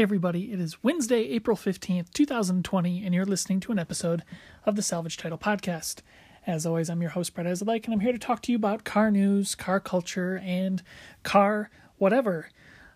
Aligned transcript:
Hey, 0.00 0.04
everybody, 0.04 0.50
it 0.50 0.58
is 0.58 0.82
Wednesday, 0.82 1.28
April 1.28 1.58
15th, 1.58 2.10
2020, 2.14 3.04
and 3.04 3.14
you're 3.14 3.26
listening 3.26 3.60
to 3.60 3.70
an 3.70 3.78
episode 3.78 4.22
of 4.64 4.74
the 4.74 4.80
Salvage 4.80 5.18
Title 5.18 5.36
Podcast. 5.36 6.00
As 6.46 6.64
always, 6.64 6.88
I'm 6.88 7.02
your 7.02 7.10
host, 7.10 7.34
Brett 7.34 7.46
Ezelike, 7.46 7.84
and 7.84 7.92
I'm 7.92 8.00
here 8.00 8.12
to 8.12 8.18
talk 8.18 8.40
to 8.44 8.50
you 8.50 8.56
about 8.56 8.84
car 8.84 9.10
news, 9.10 9.54
car 9.54 9.78
culture, 9.78 10.40
and 10.42 10.82
car 11.22 11.68
whatever. 11.98 12.48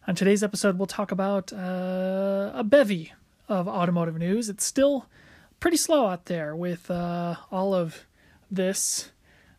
On 0.08 0.14
today's 0.14 0.42
episode, 0.42 0.78
we'll 0.78 0.86
talk 0.86 1.12
about 1.12 1.52
uh, 1.52 2.52
a 2.54 2.64
bevy 2.64 3.12
of 3.50 3.68
automotive 3.68 4.16
news. 4.16 4.48
It's 4.48 4.64
still 4.64 5.04
pretty 5.60 5.76
slow 5.76 6.06
out 6.06 6.24
there 6.24 6.56
with 6.56 6.90
uh, 6.90 7.36
all 7.52 7.74
of 7.74 8.06
this 8.50 9.10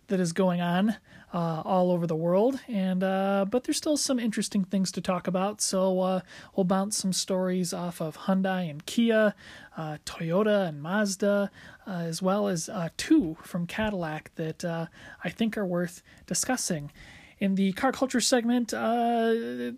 that 0.08 0.20
is 0.20 0.34
going 0.34 0.62
on 0.62 0.96
uh, 1.36 1.62
all 1.66 1.92
over 1.92 2.08
the 2.08 2.16
world, 2.16 2.62
and 2.70 3.04
uh, 3.04 3.46
but 3.50 3.66
there's 3.66 3.76
still 3.76 3.98
some 3.98 4.20
interesting 4.20 4.64
things 4.64 4.90
to 4.94 5.02
talk 5.02 5.28
about. 5.28 5.60
So 5.60 6.00
uh, 6.00 6.22
we'll 6.56 6.64
bounce 6.64 6.96
some 6.96 7.12
stories 7.12 7.74
off 7.74 8.00
of 8.00 8.16
Hyundai 8.16 8.70
and 8.70 8.86
Kia, 8.86 9.36
uh, 9.76 9.98
Toyota 10.06 10.70
and 10.70 10.82
Mazda, 10.82 11.52
uh, 11.86 11.92
as 11.92 12.22
well 12.22 12.48
as 12.48 12.70
uh, 12.70 12.88
two 12.96 13.36
from 13.44 13.68
Cadillac 13.68 14.32
that 14.36 14.64
I 14.64 15.30
think 15.30 15.58
are 15.58 15.66
worth 15.66 16.02
discussing. 16.26 16.94
In 17.40 17.56
the 17.56 17.74
car 17.74 17.92
culture 17.92 18.22
segment, 18.22 18.72
we're 18.72 19.74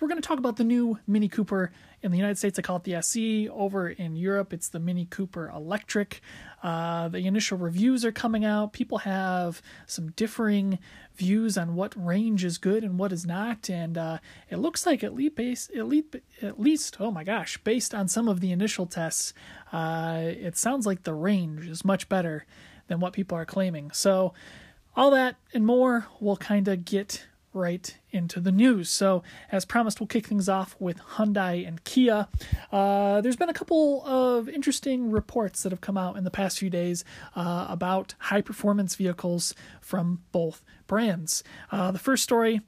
going 0.00 0.20
to 0.20 0.28
talk 0.28 0.38
about 0.38 0.56
the 0.56 0.64
new 0.64 0.98
Mini 1.06 1.28
Cooper 1.28 1.72
in 2.02 2.10
the 2.10 2.16
United 2.16 2.38
States. 2.38 2.58
I 2.58 2.62
call 2.62 2.76
it 2.76 2.84
the 2.84 2.94
SE. 2.96 3.48
Over 3.48 3.88
in 3.88 4.16
Europe, 4.16 4.52
it's 4.52 4.68
the 4.68 4.78
Mini 4.78 5.06
Cooper 5.06 5.50
Electric. 5.54 6.20
Uh, 6.62 7.08
the 7.08 7.26
initial 7.26 7.58
reviews 7.58 8.04
are 8.04 8.12
coming 8.12 8.44
out. 8.44 8.72
People 8.72 8.98
have 8.98 9.62
some 9.86 10.10
differing 10.12 10.78
views 11.16 11.58
on 11.58 11.74
what 11.74 11.94
range 11.96 12.44
is 12.44 12.58
good 12.58 12.84
and 12.84 12.98
what 12.98 13.12
is 13.12 13.26
not, 13.26 13.68
and 13.68 13.98
uh, 13.98 14.18
it 14.48 14.56
looks 14.56 14.86
like 14.86 15.04
at 15.04 15.14
least 15.14 15.70
at 15.76 15.86
least, 15.86 16.16
at 16.42 16.60
least, 16.60 16.96
oh 17.00 17.10
my 17.10 17.24
gosh, 17.24 17.58
based 17.58 17.94
on 17.94 18.08
some 18.08 18.28
of 18.28 18.40
the 18.40 18.52
initial 18.52 18.86
tests, 18.86 19.34
uh, 19.72 20.20
it 20.22 20.56
sounds 20.56 20.86
like 20.86 21.02
the 21.02 21.14
range 21.14 21.66
is 21.66 21.84
much 21.84 22.08
better 22.08 22.46
than 22.88 23.00
what 23.00 23.12
people 23.12 23.36
are 23.36 23.46
claiming. 23.46 23.90
So, 23.92 24.32
all 24.96 25.10
that 25.12 25.36
and 25.54 25.64
more, 25.64 26.06
we'll 26.20 26.36
kind 26.36 26.66
of 26.68 26.84
get 26.84 27.24
right 27.52 27.96
into 28.10 28.40
the 28.40 28.52
news. 28.52 28.90
So, 28.90 29.22
as 29.50 29.64
promised, 29.64 30.00
we'll 30.00 30.06
kick 30.06 30.26
things 30.26 30.48
off 30.48 30.76
with 30.78 30.98
Hyundai 30.98 31.66
and 31.66 31.82
Kia. 31.84 32.28
Uh, 32.72 33.20
there's 33.20 33.36
been 33.36 33.48
a 33.48 33.54
couple 33.54 34.04
of 34.06 34.48
interesting 34.48 35.10
reports 35.10 35.62
that 35.62 35.72
have 35.72 35.80
come 35.80 35.96
out 35.96 36.16
in 36.16 36.24
the 36.24 36.30
past 36.30 36.58
few 36.58 36.70
days 36.70 37.04
uh, 37.34 37.66
about 37.68 38.14
high 38.18 38.40
performance 38.40 38.94
vehicles 38.94 39.54
from 39.80 40.22
both 40.32 40.62
brands. 40.86 41.42
Uh, 41.70 41.90
the 41.90 41.98
first 41.98 42.22
story 42.22 42.60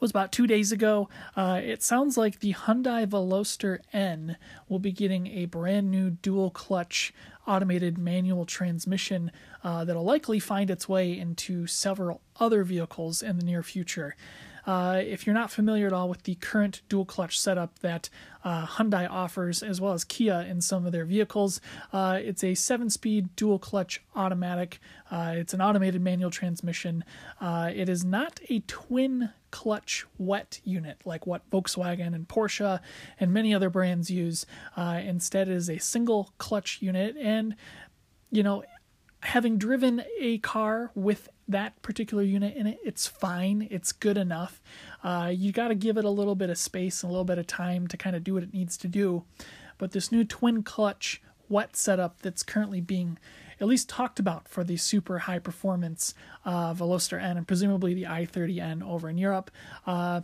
was 0.00 0.10
about 0.10 0.32
two 0.32 0.46
days 0.46 0.72
ago. 0.72 1.08
Uh, 1.36 1.60
it 1.62 1.82
sounds 1.82 2.16
like 2.16 2.40
the 2.40 2.52
Hyundai 2.52 3.06
Veloster 3.06 3.78
N 3.92 4.36
will 4.68 4.78
be 4.78 4.92
getting 4.92 5.26
a 5.28 5.46
brand 5.46 5.90
new 5.90 6.10
dual 6.10 6.50
clutch 6.50 7.12
automated 7.46 7.98
manual 7.98 8.46
transmission 8.46 9.30
uh, 9.62 9.84
that'll 9.84 10.04
likely 10.04 10.38
find 10.38 10.70
its 10.70 10.88
way 10.88 11.18
into 11.18 11.66
several 11.66 12.20
other 12.40 12.64
vehicles 12.64 13.22
in 13.22 13.38
the 13.38 13.44
near 13.44 13.62
future. 13.62 14.16
Uh, 14.66 15.00
if 15.04 15.26
you're 15.26 15.34
not 15.34 15.50
familiar 15.50 15.86
at 15.86 15.92
all 15.92 16.08
with 16.08 16.22
the 16.22 16.34
current 16.36 16.82
dual 16.88 17.04
clutch 17.04 17.38
setup 17.38 17.78
that 17.80 18.08
uh, 18.44 18.66
Hyundai 18.66 19.08
offers, 19.08 19.62
as 19.62 19.80
well 19.80 19.92
as 19.92 20.04
Kia 20.04 20.46
in 20.48 20.60
some 20.60 20.86
of 20.86 20.92
their 20.92 21.04
vehicles, 21.04 21.60
uh, 21.92 22.18
it's 22.22 22.42
a 22.42 22.54
seven 22.54 22.90
speed 22.90 23.34
dual 23.36 23.58
clutch 23.58 24.02
automatic. 24.14 24.80
Uh, 25.10 25.34
it's 25.36 25.54
an 25.54 25.60
automated 25.60 26.00
manual 26.00 26.30
transmission. 26.30 27.04
Uh, 27.40 27.70
it 27.74 27.88
is 27.88 28.04
not 28.04 28.40
a 28.48 28.60
twin 28.60 29.30
clutch 29.50 30.04
wet 30.18 30.60
unit 30.64 31.00
like 31.04 31.26
what 31.26 31.48
Volkswagen 31.50 32.14
and 32.14 32.26
Porsche 32.26 32.80
and 33.20 33.32
many 33.32 33.54
other 33.54 33.70
brands 33.70 34.10
use. 34.10 34.46
Uh, 34.76 35.00
instead, 35.04 35.48
it 35.48 35.54
is 35.54 35.70
a 35.70 35.78
single 35.78 36.32
clutch 36.38 36.82
unit. 36.82 37.16
And, 37.20 37.54
you 38.30 38.42
know, 38.42 38.64
having 39.20 39.56
driven 39.56 40.02
a 40.20 40.38
car 40.38 40.90
with 40.94 41.28
that 41.48 41.80
particular 41.82 42.22
unit 42.22 42.56
in 42.56 42.66
it, 42.66 42.78
it's 42.84 43.06
fine. 43.06 43.68
It's 43.70 43.92
good 43.92 44.16
enough. 44.16 44.62
Uh, 45.02 45.30
you 45.34 45.52
got 45.52 45.68
to 45.68 45.74
give 45.74 45.96
it 45.96 46.04
a 46.04 46.10
little 46.10 46.34
bit 46.34 46.50
of 46.50 46.58
space 46.58 47.02
a 47.02 47.06
little 47.06 47.24
bit 47.24 47.38
of 47.38 47.46
time 47.46 47.86
to 47.88 47.96
kind 47.96 48.16
of 48.16 48.24
do 48.24 48.34
what 48.34 48.42
it 48.42 48.54
needs 48.54 48.76
to 48.78 48.88
do. 48.88 49.24
But 49.78 49.92
this 49.92 50.10
new 50.10 50.24
twin 50.24 50.62
clutch 50.62 51.20
wet 51.48 51.76
setup 51.76 52.20
that's 52.22 52.42
currently 52.42 52.80
being 52.80 53.18
at 53.60 53.68
least 53.68 53.88
talked 53.88 54.18
about 54.18 54.48
for 54.48 54.64
the 54.64 54.76
super 54.76 55.20
high 55.20 55.38
performance 55.38 56.14
uh, 56.44 56.74
Veloster 56.74 57.22
N 57.22 57.36
and 57.36 57.46
presumably 57.46 57.94
the 57.94 58.04
i30N 58.04 58.82
over 58.82 59.08
in 59.08 59.18
Europe 59.18 59.50
uh, 59.86 60.22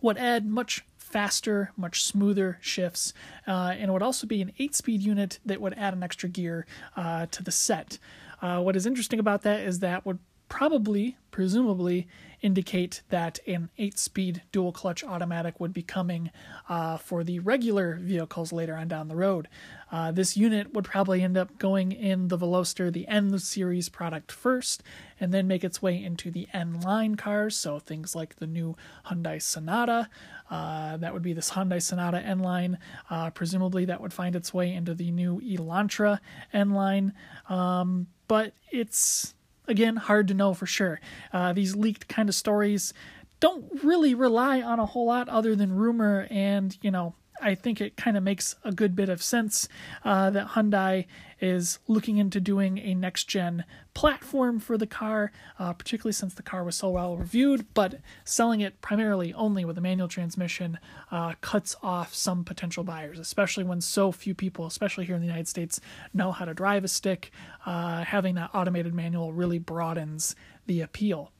would 0.00 0.18
add 0.18 0.46
much 0.46 0.84
faster, 0.96 1.72
much 1.76 2.02
smoother 2.04 2.58
shifts, 2.60 3.12
uh, 3.46 3.74
and 3.76 3.88
it 3.88 3.92
would 3.92 4.02
also 4.02 4.26
be 4.26 4.42
an 4.42 4.52
8 4.58 4.74
speed 4.74 5.02
unit 5.02 5.38
that 5.44 5.60
would 5.60 5.74
add 5.74 5.92
an 5.94 6.02
extra 6.02 6.28
gear 6.28 6.66
uh, 6.96 7.26
to 7.26 7.42
the 7.42 7.52
set. 7.52 7.98
Uh, 8.40 8.60
what 8.60 8.74
is 8.74 8.86
interesting 8.86 9.20
about 9.20 9.42
that 9.42 9.60
is 9.60 9.78
that 9.78 10.04
would 10.04 10.18
probably, 10.52 11.16
presumably, 11.30 12.06
indicate 12.42 13.00
that 13.08 13.38
an 13.46 13.70
8 13.78 13.98
speed 13.98 14.42
dual 14.52 14.70
clutch 14.70 15.02
automatic 15.02 15.58
would 15.58 15.72
be 15.72 15.82
coming 15.82 16.30
uh, 16.68 16.98
for 16.98 17.24
the 17.24 17.38
regular 17.38 17.96
vehicles 17.96 18.52
later 18.52 18.76
on 18.76 18.86
down 18.86 19.08
the 19.08 19.16
road. 19.16 19.48
Uh, 19.90 20.12
this 20.12 20.36
unit 20.36 20.74
would 20.74 20.84
probably 20.84 21.22
end 21.22 21.38
up 21.38 21.56
going 21.56 21.90
in 21.90 22.28
the 22.28 22.36
Veloster, 22.36 22.92
the 22.92 23.08
N 23.08 23.38
series 23.38 23.88
product 23.88 24.30
first, 24.30 24.82
and 25.18 25.32
then 25.32 25.48
make 25.48 25.64
its 25.64 25.80
way 25.80 26.04
into 26.04 26.30
the 26.30 26.46
N 26.52 26.82
line 26.82 27.14
cars. 27.14 27.56
So 27.56 27.78
things 27.78 28.14
like 28.14 28.36
the 28.36 28.46
new 28.46 28.76
Hyundai 29.06 29.40
Sonata. 29.40 30.10
Uh, 30.50 30.98
that 30.98 31.14
would 31.14 31.22
be 31.22 31.32
this 31.32 31.52
Hyundai 31.52 31.80
Sonata 31.80 32.18
N 32.18 32.40
line. 32.40 32.76
Uh, 33.08 33.30
presumably, 33.30 33.86
that 33.86 34.02
would 34.02 34.12
find 34.12 34.36
its 34.36 34.52
way 34.52 34.74
into 34.74 34.92
the 34.92 35.12
new 35.12 35.40
Elantra 35.40 36.18
N 36.52 36.72
line. 36.72 37.14
Um, 37.48 38.08
but 38.28 38.52
it's 38.70 39.32
again, 39.68 39.96
hard 39.96 40.28
to 40.28 40.34
know 40.34 40.54
for 40.54 40.66
sure. 40.66 41.00
Uh, 41.32 41.52
these 41.52 41.76
leaked 41.76 42.08
kind 42.08 42.28
of 42.28 42.34
stories 42.34 42.92
don't 43.40 43.82
really 43.82 44.14
rely 44.14 44.62
on 44.62 44.78
a 44.78 44.86
whole 44.86 45.06
lot 45.06 45.28
other 45.28 45.56
than 45.56 45.72
rumor 45.72 46.26
and, 46.30 46.76
you 46.80 46.90
know, 46.90 47.14
I 47.42 47.54
think 47.54 47.80
it 47.80 47.96
kind 47.96 48.16
of 48.16 48.22
makes 48.22 48.54
a 48.64 48.72
good 48.72 48.94
bit 48.94 49.08
of 49.08 49.22
sense 49.22 49.68
uh, 50.04 50.30
that 50.30 50.48
Hyundai 50.48 51.06
is 51.40 51.80
looking 51.88 52.18
into 52.18 52.40
doing 52.40 52.78
a 52.78 52.94
next 52.94 53.24
gen 53.24 53.64
platform 53.94 54.60
for 54.60 54.78
the 54.78 54.86
car, 54.86 55.32
uh, 55.58 55.72
particularly 55.72 56.12
since 56.12 56.34
the 56.34 56.42
car 56.42 56.62
was 56.62 56.76
so 56.76 56.90
well 56.90 57.16
reviewed. 57.16 57.66
But 57.74 58.00
selling 58.24 58.60
it 58.60 58.80
primarily 58.80 59.34
only 59.34 59.64
with 59.64 59.76
a 59.76 59.80
manual 59.80 60.08
transmission 60.08 60.78
uh, 61.10 61.34
cuts 61.40 61.74
off 61.82 62.14
some 62.14 62.44
potential 62.44 62.84
buyers, 62.84 63.18
especially 63.18 63.64
when 63.64 63.80
so 63.80 64.12
few 64.12 64.34
people, 64.34 64.66
especially 64.66 65.04
here 65.04 65.16
in 65.16 65.20
the 65.20 65.26
United 65.26 65.48
States, 65.48 65.80
know 66.14 66.30
how 66.30 66.44
to 66.44 66.54
drive 66.54 66.84
a 66.84 66.88
stick. 66.88 67.32
Uh, 67.66 68.04
having 68.04 68.36
that 68.36 68.50
automated 68.54 68.94
manual 68.94 69.32
really 69.32 69.58
broadens 69.58 70.36
the 70.66 70.80
appeal. 70.80 71.32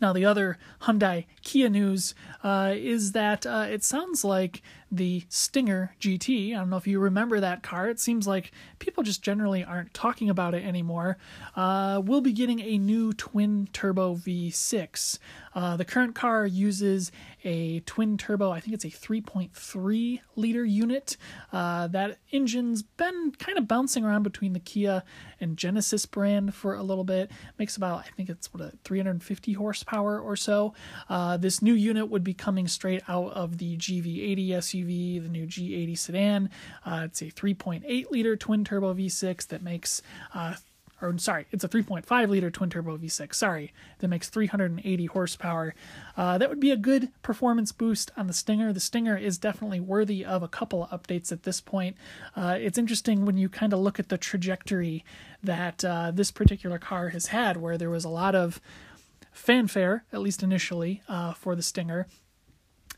Now, 0.00 0.12
the 0.14 0.24
other 0.24 0.56
Hyundai 0.82 1.26
Kia 1.42 1.68
news 1.68 2.14
uh, 2.42 2.72
is 2.74 3.12
that 3.12 3.44
uh, 3.44 3.66
it 3.68 3.84
sounds 3.84 4.24
like 4.24 4.62
the 4.90 5.24
Stinger 5.28 5.94
GT, 6.00 6.54
I 6.54 6.58
don't 6.58 6.70
know 6.70 6.76
if 6.76 6.86
you 6.86 6.98
remember 6.98 7.40
that 7.40 7.62
car, 7.62 7.88
it 7.88 8.00
seems 8.00 8.26
like 8.26 8.52
people 8.78 9.02
just 9.02 9.22
generally 9.22 9.62
aren't 9.62 9.94
talking 9.94 10.28
about 10.28 10.54
it 10.54 10.64
anymore, 10.64 11.16
uh, 11.56 12.02
will 12.04 12.20
be 12.20 12.32
getting 12.32 12.60
a 12.60 12.78
new 12.78 13.12
twin 13.12 13.68
turbo 13.72 14.16
V6. 14.16 15.18
Uh, 15.54 15.76
the 15.76 15.84
current 15.84 16.14
car 16.14 16.46
uses 16.46 17.10
a 17.44 17.80
twin 17.80 18.16
turbo, 18.16 18.50
I 18.50 18.60
think 18.60 18.74
it's 18.74 18.84
a 18.84 18.88
3.3 18.88 20.20
liter 20.36 20.64
unit. 20.64 21.16
Uh, 21.52 21.86
that 21.88 22.18
engine's 22.32 22.82
been 22.82 23.32
kind 23.38 23.58
of 23.58 23.66
bouncing 23.66 24.04
around 24.04 24.22
between 24.22 24.52
the 24.52 24.60
Kia 24.60 25.02
and 25.40 25.56
Genesis 25.56 26.06
brand 26.06 26.54
for 26.54 26.74
a 26.74 26.82
little 26.82 27.04
bit. 27.04 27.30
Makes 27.58 27.76
about, 27.76 28.00
I 28.00 28.10
think 28.16 28.28
it's 28.28 28.52
what, 28.52 28.62
a 28.62 28.72
350 28.84 29.52
horsepower 29.54 30.20
or 30.20 30.36
so. 30.36 30.74
Uh, 31.08 31.36
this 31.36 31.62
new 31.62 31.74
unit 31.74 32.08
would 32.08 32.24
be 32.24 32.34
coming 32.34 32.68
straight 32.68 33.02
out 33.08 33.32
of 33.32 33.58
the 33.58 33.76
GV80 33.76 34.50
SUV, 34.50 34.79
the 34.84 35.28
new 35.28 35.46
G80 35.46 35.98
sedan. 35.98 36.50
Uh, 36.84 37.02
it's 37.04 37.22
a 37.22 37.26
3.8 37.26 38.10
liter 38.10 38.36
twin 38.36 38.64
turbo 38.64 38.94
V6 38.94 39.46
that 39.48 39.62
makes 39.62 40.02
uh, 40.34 40.54
or 41.02 41.16
sorry, 41.18 41.46
it's 41.50 41.64
a 41.64 41.68
3.5 41.68 42.28
liter 42.28 42.50
twin 42.50 42.70
turbo 42.70 42.96
V6. 42.96 43.34
Sorry, 43.34 43.72
that 43.98 44.08
makes 44.08 44.28
380 44.28 45.06
horsepower. 45.06 45.74
Uh, 46.16 46.38
that 46.38 46.48
would 46.48 46.60
be 46.60 46.70
a 46.70 46.76
good 46.76 47.10
performance 47.22 47.72
boost 47.72 48.10
on 48.16 48.26
the 48.26 48.32
Stinger. 48.32 48.72
The 48.72 48.80
Stinger 48.80 49.16
is 49.16 49.38
definitely 49.38 49.80
worthy 49.80 50.24
of 50.24 50.42
a 50.42 50.48
couple 50.48 50.84
of 50.84 51.02
updates 51.02 51.32
at 51.32 51.44
this 51.44 51.60
point. 51.60 51.96
Uh, 52.36 52.56
it's 52.60 52.78
interesting 52.78 53.24
when 53.24 53.38
you 53.38 53.48
kind 53.48 53.72
of 53.72 53.78
look 53.78 53.98
at 53.98 54.08
the 54.08 54.18
trajectory 54.18 55.04
that 55.42 55.84
uh, 55.84 56.10
this 56.10 56.30
particular 56.30 56.78
car 56.78 57.08
has 57.10 57.28
had, 57.28 57.56
where 57.56 57.78
there 57.78 57.90
was 57.90 58.04
a 58.04 58.10
lot 58.10 58.34
of 58.34 58.60
fanfare, 59.32 60.04
at 60.12 60.20
least 60.20 60.42
initially, 60.42 61.02
uh, 61.08 61.32
for 61.32 61.54
the 61.54 61.62
Stinger 61.62 62.06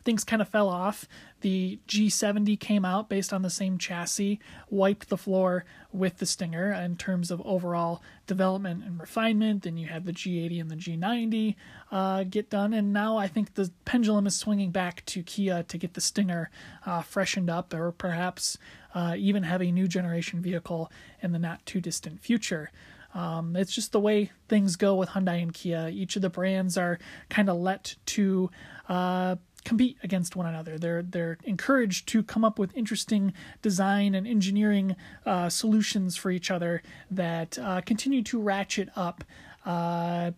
things 0.05 0.25
kind 0.25 0.43
of 0.43 0.49
fell 0.49 0.69
off. 0.69 1.09
The 1.41 1.79
G70 1.89 2.59
came 2.59 2.85
out 2.85 3.09
based 3.09 3.33
on 3.33 3.43
the 3.43 3.51
same 3.51 3.79
chassis, 3.79 4.41
wiped 4.71 5.09
the 5.09 5.17
floor 5.17 5.65
with 5.93 6.19
the 6.19 6.27
Stinger 6.27 6.73
in 6.73 6.97
terms 6.97 7.31
of 7.31 7.43
overall 7.45 8.03
development 8.27 8.85
and 8.85 9.01
refinement. 9.01 9.63
Then 9.63 9.77
you 9.77 9.89
had 9.89 10.05
the 10.05 10.13
G80 10.13 10.61
and 10.61 10.71
the 10.71 10.77
G90 10.77 11.55
uh, 11.91 12.25
get 12.25 12.51
done, 12.51 12.73
and 12.73 12.93
now 12.93 13.17
I 13.17 13.27
think 13.27 13.55
the 13.55 13.71
pendulum 13.85 14.27
is 14.27 14.37
swinging 14.37 14.71
back 14.71 15.05
to 15.07 15.23
Kia 15.23 15.65
to 15.65 15.79
get 15.79 15.95
the 15.95 16.01
Stinger 16.01 16.51
uh, 16.87 17.03
freshened 17.03 17.51
up, 17.51 17.75
or 17.75 17.93
perhaps 17.93 18.57
uh, 18.95 19.15
even 19.19 19.43
have 19.43 19.63
a 19.63 19.73
new 19.73 19.89
generation 19.89 20.41
vehicle 20.41 20.91
in 21.21 21.33
the 21.33 21.39
not 21.39 21.65
too 21.67 21.81
distant 21.81 22.21
future. 22.21 22.71
Um, 23.15 23.57
it's 23.57 23.75
just 23.75 23.93
the 23.93 24.01
way 24.01 24.31
things 24.49 24.77
go 24.77 24.95
with 24.95 25.11
Hyundai 25.11 25.43
and 25.43 25.53
Kia. 25.53 25.91
Each 25.93 26.17
of 26.17 26.23
the 26.23 26.31
brands 26.31 26.79
are 26.79 26.99
kind 27.29 27.51
of 27.51 27.57
let 27.57 27.97
to 28.07 28.51
uh, 28.89 29.37
compete 29.65 29.97
against 30.03 30.37
one 30.37 30.47
another. 30.47 30.79
They're 30.79 31.03
they're 31.03 31.39
encouraged 31.45 32.09
to 32.09 32.23
come 32.23 32.45
up 32.45 32.59
with 32.59 32.77
interesting 32.77 33.33
design 33.61 34.15
and 34.15 34.27
engineering 34.27 34.97
uh, 35.25 35.49
solutions 35.49 36.17
for 36.17 36.31
each 36.31 36.51
other 36.51 36.83
that 37.11 37.59
uh, 37.59 37.81
continue 37.83 38.23
to 38.23 38.41
ratchet 38.41 38.89
up. 38.97 39.25
Uh, 39.65 40.33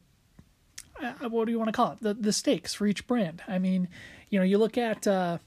uh 1.03 1.29
what 1.29 1.47
do 1.47 1.53
you 1.53 1.59
want 1.59 1.69
to 1.69 1.73
call 1.73 1.93
it? 1.93 1.99
The 2.01 2.15
the 2.15 2.33
stakes 2.33 2.75
for 2.75 2.87
each 2.87 3.07
brand. 3.07 3.43
I 3.49 3.59
mean, 3.59 3.89
you 4.31 4.39
know, 4.39 4.45
you 4.45 4.59
look 4.59 4.77
at 4.77 5.07
uh, 5.07 5.39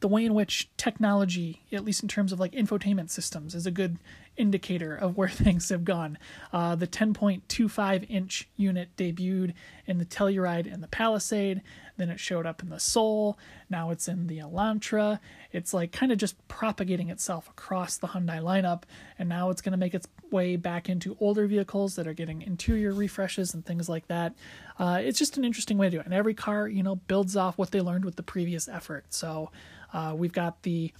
the 0.00 0.08
way 0.08 0.24
in 0.24 0.34
which 0.34 0.70
technology, 0.76 1.62
at 1.72 1.84
least 1.84 2.02
in 2.02 2.08
terms 2.08 2.32
of 2.32 2.40
like 2.40 2.52
infotainment 2.52 3.10
systems, 3.10 3.54
is 3.54 3.66
a 3.66 3.70
good 3.70 3.98
indicator 4.38 4.94
of 4.94 5.16
where 5.16 5.28
things 5.28 5.68
have 5.68 5.84
gone. 5.84 6.18
Uh, 6.52 6.74
the 6.74 6.86
10.25 6.86 8.06
inch 8.08 8.48
unit 8.56 8.88
debuted 8.96 9.52
in 9.86 9.98
the 9.98 10.04
Telluride 10.04 10.72
and 10.72 10.82
the 10.82 10.88
Palisade. 10.88 11.62
Then 11.96 12.10
it 12.10 12.20
showed 12.20 12.46
up 12.46 12.62
in 12.62 12.70
the 12.70 12.78
Soul. 12.78 13.38
Now 13.68 13.90
it's 13.90 14.08
in 14.08 14.28
the 14.28 14.38
Elantra. 14.38 15.18
It's 15.52 15.74
like 15.74 15.92
kind 15.92 16.12
of 16.12 16.18
just 16.18 16.36
propagating 16.46 17.10
itself 17.10 17.48
across 17.48 17.96
the 17.96 18.08
Hyundai 18.08 18.40
lineup. 18.40 18.84
And 19.18 19.28
now 19.28 19.50
it's 19.50 19.60
going 19.60 19.72
to 19.72 19.78
make 19.78 19.94
its 19.94 20.06
way 20.30 20.56
back 20.56 20.88
into 20.88 21.16
older 21.20 21.46
vehicles 21.46 21.96
that 21.96 22.06
are 22.06 22.14
getting 22.14 22.42
interior 22.42 22.92
refreshes 22.92 23.54
and 23.54 23.66
things 23.66 23.88
like 23.88 24.06
that. 24.06 24.34
Uh, 24.78 25.00
it's 25.02 25.18
just 25.18 25.36
an 25.36 25.44
interesting 25.44 25.76
way 25.76 25.86
to 25.88 25.96
do 25.96 26.00
it. 26.00 26.06
And 26.06 26.14
every 26.14 26.34
car, 26.34 26.68
you 26.68 26.82
know, 26.82 26.96
builds 26.96 27.36
off 27.36 27.58
what 27.58 27.72
they 27.72 27.80
learned 27.80 28.04
with 28.04 28.16
the 28.16 28.22
previous 28.22 28.68
effort. 28.68 29.06
So 29.10 29.50
uh, 29.92 30.14
we've 30.16 30.32
got 30.32 30.62
the 30.62 30.92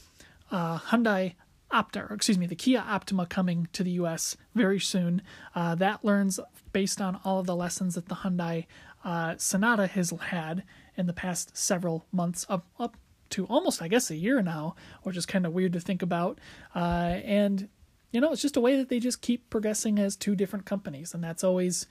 uh, 0.50 0.79
Hyundai 0.79 1.35
Opta, 1.73 2.11
excuse 2.11 2.38
me, 2.38 2.47
the 2.47 2.56
Kia 2.56 2.82
Optima 2.87 3.26
coming 3.26 3.69
to 3.73 3.85
the 3.85 3.91
US 3.93 4.37
very 4.55 4.81
soon. 4.81 5.23
Uh, 5.55 5.75
that 5.75 6.05
learns 6.05 6.41
based 6.73 7.00
on 7.00 7.20
all 7.25 7.41
of 7.41 7.47
the 7.47 7.56
lessons 7.56 7.94
that 7.94 8.09
the 8.09 8.17
Hyundai 8.17 8.67
uh, 9.05 9.35
Sonata 9.37 9.87
has 9.87 10.11
had 10.11 10.65
in 10.97 11.06
the 11.06 11.12
past 11.12 11.56
several 11.56 12.06
months, 12.12 12.47
up, 12.49 12.67
up 12.79 12.97
to 13.31 13.47
almost, 13.47 13.82
I 13.82 13.88
guess, 13.88 14.11
a 14.11 14.17
year 14.17 14.43
now, 14.43 14.75
which 15.03 15.17
is 15.17 15.26
kind 15.26 15.47
of 15.47 15.53
weird 15.53 15.73
to 15.75 15.81
think 15.81 16.03
about. 16.03 16.38
Uh, 16.75 17.20
and, 17.25 17.69
you 18.12 18.21
know, 18.21 18.32
it's 18.32 18.43
just 18.43 18.56
a 18.56 18.61
way 18.61 18.76
that 18.76 18.88
they 18.88 18.99
just 18.99 19.21
keep 19.21 19.49
progressing 19.50 19.99
as 19.99 20.17
two 20.17 20.35
different 20.35 20.64
companies, 20.64 21.14
and 21.14 21.23
that's 21.23 21.44
always 21.44 21.87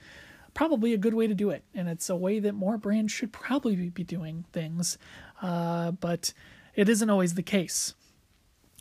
probably 0.54 0.92
a 0.92 0.98
good 0.98 1.14
way 1.14 1.26
to 1.26 1.34
do 1.34 1.50
it. 1.50 1.62
And 1.74 1.88
it's 1.88 2.10
a 2.10 2.16
way 2.16 2.40
that 2.40 2.54
more 2.54 2.76
brands 2.76 3.12
should 3.12 3.32
probably 3.32 3.90
be 3.90 4.04
doing 4.04 4.44
things, 4.52 4.98
uh, 5.40 5.92
but 5.92 6.32
it 6.74 6.88
isn't 6.88 7.10
always 7.10 7.34
the 7.34 7.42
case. 7.42 7.94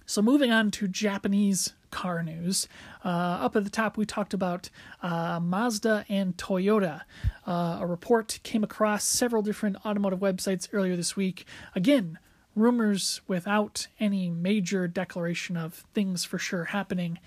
So, 0.09 0.21
moving 0.21 0.51
on 0.51 0.71
to 0.71 0.87
Japanese 0.87 1.73
car 1.91 2.23
news. 2.23 2.69
Uh, 3.03 3.09
up 3.09 3.57
at 3.57 3.65
the 3.65 3.69
top, 3.69 3.97
we 3.97 4.05
talked 4.05 4.33
about 4.33 4.69
uh, 5.03 5.41
Mazda 5.41 6.05
and 6.07 6.37
Toyota. 6.37 7.01
Uh, 7.45 7.79
a 7.81 7.85
report 7.85 8.39
came 8.43 8.63
across 8.63 9.03
several 9.03 9.41
different 9.41 9.75
automotive 9.85 10.19
websites 10.19 10.69
earlier 10.71 10.95
this 10.95 11.17
week. 11.17 11.45
Again, 11.75 12.19
rumors 12.55 13.19
without 13.27 13.87
any 13.99 14.29
major 14.29 14.87
declaration 14.87 15.57
of 15.57 15.85
things 15.93 16.23
for 16.23 16.37
sure 16.37 16.63
happening. 16.63 17.19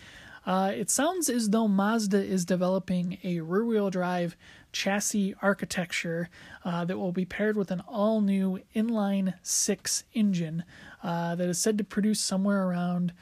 Uh, 0.47 0.73
it 0.75 0.89
sounds 0.89 1.29
as 1.29 1.51
though 1.51 1.69
Mazda 1.69 2.25
is 2.25 2.47
developing 2.47 3.19
a 3.23 3.41
rear 3.41 3.65
wheel 3.65 3.91
drive 3.91 4.39
chassis 4.73 5.35
architecture 5.43 6.31
uh, 6.65 6.85
that 6.87 6.97
will 6.97 7.13
be 7.13 7.27
paired 7.27 7.57
with 7.57 7.71
an 7.71 7.81
all 7.87 8.23
new 8.23 8.59
inline 8.75 9.35
six 9.43 10.05
engine 10.15 10.65
uh, 11.03 11.35
that 11.35 11.49
is 11.49 11.61
said 11.61 11.79
to 11.79 11.85
produce 11.85 12.21
somewhere 12.21 12.67
around 12.67 13.13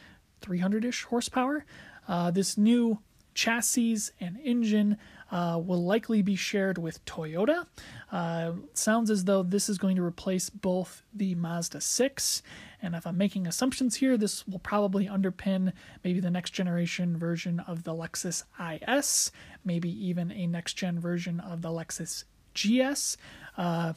300 0.40 0.84
ish 0.84 1.04
horsepower. 1.04 1.64
Uh, 2.06 2.30
this 2.30 2.56
new 2.56 2.98
chassis 3.34 3.98
and 4.18 4.36
engine 4.42 4.96
uh, 5.30 5.60
will 5.64 5.84
likely 5.84 6.22
be 6.22 6.34
shared 6.34 6.76
with 6.78 7.04
Toyota. 7.04 7.66
Uh, 8.10 8.52
sounds 8.72 9.10
as 9.10 9.24
though 9.24 9.42
this 9.42 9.68
is 9.68 9.78
going 9.78 9.94
to 9.94 10.02
replace 10.02 10.50
both 10.50 11.02
the 11.14 11.34
Mazda 11.36 11.80
6, 11.80 12.42
and 12.82 12.94
if 12.94 13.06
I'm 13.06 13.16
making 13.18 13.46
assumptions 13.46 13.96
here, 13.96 14.16
this 14.16 14.46
will 14.48 14.58
probably 14.58 15.06
underpin 15.06 15.72
maybe 16.02 16.18
the 16.18 16.30
next 16.30 16.50
generation 16.50 17.16
version 17.16 17.60
of 17.60 17.84
the 17.84 17.92
Lexus 17.92 18.42
IS, 18.58 19.30
maybe 19.64 19.90
even 20.04 20.32
a 20.32 20.46
next 20.46 20.74
gen 20.74 20.98
version 20.98 21.38
of 21.40 21.62
the 21.62 21.68
Lexus 21.68 22.24
GS. 22.54 23.16
Uh, 23.56 23.92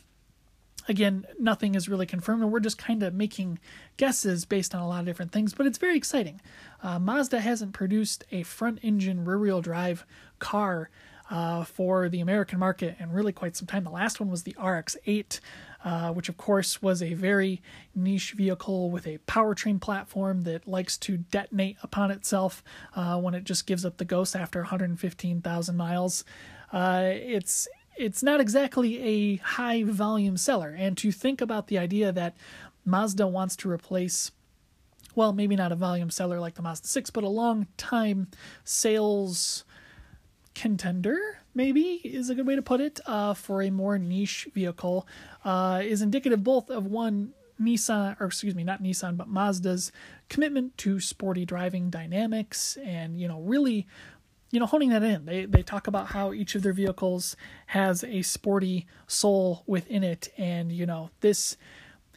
again, 0.87 1.25
nothing 1.39 1.75
is 1.75 1.89
really 1.89 2.05
confirmed, 2.05 2.41
and 2.41 2.51
we're 2.51 2.59
just 2.59 2.77
kind 2.77 3.03
of 3.03 3.13
making 3.13 3.59
guesses 3.97 4.45
based 4.45 4.73
on 4.73 4.81
a 4.81 4.87
lot 4.87 4.99
of 5.01 5.05
different 5.05 5.31
things, 5.31 5.53
but 5.53 5.65
it's 5.65 5.77
very 5.77 5.97
exciting. 5.97 6.41
Uh, 6.83 6.99
Mazda 6.99 7.39
hasn't 7.39 7.73
produced 7.73 8.23
a 8.31 8.43
front 8.43 8.79
engine 8.81 9.25
rear 9.25 9.39
wheel 9.39 9.61
drive 9.61 10.05
car 10.39 10.89
uh, 11.29 11.63
for 11.63 12.09
the 12.09 12.19
American 12.19 12.59
market 12.59 12.97
in 12.99 13.11
really 13.11 13.31
quite 13.31 13.55
some 13.55 13.67
time. 13.67 13.83
The 13.83 13.89
last 13.89 14.19
one 14.19 14.29
was 14.29 14.43
the 14.43 14.55
RX 14.61 14.97
8. 15.05 15.39
Uh, 15.83 16.11
which 16.11 16.29
of 16.29 16.37
course 16.37 16.79
was 16.79 17.01
a 17.01 17.15
very 17.15 17.59
niche 17.95 18.33
vehicle 18.33 18.91
with 18.91 19.07
a 19.07 19.17
powertrain 19.27 19.81
platform 19.81 20.41
that 20.43 20.67
likes 20.67 20.95
to 20.95 21.17
detonate 21.17 21.75
upon 21.81 22.11
itself 22.11 22.63
uh, 22.95 23.19
when 23.19 23.33
it 23.33 23.43
just 23.43 23.65
gives 23.65 23.83
up 23.83 23.97
the 23.97 24.05
ghost 24.05 24.35
after 24.35 24.59
115,000 24.59 25.75
miles. 25.75 26.23
Uh, 26.71 27.01
it's 27.05 27.67
it's 27.95 28.23
not 28.23 28.39
exactly 28.39 29.01
a 29.01 29.35
high 29.37 29.83
volume 29.83 30.37
seller. 30.37 30.75
And 30.77 30.97
to 30.97 31.11
think 31.11 31.41
about 31.41 31.67
the 31.67 31.77
idea 31.77 32.11
that 32.11 32.35
Mazda 32.85 33.27
wants 33.27 33.55
to 33.57 33.69
replace, 33.69 34.31
well, 35.15 35.33
maybe 35.33 35.55
not 35.55 35.71
a 35.71 35.75
volume 35.75 36.09
seller 36.09 36.39
like 36.39 36.55
the 36.55 36.61
Mazda 36.61 36.87
6, 36.87 37.09
but 37.09 37.23
a 37.23 37.29
long 37.29 37.67
time 37.77 38.27
sales 38.63 39.65
contender, 40.55 41.39
maybe 41.53 42.01
is 42.03 42.29
a 42.29 42.35
good 42.35 42.47
way 42.47 42.55
to 42.55 42.61
put 42.61 42.81
it, 42.81 42.99
uh, 43.05 43.33
for 43.33 43.61
a 43.61 43.69
more 43.69 43.97
niche 43.97 44.47
vehicle, 44.53 45.07
uh, 45.45 45.81
is 45.83 46.01
indicative 46.01 46.43
both 46.43 46.69
of 46.69 46.85
one 46.85 47.33
Nissan, 47.61 48.19
or 48.19 48.25
excuse 48.27 48.55
me, 48.55 48.63
not 48.63 48.81
Nissan, 48.81 49.15
but 49.17 49.27
Mazda's 49.27 49.91
commitment 50.29 50.77
to 50.79 50.99
sporty 50.99 51.45
driving 51.45 51.89
dynamics 51.89 52.77
and, 52.83 53.19
you 53.19 53.27
know, 53.27 53.39
really 53.41 53.87
you 54.51 54.59
know, 54.59 54.65
honing 54.65 54.89
that 54.89 55.03
in. 55.03 55.25
They 55.25 55.45
they 55.45 55.63
talk 55.63 55.87
about 55.87 56.07
how 56.07 56.33
each 56.33 56.55
of 56.55 56.61
their 56.61 56.73
vehicles 56.73 57.35
has 57.67 58.03
a 58.03 58.21
sporty 58.21 58.85
soul 59.07 59.63
within 59.65 60.03
it, 60.03 60.29
and 60.37 60.71
you 60.71 60.85
know, 60.85 61.09
this 61.21 61.57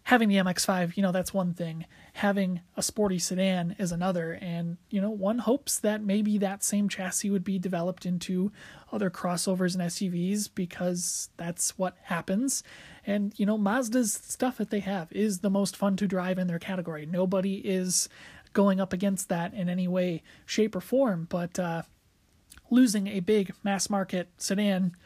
having 0.04 0.28
the 0.28 0.36
MX5, 0.36 0.96
you 0.96 1.02
know, 1.02 1.12
that's 1.12 1.32
one 1.32 1.54
thing. 1.54 1.86
Having 2.14 2.60
a 2.76 2.82
sporty 2.82 3.18
sedan 3.18 3.74
is 3.78 3.90
another, 3.90 4.38
and 4.40 4.76
you 4.90 5.00
know, 5.00 5.10
one 5.10 5.38
hopes 5.38 5.78
that 5.80 6.02
maybe 6.02 6.38
that 6.38 6.62
same 6.62 6.88
chassis 6.88 7.30
would 7.30 7.42
be 7.42 7.58
developed 7.58 8.06
into 8.06 8.52
other 8.92 9.10
crossovers 9.10 9.74
and 9.74 9.82
SUVs 9.82 10.50
because 10.54 11.30
that's 11.36 11.76
what 11.78 11.96
happens. 12.02 12.62
And 13.06 13.32
you 13.36 13.46
know, 13.46 13.58
Mazda's 13.58 14.12
stuff 14.12 14.58
that 14.58 14.70
they 14.70 14.80
have 14.80 15.10
is 15.10 15.40
the 15.40 15.50
most 15.50 15.76
fun 15.76 15.96
to 15.96 16.06
drive 16.06 16.38
in 16.38 16.46
their 16.46 16.58
category. 16.58 17.06
Nobody 17.06 17.56
is 17.56 18.08
going 18.52 18.80
up 18.80 18.92
against 18.92 19.28
that 19.30 19.52
in 19.52 19.68
any 19.68 19.88
way, 19.88 20.22
shape, 20.46 20.76
or 20.76 20.80
form, 20.80 21.26
but 21.28 21.58
uh, 21.58 21.82
losing 22.74 23.06
a 23.06 23.20
big 23.20 23.52
mass 23.62 23.88
market 23.88 24.28
sedan 24.36 24.96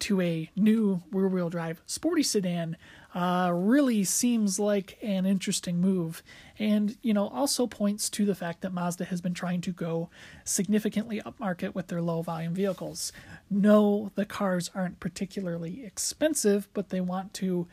to 0.00 0.20
a 0.22 0.50
new 0.56 1.02
rear 1.12 1.28
wheel 1.28 1.50
drive 1.50 1.82
sporty 1.86 2.22
sedan 2.22 2.76
uh, 3.14 3.50
really 3.52 4.02
seems 4.02 4.58
like 4.58 4.96
an 5.02 5.26
interesting 5.26 5.80
move. 5.80 6.22
And, 6.58 6.96
you 7.02 7.12
know, 7.12 7.28
also 7.28 7.66
points 7.66 8.08
to 8.10 8.24
the 8.24 8.34
fact 8.34 8.62
that 8.62 8.72
Mazda 8.72 9.04
has 9.06 9.20
been 9.20 9.34
trying 9.34 9.60
to 9.62 9.72
go 9.72 10.08
significantly 10.44 11.20
upmarket 11.20 11.74
with 11.74 11.88
their 11.88 12.00
low 12.00 12.22
volume 12.22 12.54
vehicles. 12.54 13.12
No, 13.50 14.10
the 14.14 14.24
cars 14.24 14.70
aren't 14.74 15.00
particularly 15.00 15.84
expensive, 15.84 16.68
but 16.72 16.88
they 16.88 17.00
want 17.00 17.34
to 17.34 17.66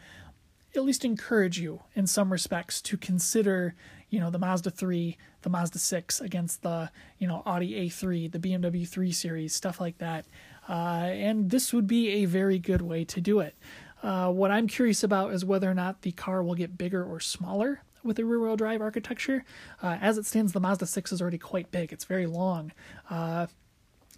at 0.75 0.84
least 0.84 1.06
encourage 1.06 1.60
you 1.60 1.82
in 1.96 2.08
some 2.08 2.32
respects 2.32 2.82
to 2.82 2.98
consider 2.98 3.75
you 4.10 4.20
know 4.20 4.30
the 4.30 4.40
Mazda 4.40 4.72
3, 4.72 5.18
the 5.42 5.50
Mazda 5.50 5.80
6 5.80 6.22
against 6.22 6.62
the 6.62 6.92
you 7.20 7.28
know 7.28 7.44
Audi 7.46 7.88
A3, 7.88 8.32
the 8.32 8.40
BMW 8.40 8.88
3 8.88 9.12
Series, 9.12 9.54
stuff 9.54 9.82
like 9.82 9.98
that. 10.00 10.26
Uh, 10.70 11.08
and 11.12 11.50
this 11.50 11.74
would 11.74 11.88
be 11.88 12.10
a 12.10 12.26
very 12.26 12.60
good 12.60 12.82
way 12.82 13.06
to 13.06 13.22
do 13.22 13.40
it. 13.40 13.56
Uh, 14.04 14.32
what 14.32 14.52
I'm 14.52 14.68
curious 14.68 15.04
about 15.04 15.34
is 15.34 15.44
whether 15.44 15.70
or 15.70 15.74
not 15.74 16.02
the 16.02 16.12
car 16.12 16.44
will 16.44 16.56
get 16.56 16.78
bigger 16.78 17.04
or 17.04 17.20
smaller 17.20 17.82
with 18.04 18.20
a 18.20 18.26
rear-wheel 18.26 18.56
drive 18.56 18.82
architecture. 18.82 19.44
Uh, 19.82 19.98
as 20.02 20.18
it 20.18 20.26
stands, 20.26 20.54
the 20.54 20.60
Mazda 20.60 20.86
6 20.86 21.12
is 21.12 21.22
already 21.22 21.38
quite 21.38 21.72
big. 21.72 21.92
It's 21.92 22.06
very 22.06 22.26
long. 22.26 22.72
Uh, 23.10 23.48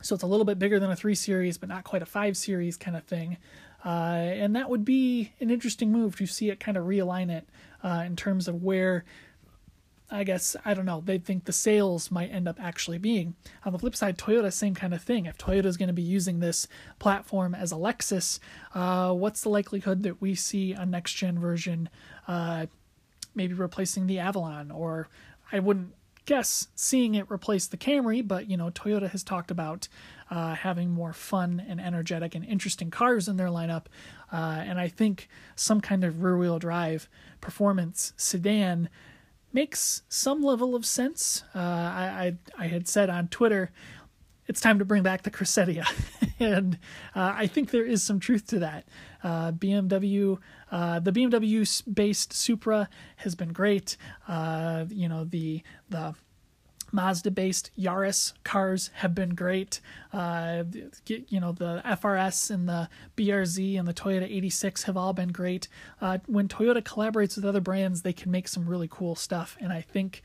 so 0.02 0.16
it's 0.16 0.24
a 0.24 0.28
little 0.28 0.46
bit 0.46 0.60
bigger 0.60 0.80
than 0.80 0.92
a 0.92 0.96
3 0.96 1.16
Series, 1.16 1.58
but 1.58 1.70
not 1.70 1.84
quite 1.84 2.02
a 2.02 2.06
5 2.06 2.36
Series 2.36 2.78
kind 2.78 2.98
of 2.98 3.04
thing. 3.04 3.38
Uh, 3.86 3.90
and 3.90 4.56
that 4.56 4.70
would 4.70 4.84
be 4.84 5.32
an 5.40 5.50
interesting 5.50 5.92
move 5.92 6.16
to 6.18 6.26
see 6.26 6.50
it 6.50 6.60
kind 6.60 6.78
of 6.78 6.86
realign 6.86 7.32
it 7.32 7.48
uh, 7.84 8.04
in 8.06 8.16
terms 8.16 8.48
of 8.48 8.62
where 8.62 9.06
I 10.12 10.24
guess 10.24 10.56
I 10.66 10.74
don't 10.74 10.86
know. 10.86 11.02
They 11.06 11.18
think 11.20 11.46
the 11.46 11.54
sales 11.54 12.10
might 12.10 12.32
end 12.32 12.48
up 12.48 12.60
actually 12.60 12.98
being. 12.98 13.36
On 13.64 13.74
the 13.74 13.80
flip 13.80 13.96
side, 13.96 14.18
Toyota, 14.18 14.52
same 14.52 14.74
kind 14.74 14.94
of 14.94 15.04
thing. 15.04 15.26
If 15.26 15.38
Toyota 15.38 15.66
is 15.66 15.78
going 15.78 15.88
to 15.88 15.94
be 15.94 16.02
using 16.02 16.40
this 16.40 16.68
platform 16.98 17.54
as 17.54 17.72
a 17.72 17.76
Lexus, 17.76 18.40
uh, 18.74 19.14
what's 19.14 19.42
the 19.42 19.50
likelihood 19.50 20.04
that 20.04 20.22
we 20.22 20.36
see 20.36 20.74
a 20.74 20.86
next 20.86 21.14
gen 21.14 21.40
version, 21.40 21.90
uh, 22.28 22.66
maybe 23.36 23.54
replacing 23.54 24.08
the 24.08 24.20
Avalon? 24.20 24.72
Or 24.72 25.10
I 25.52 25.60
wouldn't 25.60 25.94
guess 26.30 26.68
seeing 26.76 27.16
it 27.16 27.26
replace 27.32 27.66
the 27.66 27.78
Camry, 27.78 28.26
but 28.26 28.48
you 28.48 28.56
know, 28.56 28.70
Toyota 28.70 29.10
has 29.10 29.24
talked 29.24 29.50
about 29.50 29.88
uh, 30.30 30.54
having 30.54 30.92
more 30.92 31.12
fun 31.12 31.64
and 31.68 31.82
energetic 31.82 32.36
and 32.36 32.46
interesting 32.46 32.92
cars 32.92 33.28
in 33.28 33.38
their 33.38 33.48
lineup, 33.48 33.86
uh, 34.32 34.62
and 34.64 34.80
I 34.80 34.90
think 34.90 35.28
some 35.56 35.82
kind 35.82 36.04
of 36.04 36.22
rear 36.22 36.38
wheel 36.38 36.60
drive 36.60 37.10
performance 37.42 38.14
sedan 38.16 38.90
makes 39.54 40.04
some 40.10 40.42
level 40.42 40.76
of 40.76 40.86
sense. 40.86 41.44
Uh, 41.56 41.60
I, 41.60 42.36
I, 42.58 42.64
I 42.66 42.68
had 42.68 42.88
said 42.88 43.10
on 43.10 43.28
Twitter, 43.28 43.72
it's 44.48 44.62
time 44.62 44.80
to 44.80 44.86
bring 44.86 45.04
back 45.04 45.22
the 45.22 45.30
Cressida, 45.30 45.86
and 46.40 46.80
uh, 47.16 47.34
I 47.36 47.46
think 47.46 47.70
there 47.70 47.86
is 47.86 48.02
some 48.02 48.20
truth 48.20 48.48
to 48.48 48.60
that. 48.60 48.88
Uh, 49.24 49.52
BMW, 49.52 50.40
uh, 50.72 51.00
the 51.00 51.12
BMW 51.12 51.94
based 51.94 52.34
Supra 52.34 52.90
has 53.18 53.36
been 53.36 53.54
great. 53.54 53.96
Uh, 54.28 54.86
you 54.90 55.08
know 55.08 55.24
the 55.24 55.62
the 55.90 56.16
Mazda 56.92 57.32
based 57.32 57.72
Yaris 57.78 58.34
cars 58.44 58.90
have 58.96 59.14
been 59.14 59.36
great. 59.36 59.80
Uh, 60.12 60.64
you 61.08 61.40
know, 61.40 61.52
the 61.52 61.82
FRS 61.86 62.52
and 62.52 62.68
the 62.68 62.90
BRZ 63.18 63.78
and 63.78 63.88
the 63.88 63.94
Toyota 63.94 64.24
86 64.24 64.84
have 64.84 64.98
all 64.98 65.14
been 65.14 65.30
great. 65.30 65.68
Uh, 66.02 66.20
when 66.26 66.48
Toyota 66.48 66.82
collaborates 66.82 67.36
with 67.36 67.46
other 67.46 67.62
brands, 67.62 68.02
they 68.02 68.14
can 68.14 68.32
make 68.32 68.48
some 68.48 68.68
really 68.68 68.88
cool 68.90 69.16
stuff. 69.16 69.58
And 69.60 69.72
I 69.72 69.82
think, 69.82 70.22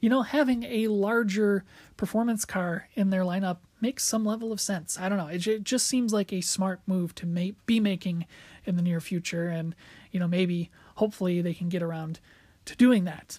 you 0.00 0.08
know, 0.08 0.22
having 0.22 0.64
a 0.64 0.88
larger 0.88 1.64
performance 1.96 2.44
car 2.44 2.88
in 2.94 3.10
their 3.10 3.22
lineup 3.22 3.58
makes 3.80 4.04
some 4.04 4.24
level 4.24 4.52
of 4.52 4.60
sense. 4.60 4.98
I 4.98 5.08
don't 5.08 5.18
know. 5.18 5.28
It, 5.28 5.46
it 5.46 5.64
just 5.64 5.86
seems 5.86 6.12
like 6.12 6.32
a 6.32 6.40
smart 6.40 6.80
move 6.86 7.14
to 7.16 7.26
make, 7.26 7.64
be 7.66 7.80
making 7.80 8.26
in 8.64 8.76
the 8.76 8.82
near 8.82 9.00
future. 9.00 9.48
And, 9.48 9.74
you 10.10 10.20
know, 10.20 10.28
maybe, 10.28 10.70
hopefully, 10.96 11.40
they 11.40 11.54
can 11.54 11.68
get 11.68 11.82
around 11.82 12.20
to 12.64 12.76
doing 12.76 13.04
that. 13.04 13.38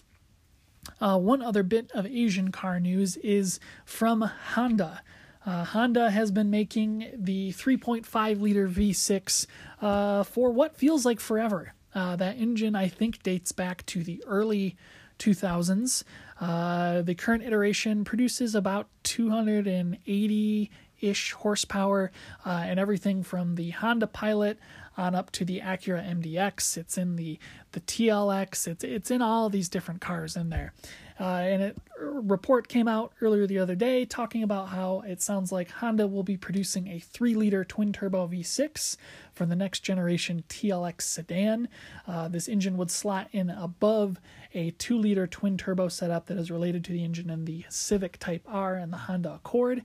Uh, 1.00 1.18
one 1.18 1.42
other 1.42 1.62
bit 1.62 1.90
of 1.92 2.06
Asian 2.06 2.52
car 2.52 2.80
news 2.80 3.16
is 3.18 3.60
from 3.84 4.22
Honda. 4.22 5.02
Uh, 5.44 5.64
Honda 5.64 6.10
has 6.10 6.30
been 6.30 6.50
making 6.50 7.10
the 7.16 7.52
3.5 7.52 8.40
liter 8.40 8.68
V6 8.68 9.46
uh, 9.80 10.22
for 10.22 10.50
what 10.50 10.76
feels 10.76 11.06
like 11.06 11.20
forever. 11.20 11.72
Uh, 11.94 12.14
that 12.16 12.38
engine, 12.38 12.76
I 12.76 12.88
think, 12.88 13.22
dates 13.22 13.52
back 13.52 13.84
to 13.86 14.04
the 14.04 14.22
early 14.26 14.76
2000s. 15.18 16.04
Uh, 16.40 17.02
the 17.02 17.14
current 17.14 17.42
iteration 17.42 18.04
produces 18.04 18.54
about 18.54 18.88
280 19.04 20.70
ish 21.00 21.32
horsepower 21.32 22.12
uh, 22.44 22.64
and 22.66 22.78
everything 22.78 23.22
from 23.22 23.54
the 23.54 23.70
Honda 23.70 24.06
Pilot 24.06 24.58
on 25.00 25.14
up 25.14 25.30
to 25.32 25.44
the 25.44 25.60
Acura 25.60 26.06
MDX. 26.06 26.76
It's 26.76 26.98
in 26.98 27.16
the 27.16 27.38
the 27.72 27.80
TLX. 27.80 28.68
It's 28.68 28.84
it's 28.84 29.10
in 29.10 29.22
all 29.22 29.48
these 29.48 29.68
different 29.68 30.00
cars 30.00 30.36
in 30.36 30.50
there. 30.50 30.72
Uh, 31.18 31.42
and 31.42 31.62
a 31.62 31.74
report 32.00 32.66
came 32.66 32.88
out 32.88 33.12
earlier 33.20 33.46
the 33.46 33.58
other 33.58 33.74
day 33.74 34.06
talking 34.06 34.42
about 34.42 34.70
how 34.70 35.02
it 35.06 35.20
sounds 35.20 35.52
like 35.52 35.70
Honda 35.70 36.06
will 36.06 36.22
be 36.22 36.38
producing 36.38 36.88
a 36.88 36.98
3 36.98 37.34
liter 37.34 37.62
twin 37.62 37.92
turbo 37.92 38.26
V6 38.26 38.96
for 39.34 39.44
the 39.44 39.54
next 39.54 39.80
generation 39.80 40.44
TLX 40.48 41.02
sedan. 41.02 41.68
Uh, 42.06 42.28
this 42.28 42.48
engine 42.48 42.78
would 42.78 42.90
slot 42.90 43.28
in 43.32 43.50
above 43.50 44.18
a 44.54 44.70
2 44.72 44.96
liter 44.96 45.26
twin 45.26 45.58
turbo 45.58 45.88
setup 45.88 46.26
that 46.26 46.38
is 46.38 46.50
related 46.50 46.84
to 46.84 46.92
the 46.92 47.04
engine 47.04 47.28
in 47.28 47.44
the 47.44 47.66
Civic 47.68 48.18
Type 48.18 48.42
R 48.46 48.76
and 48.76 48.90
the 48.90 48.96
Honda 48.96 49.34
Accord. 49.34 49.82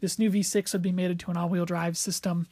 This 0.00 0.20
new 0.20 0.30
V6 0.30 0.72
would 0.72 0.82
be 0.82 0.92
mated 0.92 1.18
to 1.20 1.30
an 1.32 1.36
all 1.36 1.48
wheel 1.48 1.66
drive 1.66 1.96
system 1.96 2.46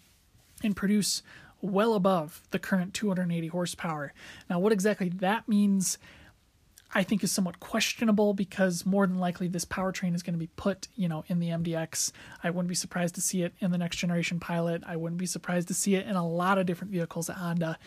and 0.65 0.75
produce 0.75 1.23
well 1.65 1.95
above 1.95 2.43
the 2.51 2.59
current 2.59 2.95
280 2.95 3.49
horsepower. 3.49 4.13
Now, 4.51 4.59
what 4.59 4.73
exactly 4.73 5.09
that 5.09 5.49
means, 5.49 5.99
I 6.95 7.03
think, 7.03 7.25
is 7.25 7.33
somewhat 7.33 7.59
questionable 7.59 8.35
because 8.35 8.85
more 8.85 9.07
than 9.07 9.19
likely 9.19 9.49
this 9.49 9.65
powertrain 9.65 10.15
is 10.15 10.23
going 10.23 10.35
to 10.35 10.39
be 10.39 10.51
put, 10.57 10.89
you 10.95 11.09
know, 11.09 11.25
in 11.29 11.41
the 11.41 11.49
MDX. 11.49 12.13
I 12.43 12.51
wouldn't 12.51 12.69
be 12.69 12.75
surprised 12.75 13.15
to 13.15 13.21
see 13.21 13.43
it 13.43 13.55
in 13.61 13.71
the 13.71 13.79
next 13.79 13.97
generation 13.97 14.39
Pilot. 14.39 14.83
I 14.87 14.97
wouldn't 14.97 15.19
be 15.19 15.27
surprised 15.27 15.69
to 15.69 15.75
see 15.75 15.95
it 15.95 16.07
in 16.07 16.17
a 16.17 16.27
lot 16.27 16.59
of 16.59 16.67
different 16.67 16.93
vehicles 16.93 17.31
at 17.31 17.37
Honda. 17.37 17.79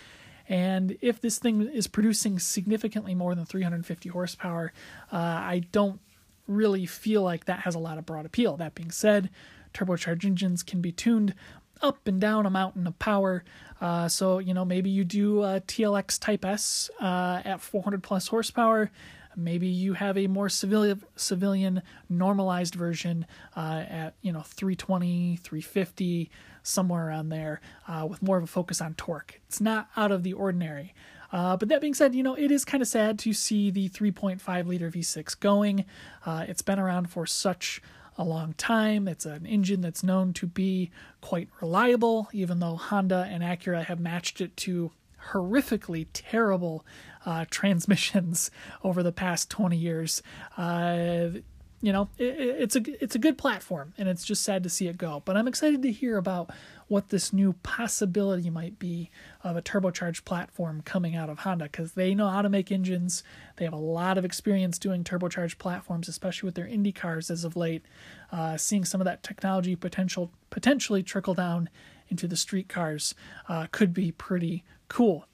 And 0.49 0.97
if 1.01 1.21
this 1.21 1.37
thing 1.37 1.61
is 1.61 1.87
producing 1.87 2.39
significantly 2.39 3.13
more 3.13 3.35
than 3.35 3.45
350 3.45 4.09
horsepower, 4.09 4.73
uh, 5.11 5.17
I 5.17 5.63
don't 5.71 5.99
really 6.47 6.85
feel 6.85 7.21
like 7.21 7.45
that 7.45 7.59
has 7.59 7.75
a 7.75 7.79
lot 7.79 7.97
of 7.97 8.05
broad 8.05 8.25
appeal. 8.25 8.57
That 8.57 8.73
being 8.73 8.91
said, 8.91 9.29
turbocharged 9.73 10.25
engines 10.25 10.63
can 10.63 10.81
be 10.81 10.91
tuned 10.91 11.35
up 11.81 12.07
and 12.07 12.19
down 12.19 12.45
a 12.45 12.49
mountain 12.49 12.87
of 12.87 12.97
power. 12.99 13.43
Uh, 13.79 14.07
so, 14.07 14.39
you 14.39 14.53
know, 14.53 14.65
maybe 14.65 14.89
you 14.89 15.03
do 15.03 15.43
a 15.43 15.61
TLX 15.61 16.19
Type 16.19 16.45
S 16.45 16.89
uh, 16.99 17.41
at 17.45 17.61
400 17.61 18.01
plus 18.03 18.27
horsepower. 18.27 18.91
Maybe 19.35 19.67
you 19.67 19.93
have 19.93 20.17
a 20.17 20.25
more 20.25 20.49
civilian, 20.49 21.03
civilian 21.15 21.83
normalized 22.09 22.73
version 22.73 23.27
uh, 23.55 23.83
at, 23.87 24.15
you 24.23 24.31
know, 24.31 24.41
320, 24.41 25.37
350, 25.37 26.31
somewhere 26.63 27.07
around 27.07 27.29
there 27.29 27.61
uh, 27.87 28.05
with 28.09 28.21
more 28.21 28.37
of 28.37 28.43
a 28.43 28.47
focus 28.47 28.81
on 28.81 28.93
torque. 28.95 29.39
It's 29.47 29.61
not 29.61 29.89
out 29.95 30.11
of 30.11 30.23
the 30.23 30.33
ordinary. 30.33 30.93
Uh, 31.31 31.57
but 31.57 31.69
that 31.69 31.81
being 31.81 31.93
said, 31.93 32.15
you 32.15 32.23
know, 32.23 32.35
it 32.35 32.51
is 32.51 32.65
kind 32.65 32.81
of 32.81 32.87
sad 32.87 33.19
to 33.19 33.33
see 33.33 33.69
the 33.69 33.89
3.5 33.89 34.65
liter 34.65 34.89
V6 34.89 35.39
going. 35.39 35.85
Uh, 36.25 36.45
it's 36.47 36.61
been 36.61 36.79
around 36.79 37.09
for 37.09 37.25
such 37.25 37.81
a 38.17 38.23
long 38.23 38.53
time. 38.53 39.07
It's 39.07 39.25
an 39.25 39.45
engine 39.45 39.81
that's 39.81 40.03
known 40.03 40.33
to 40.33 40.47
be 40.47 40.89
quite 41.21 41.49
reliable, 41.61 42.29
even 42.33 42.59
though 42.59 42.75
Honda 42.75 43.27
and 43.29 43.43
Acura 43.43 43.85
have 43.85 43.99
matched 43.99 44.41
it 44.41 44.55
to 44.57 44.91
horrifically 45.31 46.07
terrible 46.13 46.85
uh, 47.25 47.45
transmissions 47.49 48.49
over 48.83 49.03
the 49.03 49.11
past 49.11 49.49
20 49.49 49.77
years. 49.77 50.21
Uh, 50.57 51.29
you 51.81 51.93
know, 51.93 52.09
it, 52.17 52.23
it's 52.39 52.75
a 52.75 53.03
it's 53.03 53.13
a 53.13 53.19
good 53.19 53.37
platform, 53.37 53.93
and 53.97 54.09
it's 54.09 54.25
just 54.25 54.43
sad 54.43 54.63
to 54.63 54.69
see 54.69 54.87
it 54.87 54.97
go. 54.97 55.21
But 55.23 55.37
I'm 55.37 55.47
excited 55.47 55.83
to 55.83 55.91
hear 55.91 56.17
about 56.17 56.49
what 56.87 57.09
this 57.09 57.33
new 57.33 57.53
possibility 57.63 58.49
might 58.49 58.79
be 58.79 59.09
of 59.43 59.57
a 59.57 59.61
turbocharged 59.61 60.23
platform 60.23 60.81
coming 60.81 61.15
out 61.15 61.29
of 61.29 61.39
Honda 61.39 61.65
because 61.65 61.93
they 61.93 62.15
know 62.15 62.29
how 62.29 62.41
to 62.41 62.49
make 62.49 62.71
engines. 62.71 63.23
They 63.57 63.65
have 63.65 63.73
a 63.73 63.77
lot 63.77 64.17
of 64.17 64.23
experience 64.23 64.79
doing 64.79 65.03
turbocharged 65.03 65.57
platforms, 65.57 66.07
especially 66.07 66.47
with 66.47 66.55
their 66.55 66.67
Indy 66.67 66.91
cars 66.91 67.29
as 67.29 67.43
of 67.43 67.55
late. 67.55 67.83
Uh, 68.31 68.57
seeing 68.57 68.85
some 68.85 69.01
of 69.01 69.05
that 69.05 69.23
technology 69.23 69.75
potential 69.75 70.31
potentially 70.49 71.03
trickle 71.03 71.33
down 71.33 71.69
into 72.09 72.27
the 72.27 72.37
street 72.37 72.69
cars 72.69 73.13
uh, 73.49 73.67
could 73.71 73.93
be 73.93 74.11
pretty 74.11 74.63
cool. 74.87 75.27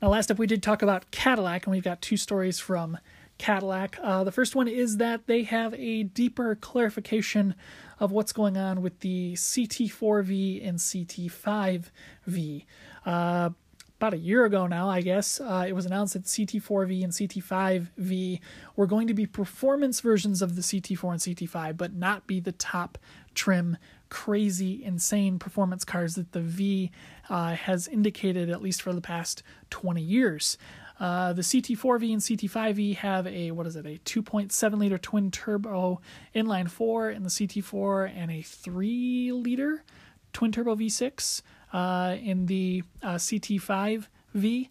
Now, 0.00 0.08
last 0.08 0.30
up, 0.30 0.38
we 0.38 0.46
did 0.46 0.62
talk 0.62 0.82
about 0.82 1.10
Cadillac, 1.10 1.66
and 1.66 1.72
we've 1.72 1.82
got 1.82 2.00
two 2.00 2.16
stories 2.16 2.60
from 2.60 2.98
Cadillac. 3.38 3.98
Uh, 4.02 4.24
the 4.24 4.32
first 4.32 4.54
one 4.54 4.68
is 4.68 4.98
that 4.98 5.26
they 5.26 5.42
have 5.44 5.74
a 5.74 6.02
deeper 6.02 6.54
clarification 6.54 7.54
of 8.00 8.12
what's 8.12 8.32
going 8.32 8.56
on 8.56 8.82
with 8.82 9.00
the 9.00 9.34
CT4V 9.34 10.66
and 10.66 10.78
CT5V. 10.78 12.64
Uh, 13.04 13.50
about 13.98 14.14
a 14.14 14.18
year 14.18 14.44
ago 14.44 14.68
now, 14.68 14.88
I 14.88 15.00
guess, 15.00 15.40
uh, 15.40 15.64
it 15.66 15.72
was 15.72 15.84
announced 15.84 16.12
that 16.12 16.22
CT4V 16.22 17.02
and 17.02 17.12
CT5V 17.12 18.40
were 18.76 18.86
going 18.86 19.08
to 19.08 19.14
be 19.14 19.26
performance 19.26 20.00
versions 20.00 20.40
of 20.40 20.54
the 20.54 20.62
CT4 20.62 21.10
and 21.10 21.20
CT5, 21.20 21.76
but 21.76 21.94
not 21.94 22.28
be 22.28 22.38
the 22.38 22.52
top 22.52 22.96
trim, 23.34 23.76
crazy, 24.08 24.84
insane 24.84 25.40
performance 25.40 25.84
cars 25.84 26.14
that 26.14 26.30
the 26.30 26.40
V 26.40 26.92
uh, 27.28 27.54
has 27.54 27.88
indicated, 27.88 28.50
at 28.50 28.62
least 28.62 28.82
for 28.82 28.92
the 28.92 29.00
past 29.00 29.42
20 29.70 30.00
years. 30.00 30.56
Uh, 31.00 31.32
the 31.32 31.42
CT4V 31.42 32.12
and 32.12 32.20
CT5V 32.20 32.96
have 32.96 33.26
a 33.26 33.50
what 33.52 33.66
is 33.66 33.76
it 33.76 33.86
a 33.86 33.98
2.7 34.04 34.78
liter 34.78 34.98
twin 34.98 35.30
turbo 35.30 36.00
inline 36.34 36.68
four 36.68 37.10
in 37.10 37.22
the 37.22 37.28
CT4 37.28 38.12
and 38.16 38.30
a 38.30 38.42
three 38.42 39.30
liter 39.32 39.84
twin 40.32 40.52
turbo 40.52 40.74
V6 40.74 41.42
uh, 41.72 42.16
in 42.20 42.46
the 42.46 42.82
uh, 43.02 43.14
CT5V. 43.14 44.68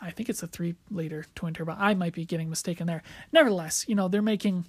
I 0.00 0.10
think 0.10 0.28
it's 0.28 0.42
a 0.42 0.46
three 0.46 0.74
liter 0.90 1.24
twin 1.34 1.54
turbo. 1.54 1.74
I 1.78 1.94
might 1.94 2.12
be 2.12 2.24
getting 2.24 2.50
mistaken 2.50 2.86
there. 2.86 3.02
Nevertheless, 3.32 3.84
you 3.88 3.94
know 3.94 4.08
they're 4.08 4.20
making 4.20 4.66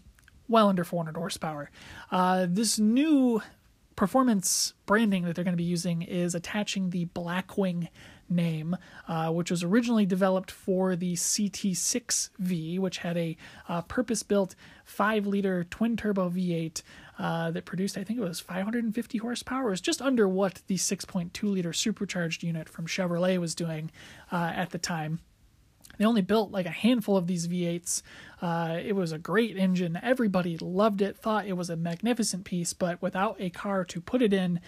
well 0.48 0.70
under 0.70 0.84
400 0.84 1.18
horsepower. 1.18 1.70
Uh, 2.12 2.46
this 2.50 2.80
new 2.80 3.42
performance 3.96 4.74
branding 4.86 5.24
that 5.24 5.36
they're 5.36 5.44
going 5.44 5.54
to 5.54 5.58
be 5.58 5.64
using 5.64 6.02
is 6.02 6.36
attaching 6.36 6.90
the 6.90 7.06
Blackwing 7.08 7.88
name, 8.34 8.76
uh, 9.08 9.32
which 9.32 9.52
was 9.52 9.64
originally 9.64 10.06
developed 10.06 10.52
for 10.52 10.96
the 10.96 11.14
CT6V, 11.14 12.80
which 12.80 13.00
had 13.00 13.18
a 13.18 13.38
uh, 13.70 13.82
purpose 13.84 14.24
built 14.24 14.56
5 14.86 15.26
liter 15.28 15.64
twin 15.64 15.96
turbo 15.96 16.30
V8 16.30 16.82
uh, 17.20 17.52
that 17.52 17.66
produced, 17.66 17.98
I 17.98 18.04
think 18.04 18.20
it 18.20 18.24
was 18.24 18.40
550 18.40 19.18
horsepower. 19.20 19.68
It 19.68 19.72
was 19.72 19.82
just 19.82 20.02
under 20.02 20.28
what 20.28 20.62
the 20.68 20.76
6.2 20.76 21.44
liter 21.44 21.74
supercharged 21.74 22.44
unit 22.44 22.68
from 22.68 22.88
Chevrolet 22.88 23.38
was 23.38 23.56
doing 23.56 23.92
uh, 24.32 24.52
at 24.56 24.72
the 24.72 24.80
time. 24.80 25.20
They 25.98 26.06
only 26.06 26.22
built 26.22 26.52
like 26.52 26.66
a 26.66 26.72
handful 26.72 27.18
of 27.18 27.28
these 27.28 27.48
V8s. 27.48 28.02
Uh, 28.42 28.80
it 28.84 28.96
was 28.96 29.12
a 29.12 29.20
great 29.20 29.58
engine. 29.58 30.00
Everybody 30.02 30.58
loved 30.58 31.02
it, 31.02 31.18
thought 31.18 31.46
it 31.46 31.54
was 31.54 31.70
a 31.70 31.76
magnificent 31.76 32.46
piece, 32.46 32.74
but 32.74 33.02
without 33.02 33.36
a 33.40 33.50
car 33.52 33.86
to 33.86 34.02
put 34.02 34.22
it 34.22 34.34
in, 34.34 34.60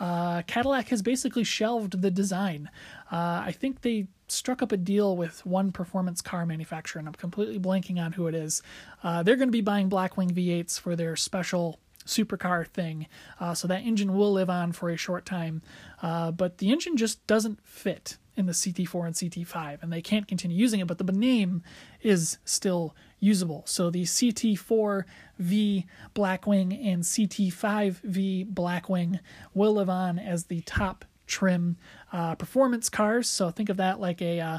uh, 0.00 0.42
Cadillac 0.42 0.88
has 0.88 1.02
basically 1.02 1.44
shelved 1.44 2.02
the 2.02 2.10
design. 2.10 2.70
Uh, 3.10 3.42
I 3.46 3.54
think 3.56 3.82
they 3.82 4.06
struck 4.28 4.62
up 4.62 4.72
a 4.72 4.76
deal 4.76 5.16
with 5.16 5.44
one 5.44 5.72
performance 5.72 6.20
car 6.20 6.46
manufacturer, 6.46 6.98
and 6.98 7.08
I'm 7.08 7.14
completely 7.14 7.58
blanking 7.58 8.02
on 8.02 8.12
who 8.12 8.26
it 8.26 8.34
is. 8.34 8.62
Uh, 9.02 9.22
they're 9.22 9.36
going 9.36 9.48
to 9.48 9.52
be 9.52 9.60
buying 9.60 9.90
Blackwing 9.90 10.32
V8s 10.32 10.80
for 10.80 10.96
their 10.96 11.16
special 11.16 11.78
supercar 12.06 12.66
thing, 12.66 13.06
uh, 13.38 13.54
so 13.54 13.68
that 13.68 13.84
engine 13.84 14.14
will 14.14 14.32
live 14.32 14.50
on 14.50 14.72
for 14.72 14.90
a 14.90 14.96
short 14.96 15.24
time. 15.24 15.62
Uh, 16.02 16.32
but 16.32 16.58
the 16.58 16.72
engine 16.72 16.96
just 16.96 17.24
doesn't 17.26 17.64
fit 17.64 18.16
in 18.36 18.46
the 18.46 18.52
CT4 18.52 19.06
and 19.06 19.14
CT5, 19.14 19.82
and 19.82 19.92
they 19.92 20.02
can't 20.02 20.26
continue 20.26 20.56
using 20.56 20.80
it, 20.80 20.86
but 20.86 20.98
the 20.98 21.12
name 21.12 21.62
is 22.00 22.38
still 22.44 22.94
usable. 23.22 23.62
So 23.66 23.88
the 23.88 24.02
CT4V 24.02 25.86
Blackwing 26.14 26.86
and 26.86 27.02
CT5V 27.04 28.52
Blackwing 28.52 29.20
will 29.54 29.74
live 29.74 29.88
on 29.88 30.18
as 30.18 30.46
the 30.46 30.60
top 30.62 31.04
trim 31.26 31.76
uh, 32.12 32.34
performance 32.34 32.88
cars. 32.88 33.30
So 33.30 33.50
think 33.50 33.68
of 33.68 33.76
that 33.78 34.00
like 34.00 34.20
a 34.20 34.40
uh, 34.40 34.58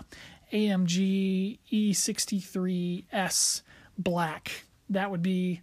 AMG 0.53 1.60
E63S 1.72 3.62
Black. 3.98 4.65
That 4.89 5.12
would 5.12 5.22
be 5.22 5.62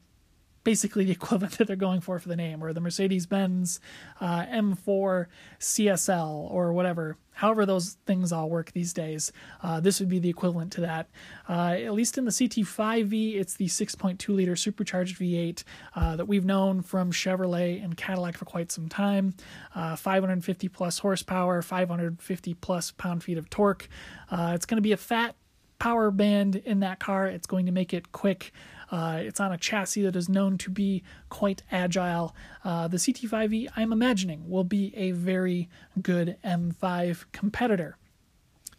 basically 0.64 1.04
the 1.04 1.12
equivalent 1.20 1.58
that 1.58 1.66
they're 1.66 1.76
going 1.76 2.00
for 2.00 2.18
for 2.18 2.28
the 2.28 2.36
name, 2.36 2.62
or 2.62 2.72
the 2.72 2.80
Mercedes 2.80 3.26
Benz 3.26 3.80
uh, 4.20 4.44
M4 4.46 5.26
CSL, 5.58 6.50
or 6.50 6.72
whatever. 6.72 7.16
However, 7.40 7.64
those 7.64 7.96
things 8.04 8.32
all 8.32 8.50
work 8.50 8.72
these 8.72 8.92
days. 8.92 9.32
Uh, 9.62 9.80
this 9.80 9.98
would 9.98 10.10
be 10.10 10.18
the 10.18 10.28
equivalent 10.28 10.72
to 10.72 10.82
that. 10.82 11.08
Uh, 11.48 11.74
at 11.78 11.94
least 11.94 12.18
in 12.18 12.26
the 12.26 12.30
CT5V, 12.30 13.36
it's 13.36 13.54
the 13.54 13.64
6.2 13.64 14.28
liter 14.28 14.54
supercharged 14.54 15.18
V8 15.18 15.64
uh, 15.94 16.16
that 16.16 16.26
we've 16.28 16.44
known 16.44 16.82
from 16.82 17.10
Chevrolet 17.10 17.82
and 17.82 17.96
Cadillac 17.96 18.36
for 18.36 18.44
quite 18.44 18.70
some 18.70 18.90
time. 18.90 19.32
Uh, 19.74 19.96
550 19.96 20.68
plus 20.68 20.98
horsepower, 20.98 21.62
550 21.62 22.54
plus 22.54 22.90
pound 22.90 23.24
feet 23.24 23.38
of 23.38 23.48
torque. 23.48 23.88
Uh, 24.30 24.52
it's 24.54 24.66
going 24.66 24.76
to 24.76 24.82
be 24.82 24.92
a 24.92 24.98
fat 24.98 25.34
power 25.78 26.10
band 26.12 26.56
in 26.56 26.80
that 26.80 27.00
car. 27.00 27.26
It's 27.26 27.46
going 27.46 27.66
to 27.66 27.72
make 27.72 27.92
it 27.92 28.12
quick. 28.12 28.52
Uh, 28.90 29.18
it's 29.20 29.40
on 29.40 29.52
a 29.52 29.56
chassis 29.56 30.02
that 30.02 30.16
is 30.16 30.28
known 30.28 30.58
to 30.58 30.70
be 30.70 31.02
quite 31.28 31.62
agile. 31.70 32.34
Uh, 32.64 32.88
the 32.88 32.96
CT5V, 32.96 33.68
I'm 33.76 33.92
imagining, 33.92 34.48
will 34.48 34.64
be 34.64 34.94
a 34.96 35.12
very 35.12 35.68
good 36.02 36.36
M5 36.44 37.24
competitor. 37.32 37.96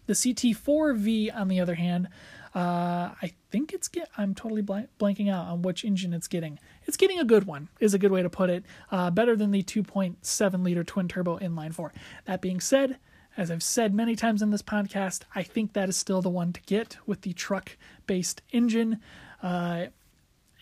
The 0.08 0.14
CT4V, 0.14 1.34
on 1.36 1.48
the 1.48 1.60
other 1.60 1.76
hand, 1.76 2.10
uh, 2.54 3.16
I 3.22 3.32
think 3.50 3.72
it's 3.72 3.88
get. 3.88 4.10
I'm 4.18 4.36
totally 4.36 4.62
blank, 4.62 4.90
blanking 5.00 5.32
out 5.32 5.48
on 5.48 5.62
which 5.62 5.86
engine 5.86 6.14
it's 6.14 6.28
getting. 6.28 6.60
It's 6.84 6.98
getting 6.98 7.20
a 7.20 7.24
good 7.24 7.46
one, 7.46 7.70
is 7.80 7.94
a 7.94 8.00
good 8.00 8.12
way 8.12 8.22
to 8.22 8.30
put 8.30 8.50
it. 8.50 8.66
Uh, 8.92 9.10
better 9.10 9.38
than 9.38 9.52
the 9.52 9.64
2.7 9.64 10.64
liter 10.64 10.84
twin 10.84 11.08
turbo 11.08 11.38
inline 11.40 11.74
four. 11.74 11.94
That 12.26 12.42
being 12.42 12.60
said, 12.60 12.98
as 13.38 13.50
I've 13.50 13.64
said 13.64 13.94
many 13.94 14.18
times 14.18 14.42
in 14.42 14.50
this 14.50 14.62
podcast, 14.62 15.22
I 15.34 15.44
think 15.44 15.74
that 15.74 15.88
is 15.88 15.96
still 15.96 16.22
the 16.22 16.30
one 16.30 16.52
to 16.52 16.62
get 16.62 16.98
with 17.06 17.22
the 17.22 17.32
truck 17.32 17.78
based 18.06 18.42
engine. 18.52 19.00
Uh, 19.42 19.88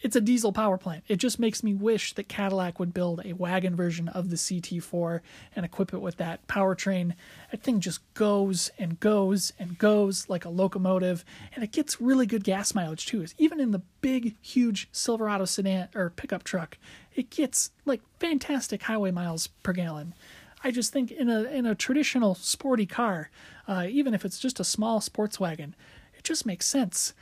it's 0.01 0.15
a 0.15 0.22
diesel 0.22 0.51
power 0.51 0.77
plant. 0.77 1.03
It 1.08 1.18
just 1.18 1.39
makes 1.39 1.63
me 1.63 1.74
wish 1.74 2.13
that 2.13 2.29
Cadillac 2.29 2.79
would 2.79 2.94
build 2.94 3.22
a 3.25 3.34
wagon 3.34 3.75
version 3.75 4.08
of 4.10 4.29
the 4.29 4.38
CT4 4.38 5.20
and 5.56 5.65
equip 5.65 5.94
it 5.94 6.01
with 6.01 6.18
that 6.18 6.48
powertrain. 6.48 7.13
That 7.51 7.63
thing 7.63 7.79
just 7.79 8.01
goes 8.13 8.72
and 8.79 9.00
goes 9.00 9.51
and 9.60 9.77
goes 9.77 10.29
like 10.29 10.46
a 10.46 10.50
locomotive, 10.50 11.25
and 11.53 11.63
it 11.63 11.72
gets 11.72 12.00
really 12.00 12.25
good 12.25 12.44
gas 12.44 12.74
mileage 12.74 13.06
too. 13.06 13.25
Even 13.38 13.60
in 13.60 13.72
the 13.72 13.82
big, 14.01 14.36
huge 14.41 14.88
Silverado 14.91 15.46
sedan 15.46 15.89
or 15.94 16.10
pickup 16.10 16.44
truck, 16.44 16.77
it 17.15 17.29
gets 17.29 17.72
like 17.86 18.01
fantastic 18.20 18.84
highway 18.84 19.12
miles 19.12 19.48
per 19.48 19.74
gallon. 19.74 20.13
I 20.63 20.72
just 20.72 20.91
think 20.91 21.12
in 21.12 21.29
a 21.29 21.44
in 21.44 21.65
a 21.65 21.75
traditional 21.75 22.36
sporty 22.36 22.86
car, 22.86 23.29
uh, 23.68 23.88
even 23.89 24.13
if 24.13 24.25
it's 24.25 24.39
just 24.39 24.60
a 24.60 24.65
small 24.65 25.01
sports 25.01 25.39
wagon, 25.39 25.75
it 26.17 26.24
just 26.24 26.45
makes 26.45 26.65
sense. 26.65 27.13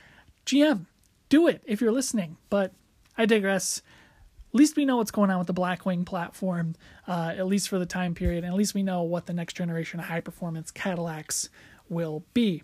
GM, 0.44 0.86
do 1.28 1.46
it 1.46 1.62
if 1.66 1.80
you're 1.80 1.92
listening. 1.92 2.36
But 2.50 2.72
I 3.16 3.26
digress. 3.26 3.82
At 4.48 4.54
least 4.54 4.76
we 4.76 4.86
know 4.86 4.96
what's 4.96 5.10
going 5.10 5.30
on 5.30 5.38
with 5.38 5.46
the 5.46 5.54
Blackwing 5.54 6.06
platform, 6.06 6.74
uh, 7.06 7.34
at 7.36 7.46
least 7.46 7.68
for 7.68 7.78
the 7.78 7.84
time 7.86 8.14
period, 8.14 8.44
and 8.44 8.52
at 8.52 8.56
least 8.56 8.74
we 8.74 8.82
know 8.82 9.02
what 9.02 9.26
the 9.26 9.34
next 9.34 9.54
generation 9.54 10.00
of 10.00 10.06
high 10.06 10.20
performance 10.20 10.70
Cadillacs 10.70 11.50
will 11.90 12.24
be. 12.32 12.62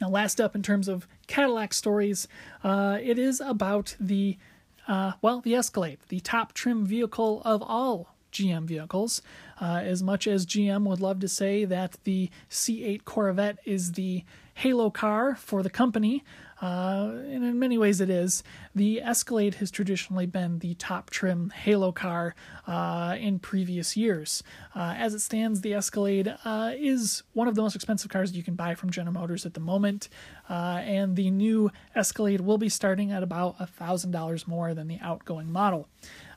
Now, 0.00 0.08
last 0.08 0.40
up 0.40 0.54
in 0.54 0.62
terms 0.62 0.88
of 0.88 1.06
Cadillac 1.26 1.74
stories, 1.74 2.26
uh, 2.64 2.98
it 3.02 3.18
is 3.18 3.40
about 3.40 3.96
the 4.00 4.38
uh, 4.86 5.12
well, 5.20 5.42
the 5.42 5.54
Escalade, 5.54 5.98
the 6.08 6.20
top 6.20 6.54
trim 6.54 6.86
vehicle 6.86 7.42
of 7.44 7.62
all 7.62 8.16
GM 8.32 8.64
vehicles. 8.64 9.22
Uh, 9.60 9.80
as 9.82 10.02
much 10.02 10.26
as 10.26 10.46
GM 10.46 10.84
would 10.84 11.00
love 11.00 11.20
to 11.20 11.28
say 11.28 11.64
that 11.64 11.96
the 12.04 12.30
C8 12.50 13.04
Corvette 13.04 13.58
is 13.64 13.92
the 13.92 14.24
halo 14.58 14.90
car 14.90 15.36
for 15.36 15.62
the 15.62 15.70
company, 15.70 16.24
uh, 16.60 17.12
and 17.12 17.44
in 17.44 17.60
many 17.60 17.78
ways 17.78 18.00
it 18.00 18.10
is. 18.10 18.42
The 18.74 19.00
Escalade 19.00 19.54
has 19.56 19.70
traditionally 19.70 20.26
been 20.26 20.58
the 20.58 20.74
top 20.74 21.10
trim 21.10 21.50
Halo 21.50 21.92
car 21.92 22.34
uh, 22.66 23.16
in 23.20 23.38
previous 23.38 23.96
years. 23.96 24.42
Uh, 24.74 24.94
as 24.96 25.14
it 25.14 25.20
stands, 25.20 25.60
the 25.60 25.74
Escalade 25.74 26.34
uh, 26.44 26.72
is 26.76 27.22
one 27.34 27.46
of 27.46 27.54
the 27.54 27.62
most 27.62 27.76
expensive 27.76 28.10
cars 28.10 28.32
you 28.32 28.42
can 28.42 28.56
buy 28.56 28.74
from 28.74 28.90
General 28.90 29.14
Motors 29.14 29.46
at 29.46 29.54
the 29.54 29.60
moment, 29.60 30.08
uh, 30.50 30.80
and 30.82 31.14
the 31.14 31.30
new 31.30 31.70
Escalade 31.94 32.40
will 32.40 32.58
be 32.58 32.68
starting 32.68 33.12
at 33.12 33.22
about 33.22 33.58
$1,000 33.58 34.48
more 34.48 34.74
than 34.74 34.88
the 34.88 34.98
outgoing 35.00 35.52
model. 35.52 35.88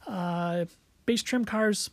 Uh, 0.05 0.65
base 1.11 1.23
trim 1.23 1.43
cars 1.43 1.89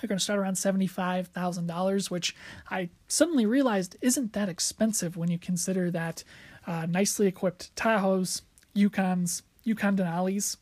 are 0.00 0.06
going 0.06 0.18
to 0.18 0.22
start 0.22 0.38
around 0.38 0.54
$75,000, 0.54 2.10
which 2.12 2.36
I 2.70 2.90
suddenly 3.08 3.44
realized 3.44 3.96
isn't 4.00 4.34
that 4.34 4.48
expensive 4.48 5.16
when 5.16 5.32
you 5.32 5.36
consider 5.36 5.90
that 5.90 6.22
uh, 6.64 6.86
nicely 6.86 7.26
equipped 7.26 7.74
Tahoes, 7.74 8.42
Yukons, 8.76 9.42
Yukon 9.64 9.96
Denali's 9.96 10.58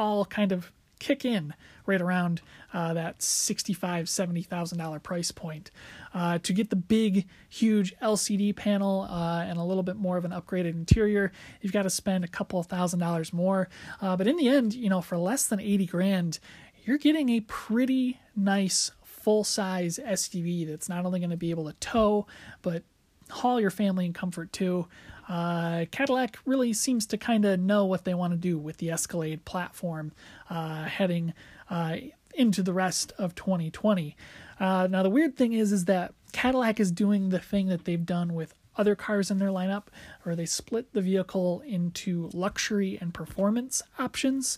all 0.00 0.24
kind 0.24 0.50
of 0.50 0.72
kick 0.98 1.24
in 1.24 1.54
right 1.86 2.00
around 2.00 2.42
uh, 2.74 2.92
that 2.94 3.22
sixty-five, 3.22 4.08
seventy 4.08 4.42
thousand 4.42 4.78
dollar 4.78 4.98
price 4.98 5.30
point. 5.30 5.70
Uh, 6.12 6.38
to 6.38 6.52
get 6.52 6.70
the 6.70 6.76
big, 6.76 7.26
huge 7.48 7.96
LCD 8.00 8.54
panel 8.54 9.06
uh, 9.08 9.42
and 9.42 9.58
a 9.58 9.62
little 9.62 9.82
bit 9.82 9.96
more 9.96 10.16
of 10.16 10.24
an 10.24 10.32
upgraded 10.32 10.72
interior, 10.72 11.32
you've 11.60 11.72
got 11.72 11.84
to 11.84 11.90
spend 11.90 12.24
a 12.24 12.28
couple 12.28 12.62
thousand 12.62 12.98
dollars 12.98 13.32
more. 13.32 13.68
Uh, 14.00 14.16
but 14.16 14.26
in 14.26 14.36
the 14.36 14.48
end, 14.48 14.74
you 14.74 14.90
know, 14.90 15.00
for 15.00 15.16
less 15.16 15.46
than 15.46 15.60
eighty 15.60 15.86
grand, 15.86 16.38
you're 16.88 16.96
getting 16.96 17.28
a 17.28 17.40
pretty 17.40 18.18
nice 18.34 18.92
full-size 19.04 20.00
SUV 20.02 20.66
that's 20.66 20.88
not 20.88 21.04
only 21.04 21.20
going 21.20 21.28
to 21.28 21.36
be 21.36 21.50
able 21.50 21.66
to 21.66 21.74
tow, 21.80 22.26
but 22.62 22.82
haul 23.28 23.60
your 23.60 23.70
family 23.70 24.06
in 24.06 24.14
comfort 24.14 24.50
too. 24.54 24.88
Uh, 25.28 25.84
Cadillac 25.90 26.38
really 26.46 26.72
seems 26.72 27.04
to 27.04 27.18
kind 27.18 27.44
of 27.44 27.60
know 27.60 27.84
what 27.84 28.06
they 28.06 28.14
want 28.14 28.32
to 28.32 28.38
do 28.38 28.56
with 28.56 28.78
the 28.78 28.90
Escalade 28.90 29.44
platform 29.44 30.12
uh, 30.48 30.84
heading 30.84 31.34
uh, 31.68 31.96
into 32.34 32.62
the 32.62 32.72
rest 32.72 33.12
of 33.18 33.34
2020. 33.34 34.16
Uh, 34.58 34.88
now 34.90 35.02
the 35.02 35.10
weird 35.10 35.36
thing 35.36 35.52
is, 35.52 35.72
is 35.72 35.84
that 35.84 36.14
Cadillac 36.32 36.80
is 36.80 36.90
doing 36.90 37.28
the 37.28 37.38
thing 37.38 37.68
that 37.68 37.84
they've 37.84 38.06
done 38.06 38.32
with 38.32 38.54
other 38.78 38.94
cars 38.96 39.30
in 39.30 39.38
their 39.38 39.50
lineup, 39.50 39.88
where 40.22 40.34
they 40.34 40.46
split 40.46 40.94
the 40.94 41.02
vehicle 41.02 41.62
into 41.66 42.30
luxury 42.32 42.96
and 42.98 43.12
performance 43.12 43.82
options. 43.98 44.56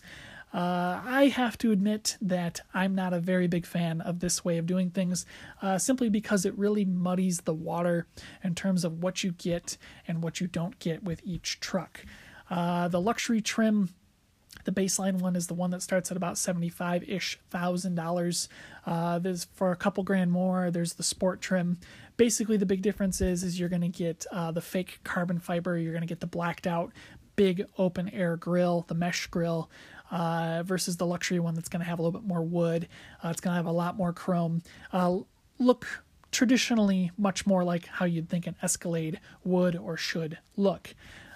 Uh, 0.53 1.01
I 1.03 1.31
have 1.33 1.57
to 1.59 1.71
admit 1.71 2.17
that 2.21 2.61
I'm 2.73 2.93
not 2.93 3.13
a 3.13 3.19
very 3.19 3.47
big 3.47 3.65
fan 3.65 4.01
of 4.01 4.19
this 4.19 4.43
way 4.43 4.57
of 4.57 4.65
doing 4.65 4.89
things, 4.89 5.25
uh, 5.61 5.77
simply 5.77 6.09
because 6.09 6.45
it 6.45 6.57
really 6.57 6.83
muddies 6.83 7.41
the 7.41 7.53
water 7.53 8.07
in 8.43 8.53
terms 8.55 8.83
of 8.83 9.01
what 9.01 9.23
you 9.23 9.31
get 9.31 9.77
and 10.07 10.21
what 10.21 10.41
you 10.41 10.47
don't 10.47 10.77
get 10.79 11.03
with 11.03 11.21
each 11.23 11.59
truck. 11.61 12.05
Uh, 12.49 12.89
the 12.89 12.99
luxury 12.99 13.41
trim 13.41 13.89
the 14.65 14.71
baseline 14.71 15.19
one 15.19 15.35
is 15.35 15.47
the 15.47 15.53
one 15.53 15.71
that 15.71 15.81
starts 15.81 16.11
at 16.11 16.17
about 16.17 16.37
seventy-five 16.37 17.07
ish 17.09 17.39
thousand 17.49 17.95
dollars. 17.95 18.49
Uh, 18.85 19.17
there's 19.19 19.45
for 19.53 19.71
a 19.71 19.75
couple 19.75 20.03
grand 20.03 20.31
more. 20.31 20.69
There's 20.69 20.93
the 20.93 21.03
sport 21.03 21.41
trim. 21.41 21.79
Basically, 22.17 22.57
the 22.57 22.65
big 22.65 22.81
difference 22.81 23.21
is 23.21 23.43
is 23.43 23.59
you're 23.59 23.69
going 23.69 23.81
to 23.81 23.87
get 23.87 24.25
uh, 24.31 24.51
the 24.51 24.61
fake 24.61 24.99
carbon 25.03 25.39
fiber. 25.39 25.77
You're 25.77 25.93
going 25.93 26.01
to 26.01 26.07
get 26.07 26.19
the 26.19 26.27
blacked 26.27 26.67
out 26.67 26.91
big 27.35 27.65
open 27.77 28.09
air 28.09 28.35
grill, 28.35 28.85
the 28.87 28.93
mesh 28.93 29.25
grill. 29.27 29.69
Uh, 30.11 30.63
versus 30.63 30.97
the 30.97 31.05
luxury 31.05 31.39
one 31.39 31.55
that's 31.55 31.69
going 31.69 31.79
to 31.79 31.89
have 31.89 31.99
a 31.99 32.01
little 32.01 32.19
bit 32.19 32.27
more 32.27 32.41
wood. 32.43 32.87
Uh, 33.23 33.29
it's 33.29 33.41
going 33.41 33.53
to 33.53 33.55
have 33.55 33.65
a 33.65 33.71
lot 33.71 33.95
more 33.97 34.13
chrome. 34.13 34.61
Uh, 34.93 35.19
look 35.57 36.03
traditionally 36.31 37.11
much 37.17 37.45
more 37.45 37.63
like 37.63 37.85
how 37.87 38.05
you'd 38.05 38.29
think 38.29 38.47
an 38.47 38.55
Escalade 38.61 39.19
would 39.43 39.75
or 39.75 39.97
should 39.97 40.37
look. 40.55 40.93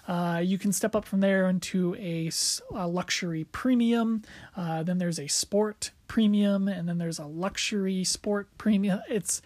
Uh, 0.07 0.39
you 0.43 0.57
can 0.57 0.71
step 0.71 0.95
up 0.95 1.05
from 1.05 1.19
there 1.19 1.49
into 1.49 1.95
a, 1.95 2.29
a 2.75 2.87
luxury 2.87 3.43
premium. 3.45 4.21
Uh, 4.55 4.83
then 4.83 4.99
there's 4.99 5.19
a 5.19 5.27
sport 5.27 5.91
premium, 6.07 6.67
and 6.67 6.87
then 6.87 6.99
there's 6.99 7.17
a 7.17 7.25
luxury 7.25 8.03
sport 8.03 8.47
premium. 8.57 9.01
It's 9.09 9.41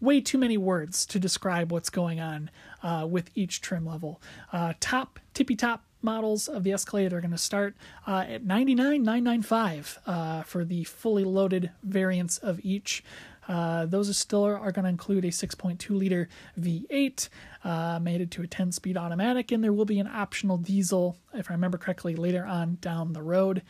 way 0.00 0.20
too 0.20 0.38
many 0.38 0.56
words 0.56 1.04
to 1.06 1.18
describe 1.18 1.72
what's 1.72 1.90
going 1.90 2.20
on 2.20 2.50
uh, 2.82 3.06
with 3.08 3.30
each 3.34 3.60
trim 3.60 3.84
level. 3.84 4.20
Uh, 4.52 4.74
top, 4.78 5.18
tippy 5.34 5.56
top 5.56 5.84
models 6.02 6.48
of 6.48 6.64
the 6.64 6.72
Escalade 6.72 7.12
are 7.12 7.20
going 7.20 7.30
to 7.30 7.38
start 7.38 7.74
uh, 8.06 8.24
at 8.28 8.44
99,995 8.44 9.98
uh, 10.06 10.42
for 10.42 10.64
the 10.64 10.84
fully 10.84 11.24
loaded 11.24 11.70
variants 11.82 12.38
of 12.38 12.60
each. 12.64 13.02
Uh, 13.48 13.86
those 13.86 14.16
still 14.16 14.44
are, 14.44 14.58
are 14.58 14.70
going 14.70 14.84
to 14.84 14.88
include 14.88 15.24
a 15.24 15.28
6.2 15.28 15.90
liter 15.90 16.28
V8 16.58 17.28
uh, 17.64 17.98
mated 18.00 18.30
to 18.32 18.42
a 18.42 18.46
10 18.46 18.72
speed 18.72 18.96
automatic, 18.96 19.50
and 19.50 19.62
there 19.62 19.72
will 19.72 19.84
be 19.84 19.98
an 19.98 20.06
optional 20.06 20.56
diesel, 20.56 21.16
if 21.34 21.50
I 21.50 21.54
remember 21.54 21.78
correctly, 21.78 22.14
later 22.14 22.44
on 22.44 22.78
down 22.80 23.12
the 23.12 23.22
road. 23.22 23.62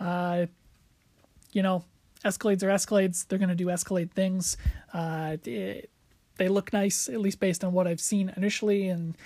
Uh, 0.00 0.46
you 1.52 1.62
know, 1.62 1.84
Escalades 2.24 2.62
are 2.62 2.68
Escalades. 2.68 3.26
They're 3.26 3.38
going 3.38 3.48
to 3.48 3.54
do 3.54 3.70
Escalade 3.70 4.12
things. 4.12 4.56
Uh, 4.92 5.36
it, 5.44 5.90
they 6.38 6.48
look 6.48 6.72
nice, 6.72 7.08
at 7.08 7.20
least 7.20 7.40
based 7.40 7.62
on 7.62 7.72
what 7.72 7.86
I've 7.86 8.00
seen 8.00 8.32
initially, 8.36 8.88
and 8.88 9.16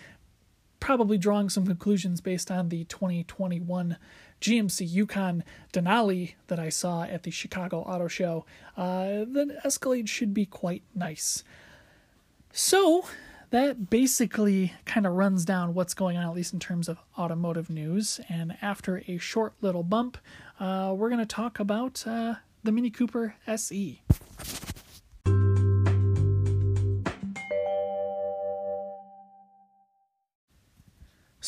probably 0.87 1.19
drawing 1.19 1.49
some 1.49 1.67
conclusions 1.67 2.21
based 2.21 2.49
on 2.49 2.69
the 2.69 2.85
2021 2.85 3.97
GMC 4.41 4.89
Yukon 4.89 5.43
Denali 5.73 6.35
that 6.47 6.61
I 6.61 6.69
saw 6.69 7.03
at 7.03 7.25
the 7.25 7.33
Chicago 7.33 7.81
Auto 7.81 8.07
Show. 8.07 8.47
Uh, 8.77 9.25
the 9.25 9.59
Escalade 9.65 10.09
should 10.09 10.33
be 10.33 10.47
quite 10.47 10.85
nice. 10.95 11.43
So, 12.53 13.05
that 13.51 13.91
basically 13.91 14.75
kind 14.85 15.09
of 15.09 15.15
runs 15.15 15.45
down 15.45 15.75
what's 15.75 15.93
going 15.93 16.17
on, 16.17 16.23
at 16.23 16.37
least 16.37 16.53
in 16.53 16.61
terms 16.61 16.89
of 16.89 16.99
automotive 17.19 17.69
news. 17.69 18.21
And 18.29 18.57
after 18.63 19.03
a 19.09 19.19
short 19.19 19.55
little 19.61 19.83
bump, 19.83 20.19
uh, 20.61 20.95
we're 20.97 21.11
going 21.11 21.19
to 21.19 21.27
talk 21.27 21.59
about 21.59 22.07
uh, 22.07 22.37
the 22.63 22.71
Mini 22.71 22.91
Cooper 22.91 23.35
SE. 23.49 24.03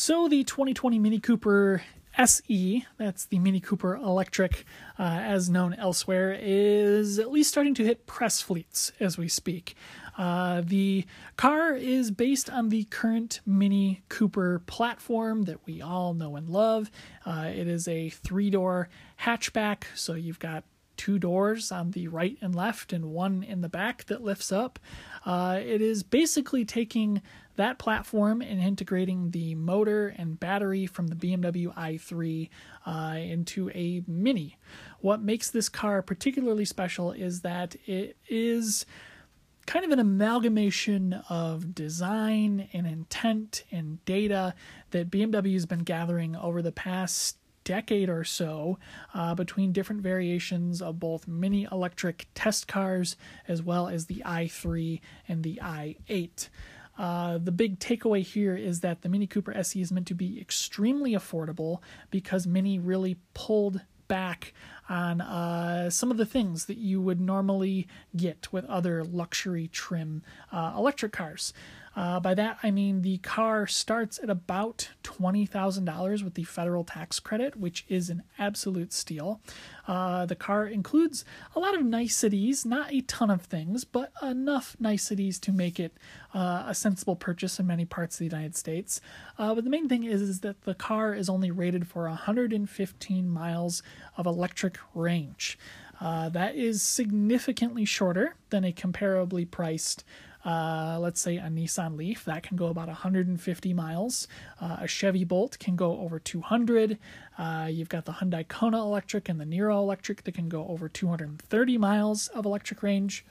So, 0.09 0.27
the 0.27 0.43
2020 0.43 0.97
Mini 0.97 1.19
Cooper 1.19 1.83
SE, 2.17 2.85
that's 2.97 3.25
the 3.25 3.37
Mini 3.37 3.59
Cooper 3.59 3.93
Electric, 3.93 4.65
uh, 4.97 5.03
as 5.03 5.51
known 5.51 5.75
elsewhere, 5.75 6.35
is 6.41 7.19
at 7.19 7.29
least 7.29 7.51
starting 7.51 7.75
to 7.75 7.85
hit 7.85 8.07
press 8.07 8.41
fleets 8.41 8.91
as 8.99 9.19
we 9.19 9.27
speak. 9.27 9.75
Uh, 10.17 10.63
the 10.65 11.05
car 11.37 11.75
is 11.75 12.09
based 12.09 12.49
on 12.49 12.69
the 12.69 12.85
current 12.85 13.41
Mini 13.45 14.01
Cooper 14.09 14.63
platform 14.65 15.43
that 15.43 15.63
we 15.67 15.79
all 15.79 16.15
know 16.15 16.35
and 16.35 16.49
love. 16.49 16.89
Uh, 17.23 17.51
it 17.55 17.67
is 17.67 17.87
a 17.87 18.09
three 18.09 18.49
door 18.49 18.89
hatchback, 19.21 19.83
so 19.93 20.15
you've 20.15 20.39
got 20.39 20.63
two 20.99 21.17
doors 21.17 21.71
on 21.71 21.91
the 21.91 22.09
right 22.09 22.37
and 22.41 22.53
left, 22.53 22.91
and 22.91 23.05
one 23.05 23.41
in 23.41 23.61
the 23.61 23.69
back 23.69 24.03
that 24.05 24.21
lifts 24.21 24.51
up. 24.51 24.79
Uh, 25.25 25.57
it 25.63 25.81
is 25.81 26.03
basically 26.03 26.65
taking 26.65 27.21
that 27.59 27.77
platform 27.77 28.41
and 28.41 28.61
integrating 28.61 29.31
the 29.31 29.53
motor 29.53 30.15
and 30.17 30.39
battery 30.39 30.85
from 30.85 31.07
the 31.07 31.15
BMW 31.15 31.67
i3 31.75 32.49
uh, 32.85 33.17
into 33.19 33.69
a 33.71 34.01
Mini. 34.07 34.57
What 35.01 35.21
makes 35.21 35.51
this 35.51 35.67
car 35.67 36.01
particularly 36.01 36.63
special 36.63 37.11
is 37.11 37.41
that 37.41 37.75
it 37.85 38.15
is 38.29 38.85
kind 39.65 39.83
of 39.83 39.91
an 39.91 39.99
amalgamation 39.99 41.21
of 41.27 41.75
design 41.75 42.69
and 42.71 42.87
intent 42.87 43.65
and 43.71 44.03
data 44.05 44.53
that 44.91 45.11
BMW 45.11 45.51
has 45.51 45.65
been 45.65 45.83
gathering 45.83 46.37
over 46.37 46.61
the 46.61 46.71
past 46.71 47.35
decade 47.65 48.09
or 48.09 48.23
so 48.23 48.79
uh, 49.13 49.35
between 49.35 49.73
different 49.73 50.01
variations 50.01 50.81
of 50.81 50.97
both 50.97 51.27
mini 51.27 51.67
electric 51.69 52.27
test 52.33 52.69
cars 52.69 53.17
as 53.49 53.61
well 53.61 53.89
as 53.89 54.05
the 54.05 54.23
i3 54.25 55.01
and 55.27 55.43
the 55.43 55.59
i8. 55.61 56.47
Uh, 56.99 57.37
the 57.37 57.51
big 57.51 57.79
takeaway 57.79 58.21
here 58.21 58.57
is 58.57 58.81
that 58.81 59.01
the 59.01 59.09
Mini 59.09 59.25
Cooper 59.25 59.53
SE 59.53 59.79
is 59.79 59.89
meant 59.89 60.05
to 60.07 60.13
be 60.13 60.39
extremely 60.39 61.13
affordable 61.13 61.79
because 62.11 62.45
Mini 62.45 62.77
really 62.77 63.15
pulled 63.33 63.81
back 64.09 64.53
on 64.89 65.21
uh, 65.21 65.89
some 65.89 66.11
of 66.11 66.17
the 66.17 66.25
things 66.25 66.65
that 66.65 66.77
you 66.77 66.99
would 66.99 67.21
normally 67.21 67.87
get 68.17 68.51
with 68.51 68.65
other 68.65 69.05
luxury 69.05 69.69
trim 69.71 70.23
uh, 70.51 70.73
electric 70.75 71.13
cars. 71.13 71.53
Uh, 71.99 72.17
by 72.17 72.33
that, 72.33 72.57
I 72.63 72.71
mean 72.71 73.01
the 73.01 73.17
car 73.17 73.67
starts 73.67 74.19
at 74.23 74.29
about 74.29 74.87
$20,000 75.03 76.23
with 76.23 76.35
the 76.35 76.45
federal 76.45 76.85
tax 76.85 77.19
credit, 77.19 77.57
which 77.57 77.83
is 77.89 78.09
an 78.09 78.23
absolute 78.37 78.93
steal. 78.93 79.41
Uh, 79.85 80.25
the 80.25 80.35
car 80.35 80.65
includes 80.65 81.25
a 81.57 81.59
lot 81.59 81.75
of 81.75 81.83
niceties, 81.83 82.65
not 82.65 82.93
a 82.93 83.01
ton 83.01 83.29
of 83.29 83.41
things, 83.41 83.83
but 83.83 84.13
enough 84.21 84.77
niceties 84.79 85.39
to 85.39 85.51
make 85.51 85.77
it 85.77 85.91
uh, 86.33 86.63
a 86.67 86.73
sensible 86.73 87.17
purchase 87.17 87.59
in 87.59 87.67
many 87.67 87.83
parts 87.83 88.15
of 88.15 88.19
the 88.19 88.33
United 88.33 88.55
States. 88.55 89.01
Uh, 89.37 89.53
but 89.53 89.65
the 89.65 89.69
main 89.69 89.89
thing 89.89 90.05
is, 90.05 90.21
is 90.21 90.39
that 90.39 90.61
the 90.61 90.75
car 90.75 91.13
is 91.13 91.27
only 91.27 91.51
rated 91.51 91.85
for 91.85 92.03
115 92.03 93.29
miles 93.29 93.83
of 94.15 94.25
electric 94.25 94.77
range. 94.95 95.59
Uh, 95.99 96.29
that 96.29 96.55
is 96.55 96.81
significantly 96.81 97.83
shorter 97.83 98.35
than 98.51 98.63
a 98.63 98.71
comparably 98.71 99.49
priced 99.49 100.05
uh, 100.45 100.97
let's 100.99 101.19
say 101.19 101.37
a 101.37 101.43
Nissan 101.43 101.97
Leaf 101.97 102.25
that 102.25 102.43
can 102.43 102.55
go 102.55 102.67
about 102.67 102.87
150 102.87 103.73
miles. 103.73 104.27
Uh, 104.61 104.77
a 104.81 104.87
Chevy 104.87 105.23
Bolt 105.23 105.57
can 105.59 105.75
go 105.75 105.99
over 105.99 106.19
200. 106.19 106.97
Uh, 107.37 107.67
you've 107.69 107.89
got 107.89 108.05
the 108.05 108.13
Hyundai 108.13 108.47
Kona 108.47 108.81
Electric 108.81 109.27
and 109.29 109.39
the 109.39 109.45
Niro 109.45 109.75
Electric 109.75 110.23
that 110.23 110.33
can 110.33 110.49
go 110.49 110.67
over 110.67 110.87
230 110.87 111.77
miles 111.77 112.27
of 112.29 112.45
electric 112.45 112.83
range. 112.83 113.25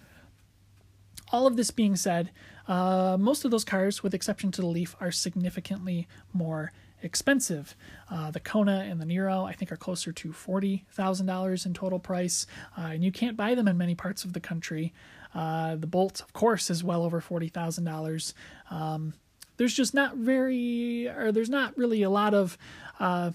All 1.30 1.46
of 1.46 1.56
this 1.56 1.70
being 1.70 1.96
said, 1.96 2.30
uh, 2.66 3.16
most 3.18 3.44
of 3.44 3.50
those 3.50 3.64
cars, 3.64 4.02
with 4.02 4.14
exception 4.14 4.50
to 4.52 4.60
the 4.60 4.66
Leaf, 4.66 4.96
are 5.00 5.10
significantly 5.10 6.08
more 6.32 6.72
expensive. 7.02 7.76
Uh, 8.10 8.30
the 8.30 8.40
Kona 8.40 8.86
and 8.88 9.00
the 9.00 9.04
Niro, 9.04 9.48
I 9.48 9.52
think, 9.52 9.70
are 9.70 9.76
closer 9.76 10.12
to 10.12 10.32
$40,000 10.32 11.66
in 11.66 11.74
total 11.74 11.98
price, 11.98 12.46
uh, 12.76 12.90
and 12.92 13.04
you 13.04 13.12
can't 13.12 13.36
buy 13.36 13.54
them 13.54 13.68
in 13.68 13.78
many 13.78 13.94
parts 13.94 14.24
of 14.24 14.32
the 14.32 14.40
country. 14.40 14.92
Uh, 15.34 15.76
the 15.76 15.86
Bolt, 15.86 16.20
of 16.20 16.32
course, 16.32 16.70
is 16.70 16.82
well 16.82 17.02
over 17.02 17.20
forty 17.20 17.48
thousand 17.48 17.86
um, 17.86 17.94
dollars. 17.94 18.34
There's 19.56 19.74
just 19.74 19.92
not 19.92 20.16
very, 20.16 21.08
or 21.08 21.32
there's 21.32 21.50
not 21.50 21.76
really 21.76 22.02
a 22.02 22.10
lot 22.10 22.32
of. 22.32 22.56
Uh, 23.00 23.32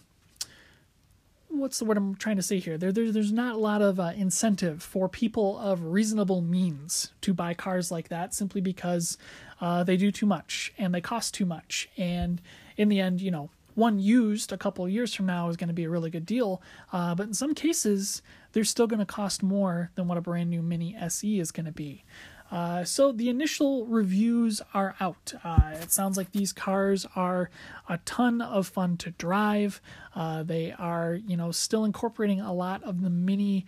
what's 1.49 1.77
the 1.79 1.86
word 1.86 1.97
I'm 1.97 2.15
trying 2.15 2.38
to 2.38 2.41
say 2.41 2.60
here? 2.60 2.77
There, 2.77 2.91
there 2.91 3.12
there's 3.12 3.32
not 3.32 3.56
a 3.56 3.60
lot 3.60 3.82
of 3.82 3.99
uh, 3.99 4.13
incentive 4.15 4.82
for 4.82 5.08
people 5.08 5.60
of 5.60 5.84
reasonable 5.84 6.41
means 6.41 7.12
to 7.21 7.34
buy 7.34 7.53
cars 7.53 7.91
like 7.91 8.08
that, 8.10 8.34
simply 8.34 8.62
because 8.62 9.17
uh, 9.62 9.84
they 9.84 9.97
do 9.97 10.12
too 10.12 10.25
much 10.25 10.73
and 10.77 10.93
they 10.93 11.01
cost 11.01 11.34
too 11.34 11.45
much, 11.45 11.89
and 11.97 12.41
in 12.77 12.89
the 12.89 12.99
end, 12.99 13.21
you 13.21 13.29
know, 13.29 13.49
one 13.75 13.99
used 13.99 14.51
a 14.51 14.57
couple 14.57 14.88
years 14.88 15.13
from 15.13 15.25
now 15.25 15.49
is 15.49 15.57
going 15.57 15.67
to 15.67 15.73
be 15.73 15.83
a 15.83 15.89
really 15.89 16.09
good 16.09 16.25
deal. 16.25 16.62
Uh, 16.91 17.15
but 17.15 17.27
in 17.27 17.33
some 17.33 17.53
cases, 17.53 18.21
they're 18.51 18.63
still 18.63 18.88
going 18.88 18.99
to 18.99 19.05
cost 19.05 19.43
more 19.43 19.91
than 19.95 20.07
what 20.07 20.17
a 20.17 20.21
brand 20.21 20.49
new 20.49 20.62
Mini 20.62 20.95
SE 20.99 21.39
is 21.39 21.51
going 21.51 21.65
to 21.65 21.71
be. 21.71 22.03
Uh, 22.51 22.83
so 22.83 23.12
the 23.12 23.29
initial 23.29 23.88
reviews 23.88 24.62
are 24.75 24.95
out. 24.99 25.33
Uh, 25.43 25.71
it 25.81 25.91
sounds 25.91 26.17
like 26.17 26.31
these 26.31 26.53
cars 26.53 27.03
are 27.15 27.49
a 27.89 27.97
ton 28.05 28.41
of 28.41 28.67
fun 28.67 28.95
to 28.95 29.09
drive. 29.12 29.81
Uh, 30.15 30.43
they 30.43 30.71
are, 30.73 31.15
you 31.15 31.36
know, 31.36 31.49
still 31.49 31.83
incorporating 31.83 32.39
a 32.39 32.53
lot 32.53 32.83
of 32.83 33.01
the 33.01 33.09
mini 33.09 33.65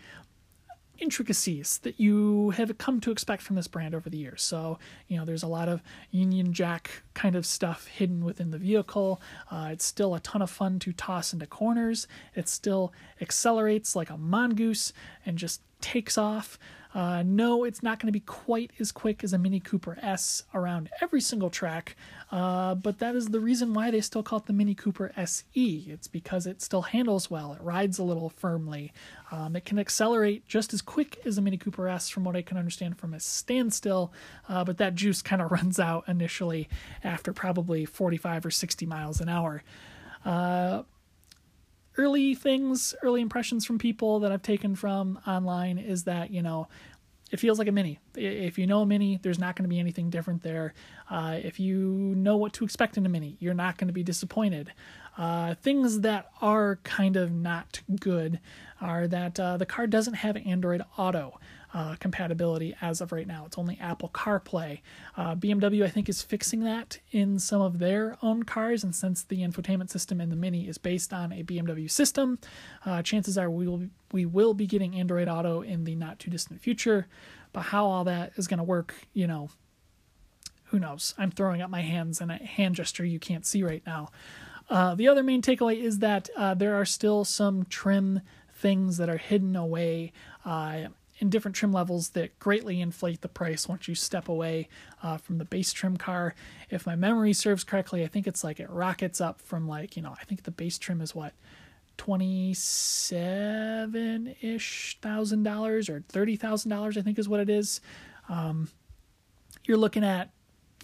intricacies 0.99 1.79
that 1.79 1.99
you 1.99 2.51
have 2.51 2.77
come 2.77 2.99
to 3.01 3.11
expect 3.11 3.41
from 3.41 3.55
this 3.55 3.67
brand 3.67 3.95
over 3.95 4.09
the 4.09 4.17
years. 4.17 4.41
So, 4.41 4.79
you 5.07 5.17
know, 5.17 5.25
there's 5.25 5.43
a 5.43 5.47
lot 5.47 5.69
of 5.69 5.81
Union 6.11 6.53
Jack 6.53 7.03
kind 7.13 7.35
of 7.35 7.45
stuff 7.45 7.87
hidden 7.87 8.23
within 8.23 8.51
the 8.51 8.57
vehicle. 8.57 9.21
Uh, 9.51 9.69
it's 9.71 9.85
still 9.85 10.15
a 10.15 10.19
ton 10.19 10.41
of 10.41 10.49
fun 10.49 10.79
to 10.79 10.93
toss 10.93 11.33
into 11.33 11.47
corners. 11.47 12.07
It 12.35 12.49
still 12.49 12.93
accelerates 13.21 13.95
like 13.95 14.09
a 14.09 14.17
mongoose 14.17 14.93
and 15.25 15.37
just 15.37 15.61
takes 15.81 16.17
off. 16.17 16.57
Uh, 16.95 17.23
no, 17.25 17.65
it's 17.65 17.83
not 17.83 17.99
going 17.99 18.07
to 18.07 18.13
be 18.13 18.21
quite 18.21 18.71
as 18.79 18.89
quick 18.89 19.21
as 19.21 19.33
a 19.33 19.37
Mini 19.37 19.59
Cooper 19.59 19.97
S 20.01 20.43
around 20.53 20.89
every 21.01 21.19
single 21.19 21.49
track, 21.49 21.97
uh, 22.31 22.73
but 22.73 22.99
that 22.99 23.17
is 23.17 23.27
the 23.27 23.39
reason 23.41 23.73
why 23.73 23.91
they 23.91 23.99
still 23.99 24.23
call 24.23 24.39
it 24.39 24.45
the 24.45 24.53
Mini 24.53 24.73
Cooper 24.73 25.11
SE. 25.17 25.85
It's 25.89 26.07
because 26.07 26.47
it 26.47 26.61
still 26.61 26.83
handles 26.83 27.29
well, 27.29 27.51
it 27.51 27.61
rides 27.61 27.99
a 27.99 28.03
little 28.03 28.29
firmly, 28.29 28.93
um, 29.29 29.57
it 29.57 29.65
can 29.65 29.77
accelerate 29.77 30.47
just 30.47 30.73
as 30.73 30.81
quick 30.81 31.19
as 31.25 31.37
a 31.37 31.41
Mini 31.41 31.57
Cooper 31.57 31.89
S, 31.89 32.07
from 32.07 32.23
what 32.23 32.37
I 32.37 32.41
can 32.41 32.55
understand 32.55 32.97
from 32.97 33.13
a 33.13 33.19
standstill, 33.19 34.13
uh, 34.47 34.63
but 34.63 34.77
that 34.77 34.95
juice 34.95 35.21
kind 35.21 35.41
of 35.41 35.51
runs 35.55 35.81
out 35.81 36.05
initially 36.07 36.69
after 37.03 37.33
probably 37.33 37.83
45 37.83 38.45
or 38.45 38.51
60 38.51 38.85
miles 38.85 39.19
an 39.19 39.27
hour. 39.27 39.63
Early 41.97 42.35
things, 42.35 42.93
early 43.01 43.21
impressions 43.21 43.65
from 43.65 43.77
people 43.77 44.19
that 44.19 44.31
I've 44.31 44.41
taken 44.41 44.75
from 44.75 45.19
online 45.25 45.77
is 45.77 46.03
that, 46.03 46.31
you 46.31 46.41
know, 46.41 46.67
it 47.31 47.39
feels 47.39 47.57
like 47.57 47.67
a 47.67 47.71
mini. 47.71 47.99
If 48.15 48.57
you 48.57 48.67
know 48.67 48.81
a 48.81 48.85
mini, 48.85 49.19
there's 49.21 49.39
not 49.39 49.55
going 49.55 49.63
to 49.63 49.69
be 49.69 49.79
anything 49.79 50.09
different 50.09 50.43
there. 50.43 50.73
Uh, 51.09 51.39
if 51.41 51.59
you 51.59 51.79
know 52.15 52.37
what 52.37 52.53
to 52.53 52.63
expect 52.63 52.97
in 52.97 53.05
a 53.05 53.09
mini, 53.09 53.35
you're 53.39 53.53
not 53.53 53.77
going 53.77 53.87
to 53.87 53.93
be 53.93 54.03
disappointed. 54.03 54.71
Uh, 55.17 55.55
things 55.55 56.01
that 56.01 56.29
are 56.41 56.77
kind 56.83 57.15
of 57.15 57.31
not 57.31 57.81
good 57.99 58.39
are 58.79 59.07
that 59.07 59.39
uh, 59.39 59.57
the 59.57 59.65
car 59.65 59.87
doesn't 59.87 60.15
have 60.15 60.37
Android 60.45 60.83
Auto 60.97 61.39
uh, 61.75 61.93
compatibility 61.99 62.73
as 62.81 63.01
of 63.01 63.11
right 63.11 63.27
now. 63.27 63.43
It's 63.45 63.57
only 63.57 63.77
Apple 63.81 64.09
CarPlay. 64.13 64.79
Uh, 65.17 65.35
BMW, 65.35 65.83
I 65.83 65.89
think, 65.89 66.07
is 66.07 66.21
fixing 66.21 66.61
that 66.63 66.99
in 67.11 67.37
some 67.37 67.61
of 67.61 67.79
their 67.79 68.17
own 68.21 68.43
cars, 68.43 68.81
and 68.81 68.95
since 68.95 69.23
the 69.23 69.41
infotainment 69.41 69.89
system 69.89 70.21
in 70.21 70.29
the 70.29 70.37
Mini 70.37 70.69
is 70.69 70.77
based 70.77 71.11
on 71.11 71.33
a 71.33 71.43
BMW 71.43 71.91
system, 71.91 72.39
uh, 72.85 73.01
chances 73.01 73.37
are 73.37 73.51
we 73.51 73.67
will 73.67 73.89
we 74.13 74.25
will 74.25 74.53
be 74.53 74.65
getting 74.65 74.95
Android 74.95 75.27
Auto 75.27 75.61
in 75.61 75.83
the 75.83 75.95
not 75.95 76.17
too 76.17 76.31
distant 76.31 76.61
future. 76.61 77.07
But 77.51 77.63
how 77.63 77.85
all 77.85 78.05
that 78.05 78.31
is 78.37 78.47
going 78.47 78.59
to 78.59 78.63
work, 78.63 78.95
you 79.13 79.27
know, 79.27 79.49
who 80.65 80.79
knows? 80.79 81.13
I'm 81.17 81.31
throwing 81.31 81.61
up 81.61 81.69
my 81.69 81.81
hands 81.81 82.21
in 82.21 82.29
a 82.29 82.37
hand 82.37 82.75
gesture 82.75 83.03
you 83.03 83.19
can't 83.19 83.45
see 83.45 83.63
right 83.63 83.83
now. 83.85 84.11
Uh, 84.69 84.95
the 84.95 85.09
other 85.09 85.23
main 85.23 85.41
takeaway 85.41 85.81
is 85.81 85.99
that 85.99 86.29
uh, 86.37 86.53
there 86.53 86.75
are 86.75 86.85
still 86.85 87.25
some 87.25 87.65
trim 87.65 88.21
things 88.53 88.95
that 88.95 89.09
are 89.09 89.17
hidden 89.17 89.57
away 89.57 90.13
uh, 90.45 90.85
in 91.19 91.29
different 91.29 91.55
trim 91.55 91.71
levels 91.71 92.09
that 92.09 92.37
greatly 92.39 92.81
inflate 92.81 93.21
the 93.21 93.29
price 93.29 93.69
once 93.69 93.87
you 93.87 93.95
step 93.95 94.27
away 94.27 94.67
uh, 95.01 95.17
from 95.17 95.37
the 95.37 95.45
base 95.45 95.71
trim 95.71 95.95
car. 95.97 96.35
If 96.69 96.85
my 96.85 96.95
memory 96.95 97.33
serves 97.33 97.63
correctly, 97.63 98.03
I 98.03 98.07
think 98.07 98.27
it's 98.27 98.43
like 98.43 98.59
it 98.59 98.69
rockets 98.69 99.21
up 99.21 99.39
from 99.39 99.67
like, 99.67 99.95
you 99.95 100.01
know, 100.01 100.15
I 100.19 100.25
think 100.25 100.43
the 100.43 100.51
base 100.51 100.77
trim 100.77 100.99
is 101.01 101.15
what, 101.15 101.33
27 101.97 104.35
ish 104.41 104.97
thousand 105.01 105.43
dollars 105.43 105.87
or 105.89 106.01
$30,000, 106.01 106.97
I 106.97 107.01
think 107.01 107.17
is 107.17 107.29
what 107.29 107.39
it 107.39 107.49
is. 107.49 107.79
Um, 108.27 108.67
you're 109.65 109.77
looking 109.77 110.03
at, 110.03 110.31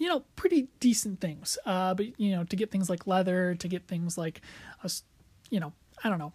you 0.00 0.08
know, 0.08 0.24
pretty 0.36 0.68
decent 0.80 1.20
things. 1.20 1.58
Uh, 1.66 1.92
but, 1.94 2.18
you 2.18 2.34
know, 2.34 2.44
to 2.44 2.56
get 2.56 2.70
things 2.70 2.88
like 2.88 3.06
leather, 3.06 3.54
to 3.56 3.68
get 3.68 3.86
things 3.86 4.16
like, 4.16 4.40
a, 4.82 4.90
you 5.50 5.60
know, 5.60 5.74
I 6.02 6.08
don't 6.08 6.18
know, 6.18 6.32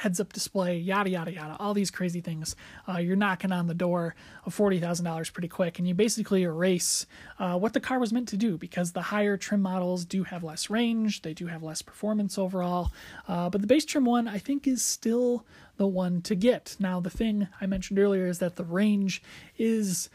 heads 0.00 0.18
up 0.18 0.32
display, 0.32 0.78
yada, 0.78 1.10
yada, 1.10 1.30
yada, 1.30 1.56
all 1.60 1.74
these 1.74 1.90
crazy 1.90 2.22
things. 2.22 2.56
Uh, 2.88 2.96
you're 2.96 3.16
knocking 3.16 3.52
on 3.52 3.66
the 3.66 3.74
door 3.74 4.14
of 4.46 4.56
$40,000 4.56 5.30
pretty 5.30 5.48
quick, 5.48 5.78
and 5.78 5.86
you 5.86 5.94
basically 5.94 6.42
erase 6.42 7.04
uh, 7.38 7.58
what 7.58 7.74
the 7.74 7.80
car 7.80 7.98
was 7.98 8.10
meant 8.10 8.26
to 8.28 8.38
do 8.38 8.56
because 8.56 8.92
the 8.92 9.02
higher 9.02 9.36
trim 9.36 9.60
models 9.60 10.06
do 10.06 10.24
have 10.24 10.42
less 10.42 10.70
range, 10.70 11.20
they 11.20 11.34
do 11.34 11.48
have 11.48 11.62
less 11.62 11.82
performance 11.82 12.38
overall. 12.38 12.92
Uh, 13.28 13.50
but 13.50 13.60
the 13.60 13.66
base 13.66 13.84
trim 13.84 14.06
one, 14.06 14.26
I 14.26 14.38
think, 14.38 14.66
is 14.66 14.82
still 14.82 15.44
the 15.76 15.86
one 15.86 16.22
to 16.22 16.34
get. 16.34 16.76
Now, 16.80 17.00
the 17.00 17.10
thing 17.10 17.48
I 17.60 17.66
mentioned 17.66 17.98
earlier 17.98 18.26
is 18.26 18.38
that 18.38 18.56
the 18.56 18.64
range 18.64 19.22
is 19.58 20.08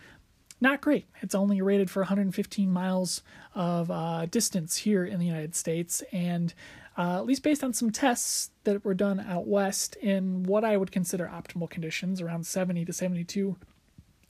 not 0.59 0.81
great. 0.81 1.05
It's 1.21 1.35
only 1.35 1.61
rated 1.61 1.91
for 1.91 1.99
115 1.99 2.71
miles 2.71 3.21
of 3.53 3.91
uh, 3.91 4.25
distance 4.25 4.77
here 4.77 5.05
in 5.05 5.19
the 5.19 5.25
United 5.27 5.53
States, 5.53 6.01
and 6.11 6.55
uh, 6.97 7.17
at 7.17 7.25
least 7.25 7.43
based 7.43 7.63
on 7.63 7.73
some 7.73 7.91
tests 7.91 8.51
that 8.63 8.83
were 8.85 8.93
done 8.93 9.19
out 9.19 9.47
west 9.47 9.95
in 9.97 10.43
what 10.43 10.63
I 10.63 10.77
would 10.77 10.91
consider 10.91 11.25
optimal 11.25 11.69
conditions, 11.69 12.21
around 12.21 12.45
70 12.45 12.85
to 12.85 12.93
72 12.93 13.57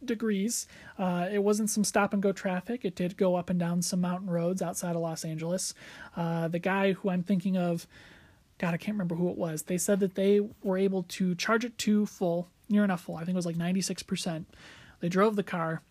degrees. 0.03 0.67
Uh, 0.97 1.27
it 1.31 1.43
wasn't 1.43 1.69
some 1.69 1.83
stop 1.83 2.13
and 2.13 2.21
go 2.21 2.31
traffic. 2.31 2.83
It 2.83 2.95
did 2.95 3.17
go 3.17 3.35
up 3.35 3.49
and 3.49 3.59
down 3.59 3.81
some 3.81 4.01
mountain 4.01 4.29
roads 4.29 4.61
outside 4.61 4.95
of 4.95 5.01
Los 5.01 5.23
Angeles. 5.23 5.73
Uh, 6.15 6.47
the 6.47 6.59
guy 6.59 6.93
who 6.93 7.09
I'm 7.09 7.23
thinking 7.23 7.57
of, 7.57 7.87
God, 8.57 8.73
I 8.73 8.77
can't 8.77 8.95
remember 8.95 9.15
who 9.15 9.29
it 9.29 9.37
was. 9.37 9.63
They 9.63 9.77
said 9.77 9.99
that 9.99 10.15
they 10.15 10.39
were 10.63 10.77
able 10.77 11.03
to 11.03 11.35
charge 11.35 11.65
it 11.65 11.77
to 11.79 12.05
full, 12.05 12.49
near 12.69 12.83
enough 12.83 13.01
full. 13.01 13.15
I 13.15 13.19
think 13.19 13.31
it 13.31 13.35
was 13.35 13.45
like 13.45 13.57
96%. 13.57 14.45
They 15.01 15.09
drove 15.09 15.35
the 15.35 15.43
car. 15.43 15.81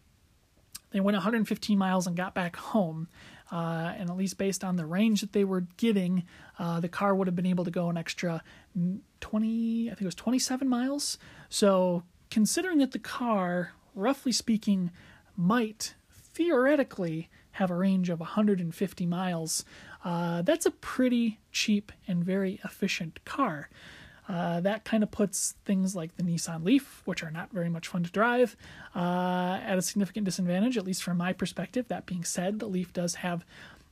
They 0.90 1.00
went 1.00 1.16
115 1.16 1.76
miles 1.76 2.06
and 2.06 2.16
got 2.16 2.34
back 2.34 2.56
home 2.56 3.08
uh, 3.52 3.92
and 3.96 4.10
at 4.10 4.16
least 4.16 4.38
based 4.38 4.64
on 4.64 4.76
the 4.76 4.86
range 4.86 5.20
that 5.20 5.32
they 5.32 5.44
were 5.44 5.66
getting, 5.76 6.24
uh, 6.58 6.80
the 6.80 6.88
car 6.88 7.14
would 7.14 7.26
have 7.26 7.36
been 7.36 7.46
able 7.46 7.64
to 7.64 7.70
go 7.70 7.88
an 7.88 7.96
extra 7.96 8.42
20, 9.20 9.86
I 9.86 9.90
think 9.90 10.02
it 10.02 10.06
was 10.06 10.14
27 10.14 10.68
miles. 10.68 11.18
So, 11.48 12.04
considering 12.30 12.78
that 12.78 12.92
the 12.92 12.98
car, 12.98 13.72
roughly 13.94 14.32
speaking, 14.32 14.90
might 15.36 15.94
theoretically 16.10 17.28
have 17.52 17.70
a 17.70 17.74
range 17.76 18.10
of 18.10 18.20
150 18.20 19.06
miles, 19.06 19.64
uh, 20.04 20.42
that's 20.42 20.66
a 20.66 20.70
pretty 20.70 21.38
cheap 21.52 21.92
and 22.08 22.24
very 22.24 22.60
efficient 22.64 23.24
car. 23.24 23.68
Uh, 24.28 24.60
that 24.60 24.84
kind 24.84 25.02
of 25.02 25.10
puts 25.10 25.54
things 25.64 25.94
like 25.94 26.16
the 26.16 26.22
Nissan 26.22 26.64
Leaf, 26.64 27.02
which 27.04 27.22
are 27.22 27.30
not 27.30 27.52
very 27.52 27.68
much 27.68 27.88
fun 27.88 28.02
to 28.04 28.10
drive, 28.10 28.56
uh, 28.94 29.60
at 29.62 29.76
a 29.76 29.82
significant 29.82 30.24
disadvantage, 30.24 30.78
at 30.78 30.84
least 30.84 31.02
from 31.02 31.18
my 31.18 31.32
perspective. 31.32 31.88
That 31.88 32.06
being 32.06 32.24
said, 32.24 32.58
the 32.58 32.66
Leaf 32.66 32.92
does 32.92 33.16
have 33.16 33.44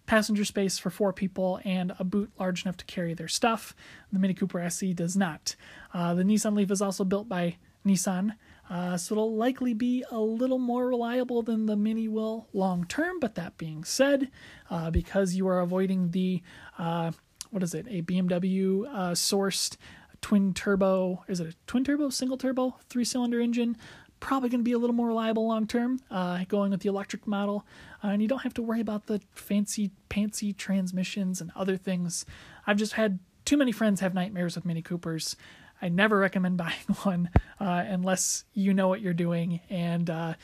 passenger 0.07 0.45
space 0.45 0.79
for 0.79 0.91
four 0.91 1.13
people 1.13 1.61
and 1.65 1.93
a 1.99 2.05
boot 2.05 2.31
large 2.39 2.65
enough 2.65 2.77
to 2.79 2.85
carry 2.87 3.15
their 3.15 3.29
stuff. 3.29 3.75
The 4.13 4.19
Mini 4.19 4.35
Cooper 4.35 4.61
SE 4.61 4.93
does 4.95 5.17
not. 5.17 5.55
Uh, 5.95 6.15
the 6.15 6.25
Nissan 6.25 6.57
Leaf 6.57 6.71
is 6.71 6.83
also 6.83 7.05
built 7.05 7.29
by 7.29 7.57
Nissan, 7.87 8.33
uh, 8.71 8.97
so 8.97 9.15
it'll 9.15 9.35
likely 9.35 9.75
be 9.75 10.05
a 10.11 10.19
little 10.19 10.59
more 10.59 10.87
reliable 10.87 11.43
than 11.43 11.67
the 11.67 11.77
Mini 11.77 12.09
will 12.09 12.49
long 12.53 12.85
term. 12.87 13.21
But 13.21 13.35
that 13.35 13.59
being 13.59 13.85
said, 13.85 14.31
uh, 14.71 14.91
because 14.91 15.35
you 15.35 15.47
are 15.49 15.61
avoiding 15.61 16.11
the 16.11 16.43
uh, 16.79 17.13
what 17.51 17.63
is 17.63 17.75
it, 17.75 17.87
a 17.89 18.01
BMW 18.03 18.87
uh, 18.87 19.11
sourced 19.11 19.77
twin 20.23 20.55
turbo. 20.55 21.25
Is 21.29 21.41
it 21.41 21.49
a 21.49 21.55
twin 21.67 21.85
turbo, 21.85 22.09
single 22.09 22.39
turbo, 22.39 22.77
three 22.89 23.05
cylinder 23.05 23.41
engine? 23.41 23.77
Probably 24.21 24.49
going 24.49 24.61
to 24.61 24.65
be 24.65 24.73
a 24.73 24.79
little 24.79 24.95
more 24.95 25.09
reliable 25.09 25.47
long 25.47 25.67
term, 25.67 26.01
uh, 26.11 26.45
going 26.49 26.71
with 26.71 26.81
the 26.81 26.89
electric 26.89 27.27
model. 27.27 27.67
Uh, 28.03 28.09
and 28.09 28.23
you 28.23 28.29
don't 28.29 28.43
have 28.43 28.55
to 28.55 28.63
worry 28.63 28.81
about 28.81 29.07
the 29.07 29.21
fancy, 29.33 29.91
fancy 30.09 30.53
transmissions 30.53 31.41
and 31.41 31.51
other 31.55 31.77
things. 31.77 32.25
I've 32.67 32.77
just 32.77 32.95
had 32.95 33.19
too 33.45 33.57
many 33.57 33.73
friends 33.73 34.01
have 34.01 34.15
nightmares 34.15 34.55
with 34.55 34.65
Mini 34.65 34.81
Coopers. 34.81 35.37
I 35.83 35.89
never 35.89 36.19
recommend 36.19 36.57
buying 36.59 36.97
one 37.03 37.29
uh, 37.61 37.85
unless 37.87 38.45
you 38.55 38.73
know 38.73 38.89
what 38.89 39.01
you're 39.01 39.13
doing. 39.13 39.61
And 39.69 40.09
uh, 40.09 40.35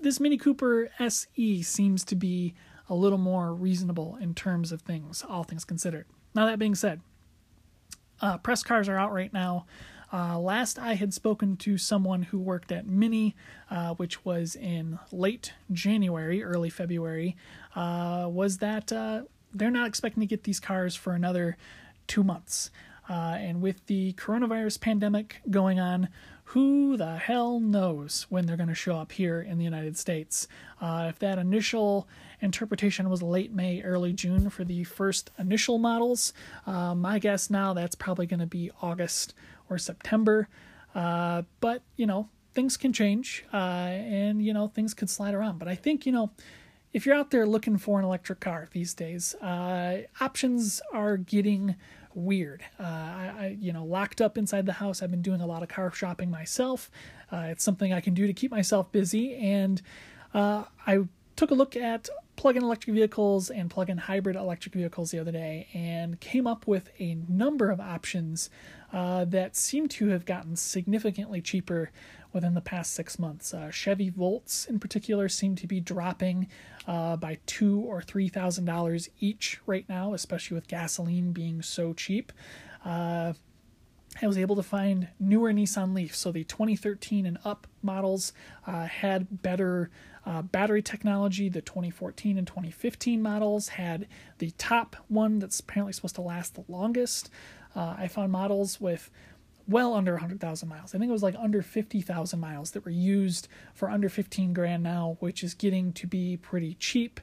this 0.00 0.20
Mini 0.20 0.38
Cooper 0.38 0.90
SE 1.00 1.62
seems 1.62 2.04
to 2.04 2.14
be 2.14 2.54
a 2.88 2.94
little 2.94 3.18
more 3.18 3.52
reasonable 3.52 4.16
in 4.20 4.34
terms 4.34 4.70
of 4.70 4.82
things, 4.82 5.24
all 5.28 5.42
things 5.42 5.64
considered. 5.64 6.06
Now, 6.34 6.46
that 6.46 6.58
being 6.58 6.74
said, 6.74 7.00
uh, 8.24 8.38
press 8.38 8.62
cars 8.62 8.88
are 8.88 8.96
out 8.96 9.12
right 9.12 9.32
now. 9.34 9.66
Uh, 10.10 10.38
last 10.38 10.78
I 10.78 10.94
had 10.94 11.12
spoken 11.12 11.56
to 11.58 11.76
someone 11.76 12.22
who 12.22 12.38
worked 12.38 12.72
at 12.72 12.86
Mini, 12.86 13.34
uh, 13.70 13.94
which 13.94 14.24
was 14.24 14.56
in 14.56 14.98
late 15.12 15.52
January, 15.70 16.42
early 16.42 16.70
February, 16.70 17.36
uh, 17.76 18.26
was 18.30 18.58
that 18.58 18.90
uh, 18.92 19.22
they're 19.52 19.70
not 19.70 19.86
expecting 19.86 20.22
to 20.22 20.26
get 20.26 20.44
these 20.44 20.58
cars 20.58 20.94
for 20.96 21.12
another 21.12 21.58
two 22.06 22.24
months. 22.24 22.70
Uh, 23.10 23.36
and 23.38 23.60
with 23.60 23.84
the 23.86 24.14
coronavirus 24.14 24.80
pandemic 24.80 25.42
going 25.50 25.78
on, 25.78 26.08
who 26.44 26.96
the 26.96 27.16
hell 27.16 27.60
knows 27.60 28.26
when 28.30 28.46
they're 28.46 28.56
going 28.56 28.68
to 28.70 28.74
show 28.74 28.96
up 28.96 29.12
here 29.12 29.42
in 29.42 29.58
the 29.58 29.64
United 29.64 29.98
States? 29.98 30.48
If 30.80 31.18
that 31.18 31.38
initial 31.38 32.06
interpretation 32.40 33.08
was 33.08 33.22
late 33.22 33.52
May, 33.52 33.82
early 33.82 34.12
June 34.12 34.50
for 34.50 34.64
the 34.64 34.84
first 34.84 35.30
initial 35.38 35.78
models, 35.78 36.32
uh, 36.66 36.94
my 36.94 37.18
guess 37.18 37.50
now 37.50 37.72
that's 37.72 37.94
probably 37.94 38.26
going 38.26 38.40
to 38.40 38.46
be 38.46 38.70
August 38.82 39.34
or 39.68 39.78
September. 39.78 40.48
Uh, 40.94 41.42
but, 41.60 41.82
you 41.96 42.06
know, 42.06 42.28
things 42.54 42.76
can 42.76 42.92
change 42.92 43.44
uh, 43.52 43.56
and, 43.56 44.44
you 44.44 44.52
know, 44.52 44.68
things 44.68 44.94
could 44.94 45.10
slide 45.10 45.34
around. 45.34 45.58
But 45.58 45.68
I 45.68 45.74
think, 45.74 46.06
you 46.06 46.12
know, 46.12 46.30
if 46.92 47.04
you're 47.04 47.16
out 47.16 47.30
there 47.30 47.46
looking 47.46 47.76
for 47.76 47.98
an 47.98 48.04
electric 48.04 48.38
car 48.38 48.68
these 48.70 48.94
days, 48.94 49.34
uh, 49.36 50.02
options 50.20 50.80
are 50.92 51.16
getting 51.16 51.74
weird. 52.14 52.62
Uh, 52.78 52.82
I, 52.82 53.34
I, 53.36 53.56
you 53.60 53.72
know, 53.72 53.84
locked 53.84 54.20
up 54.20 54.38
inside 54.38 54.66
the 54.66 54.74
house. 54.74 55.02
I've 55.02 55.10
been 55.10 55.20
doing 55.20 55.40
a 55.40 55.46
lot 55.46 55.64
of 55.64 55.68
car 55.68 55.90
shopping 55.90 56.30
myself. 56.30 56.92
Uh, 57.32 57.48
it's 57.48 57.64
something 57.64 57.92
I 57.92 58.00
can 58.00 58.14
do 58.14 58.28
to 58.28 58.32
keep 58.32 58.52
myself 58.52 58.92
busy, 58.92 59.34
and 59.34 59.82
uh, 60.32 60.64
I 60.86 61.00
took 61.34 61.50
a 61.50 61.54
look 61.54 61.74
at 61.74 62.08
plug-in 62.36 62.62
electric 62.62 62.94
vehicles 62.94 63.50
and 63.50 63.70
plug-in 63.70 63.98
hybrid 63.98 64.36
electric 64.36 64.74
vehicles 64.74 65.10
the 65.10 65.18
other 65.18 65.32
day, 65.32 65.68
and 65.72 66.20
came 66.20 66.46
up 66.46 66.66
with 66.66 66.90
a 66.98 67.16
number 67.28 67.70
of 67.70 67.80
options 67.80 68.50
uh, 68.92 69.24
that 69.24 69.56
seem 69.56 69.88
to 69.88 70.08
have 70.08 70.24
gotten 70.24 70.56
significantly 70.56 71.40
cheaper 71.40 71.90
within 72.32 72.54
the 72.54 72.60
past 72.60 72.92
six 72.92 73.18
months. 73.18 73.54
Uh, 73.54 73.70
Chevy 73.70 74.10
Volts, 74.10 74.66
in 74.66 74.78
particular, 74.78 75.28
seem 75.28 75.54
to 75.56 75.66
be 75.66 75.80
dropping 75.80 76.48
uh, 76.86 77.16
by 77.16 77.38
two 77.46 77.80
or 77.80 78.02
three 78.02 78.28
thousand 78.28 78.64
dollars 78.64 79.08
each 79.20 79.60
right 79.66 79.88
now, 79.88 80.14
especially 80.14 80.54
with 80.54 80.68
gasoline 80.68 81.32
being 81.32 81.62
so 81.62 81.92
cheap. 81.92 82.32
Uh, 82.84 83.32
I 84.22 84.26
was 84.26 84.38
able 84.38 84.56
to 84.56 84.62
find 84.62 85.08
newer 85.18 85.52
Nissan 85.52 85.94
Leaf, 85.94 86.14
so 86.14 86.30
the 86.30 86.44
2013 86.44 87.26
and 87.26 87.38
up 87.44 87.66
models 87.82 88.32
uh, 88.66 88.86
had 88.86 89.42
better 89.42 89.90
uh, 90.26 90.42
battery 90.42 90.82
technology. 90.82 91.48
The 91.48 91.60
2014 91.60 92.38
and 92.38 92.46
2015 92.46 93.22
models 93.22 93.68
had 93.68 94.06
the 94.38 94.52
top 94.52 94.96
one 95.08 95.38
that's 95.38 95.60
apparently 95.60 95.92
supposed 95.92 96.14
to 96.16 96.22
last 96.22 96.54
the 96.54 96.64
longest. 96.68 97.30
Uh, 97.74 97.94
I 97.98 98.08
found 98.08 98.32
models 98.32 98.80
with 98.80 99.10
well 99.66 99.94
under 99.94 100.12
100,000 100.12 100.68
miles. 100.68 100.94
I 100.94 100.98
think 100.98 101.08
it 101.08 101.12
was 101.12 101.22
like 101.22 101.36
under 101.38 101.62
50,000 101.62 102.38
miles 102.38 102.72
that 102.72 102.84
were 102.84 102.90
used 102.90 103.48
for 103.72 103.88
under 103.90 104.08
15 104.08 104.52
grand 104.52 104.82
now, 104.82 105.16
which 105.20 105.42
is 105.42 105.54
getting 105.54 105.92
to 105.94 106.06
be 106.06 106.36
pretty 106.36 106.74
cheap. 106.74 107.20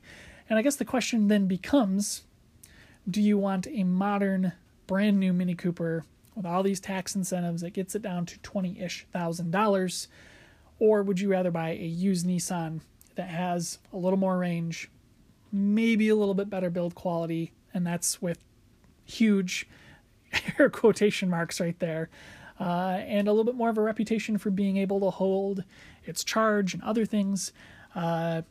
And 0.49 0.57
I 0.57 0.61
guess 0.61 0.75
the 0.75 0.85
question 0.85 1.27
then 1.27 1.47
becomes 1.47 2.23
do 3.09 3.21
you 3.21 3.37
want 3.37 3.67
a 3.67 3.83
modern, 3.83 4.53
brand 4.85 5.19
new 5.19 5.33
Mini 5.33 5.55
Cooper 5.55 6.03
with 6.35 6.45
all 6.45 6.61
these 6.61 6.79
tax 6.79 7.15
incentives 7.15 7.61
that 7.61 7.73
gets 7.73 7.95
it 7.95 8.01
down 8.03 8.25
to 8.27 8.39
20 8.39 8.79
ish 8.79 9.05
thousand 9.11 9.51
dollars? 9.51 10.07
Or 10.77 11.03
would 11.03 11.19
you 11.19 11.29
rather 11.29 11.51
buy 11.51 11.71
a 11.71 11.85
used 11.85 12.27
Nissan 12.27 12.81
that 13.15 13.29
has 13.29 13.79
a 13.93 13.97
little 13.97 14.17
more 14.17 14.37
range, 14.37 14.89
maybe 15.51 16.09
a 16.09 16.15
little 16.15 16.33
bit 16.33 16.49
better 16.49 16.69
build 16.69 16.95
quality, 16.95 17.51
and 17.73 17.85
that's 17.85 18.21
with 18.21 18.43
huge 19.05 19.67
air 20.59 20.69
quotation 20.69 21.29
marks 21.29 21.59
right 21.59 21.77
there, 21.79 22.09
uh, 22.59 22.99
and 23.05 23.27
a 23.27 23.31
little 23.31 23.45
bit 23.45 23.55
more 23.55 23.69
of 23.69 23.77
a 23.77 23.81
reputation 23.81 24.37
for 24.37 24.49
being 24.49 24.77
able 24.77 24.99
to 24.99 25.09
hold 25.09 25.63
its 26.05 26.23
charge 26.23 26.73
and 26.73 26.83
other 26.83 27.05
things. 27.05 27.51
Uh, 27.95 28.41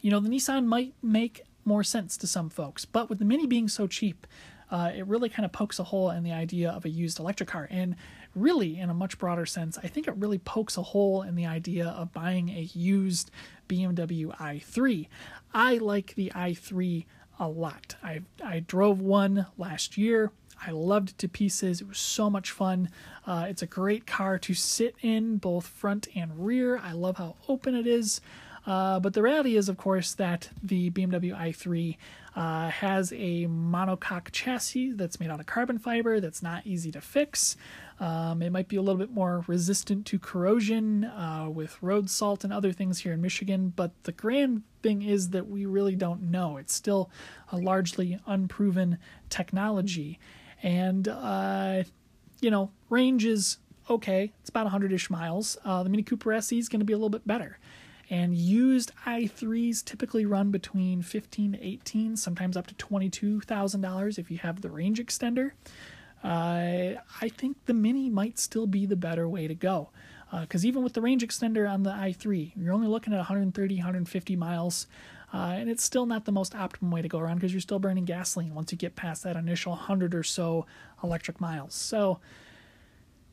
you 0.00 0.10
know, 0.10 0.20
the 0.20 0.28
Nissan 0.28 0.66
might 0.66 0.94
make 1.02 1.42
more 1.64 1.82
sense 1.82 2.16
to 2.16 2.26
some 2.26 2.48
folks, 2.48 2.84
but 2.84 3.08
with 3.08 3.18
the 3.18 3.24
Mini 3.24 3.46
being 3.46 3.68
so 3.68 3.86
cheap, 3.86 4.26
uh, 4.70 4.90
it 4.94 5.06
really 5.06 5.28
kind 5.28 5.44
of 5.44 5.52
pokes 5.52 5.78
a 5.78 5.84
hole 5.84 6.10
in 6.10 6.22
the 6.22 6.32
idea 6.32 6.70
of 6.70 6.84
a 6.84 6.88
used 6.88 7.18
electric 7.18 7.48
car. 7.48 7.68
And 7.70 7.96
really, 8.36 8.78
in 8.78 8.90
a 8.90 8.94
much 8.94 9.18
broader 9.18 9.46
sense, 9.46 9.78
I 9.82 9.88
think 9.88 10.06
it 10.06 10.16
really 10.16 10.38
pokes 10.38 10.76
a 10.76 10.82
hole 10.82 11.22
in 11.22 11.34
the 11.34 11.46
idea 11.46 11.88
of 11.88 12.12
buying 12.12 12.50
a 12.50 12.68
used 12.72 13.30
BMW 13.68 14.26
i3. 14.36 15.08
I 15.52 15.78
like 15.78 16.14
the 16.14 16.30
i3 16.34 17.06
a 17.38 17.48
lot. 17.48 17.96
I 18.02 18.20
I 18.42 18.60
drove 18.60 19.00
one 19.00 19.46
last 19.58 19.98
year. 19.98 20.30
I 20.64 20.70
loved 20.70 21.10
it 21.10 21.18
to 21.18 21.28
pieces. 21.28 21.80
It 21.80 21.88
was 21.88 21.98
so 21.98 22.30
much 22.30 22.50
fun. 22.50 22.88
Uh, 23.26 23.46
it's 23.48 23.62
a 23.62 23.66
great 23.66 24.06
car 24.06 24.38
to 24.38 24.54
sit 24.54 24.94
in, 25.02 25.36
both 25.36 25.66
front 25.66 26.08
and 26.14 26.46
rear. 26.46 26.78
I 26.78 26.92
love 26.92 27.18
how 27.18 27.36
open 27.48 27.74
it 27.74 27.86
is. 27.86 28.20
Uh, 28.66 28.98
but 28.98 29.14
the 29.14 29.22
reality 29.22 29.56
is, 29.56 29.68
of 29.68 29.76
course, 29.76 30.14
that 30.14 30.50
the 30.62 30.90
BMW 30.90 31.36
i3 31.36 31.96
uh, 32.34 32.68
has 32.68 33.12
a 33.12 33.46
monocoque 33.46 34.32
chassis 34.32 34.92
that's 34.92 35.20
made 35.20 35.30
out 35.30 35.40
of 35.40 35.46
carbon 35.46 35.78
fiber 35.78 36.20
that's 36.20 36.42
not 36.42 36.66
easy 36.66 36.90
to 36.90 37.00
fix. 37.00 37.56
Um, 37.98 38.42
it 38.42 38.50
might 38.50 38.68
be 38.68 38.76
a 38.76 38.82
little 38.82 38.98
bit 38.98 39.10
more 39.10 39.44
resistant 39.46 40.04
to 40.06 40.18
corrosion 40.18 41.04
uh, 41.04 41.48
with 41.50 41.82
road 41.82 42.10
salt 42.10 42.44
and 42.44 42.52
other 42.52 42.72
things 42.72 43.00
here 43.00 43.14
in 43.14 43.22
Michigan, 43.22 43.72
but 43.74 43.92
the 44.02 44.12
grand 44.12 44.62
thing 44.82 45.02
is 45.02 45.30
that 45.30 45.48
we 45.48 45.64
really 45.64 45.96
don't 45.96 46.30
know. 46.30 46.58
It's 46.58 46.74
still 46.74 47.10
a 47.50 47.56
largely 47.56 48.20
unproven 48.26 48.98
technology. 49.30 50.18
And, 50.62 51.08
uh, 51.08 51.84
you 52.40 52.50
know, 52.50 52.70
range 52.90 53.24
is 53.24 53.58
okay. 53.88 54.32
It's 54.40 54.50
about 54.50 54.64
100 54.64 54.92
ish 54.92 55.08
miles. 55.08 55.56
Uh, 55.64 55.82
the 55.82 55.88
Mini 55.88 56.02
Cooper 56.02 56.32
SE 56.34 56.58
is 56.58 56.68
going 56.68 56.80
to 56.80 56.86
be 56.86 56.92
a 56.92 56.96
little 56.96 57.08
bit 57.08 57.26
better. 57.26 57.58
And 58.08 58.36
used 58.36 58.92
i3s 59.04 59.84
typically 59.84 60.26
run 60.26 60.50
between 60.50 61.02
15 61.02 61.52
to 61.52 61.66
18, 61.66 62.16
sometimes 62.16 62.56
up 62.56 62.66
to 62.68 62.74
$22,000 62.74 64.18
if 64.18 64.30
you 64.30 64.38
have 64.38 64.60
the 64.60 64.70
range 64.70 65.00
extender. 65.00 65.52
Uh, 66.22 66.94
I 67.20 67.28
think 67.28 67.56
the 67.66 67.74
Mini 67.74 68.10
might 68.10 68.38
still 68.38 68.66
be 68.66 68.86
the 68.86 68.96
better 68.96 69.28
way 69.28 69.46
to 69.46 69.54
go. 69.54 69.90
Because 70.40 70.64
uh, 70.64 70.68
even 70.68 70.82
with 70.82 70.94
the 70.94 71.00
range 71.00 71.22
extender 71.22 71.70
on 71.70 71.84
the 71.84 71.90
i3, 71.90 72.52
you're 72.56 72.72
only 72.72 72.88
looking 72.88 73.12
at 73.12 73.18
130, 73.18 73.76
150 73.76 74.36
miles. 74.36 74.86
Uh, 75.32 75.54
and 75.58 75.68
it's 75.68 75.84
still 75.84 76.06
not 76.06 76.24
the 76.24 76.32
most 76.32 76.54
optimum 76.54 76.90
way 76.90 77.02
to 77.02 77.08
go 77.08 77.18
around 77.18 77.36
because 77.36 77.52
you're 77.52 77.60
still 77.60 77.78
burning 77.78 78.04
gasoline 78.04 78.54
once 78.54 78.72
you 78.72 78.78
get 78.78 78.96
past 78.96 79.22
that 79.22 79.36
initial 79.36 79.72
100 79.72 80.14
or 80.14 80.22
so 80.22 80.66
electric 81.02 81.40
miles. 81.40 81.74
So, 81.74 82.20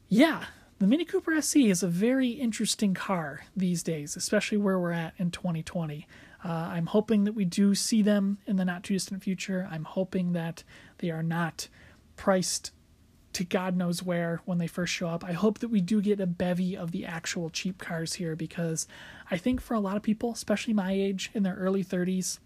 yeah, 0.09 0.45
the 0.79 0.87
Mini 0.87 1.05
Cooper 1.05 1.33
SE 1.33 1.69
is 1.69 1.81
a 1.81 1.87
very 1.87 2.29
interesting 2.29 2.93
car 2.93 3.45
these 3.55 3.83
days, 3.83 4.15
especially 4.15 4.57
where 4.57 4.77
we're 4.77 4.91
at 4.91 5.13
in 5.17 5.31
2020. 5.31 6.07
Uh, 6.43 6.49
I'm 6.49 6.87
hoping 6.87 7.23
that 7.23 7.33
we 7.33 7.45
do 7.45 7.73
see 7.73 8.01
them 8.01 8.39
in 8.45 8.57
the 8.57 8.65
not 8.65 8.83
too 8.83 8.95
distant 8.95 9.23
future. 9.23 9.67
I'm 9.71 9.85
hoping 9.85 10.33
that 10.33 10.63
they 10.97 11.09
are 11.09 11.23
not 11.23 11.69
priced 12.15 12.71
to 13.33 13.43
God 13.43 13.75
knows 13.75 14.03
where 14.03 14.41
when 14.45 14.59
they 14.59 14.67
first 14.67 14.93
show 14.93 15.07
up. 15.07 15.23
I 15.23 15.33
hope 15.33 15.59
that 15.59 15.69
we 15.69 15.81
do 15.81 16.01
get 16.01 16.19
a 16.19 16.27
bevy 16.27 16.77
of 16.77 16.91
the 16.91 17.05
actual 17.05 17.49
cheap 17.49 17.79
cars 17.79 18.13
here 18.13 18.35
because 18.35 18.87
I 19.31 19.37
think 19.37 19.59
for 19.59 19.73
a 19.73 19.79
lot 19.79 19.97
of 19.97 20.03
people, 20.03 20.31
especially 20.31 20.73
my 20.73 20.91
age 20.91 21.31
in 21.33 21.43
their 21.43 21.55
early 21.55 21.83
30s, 21.83 22.39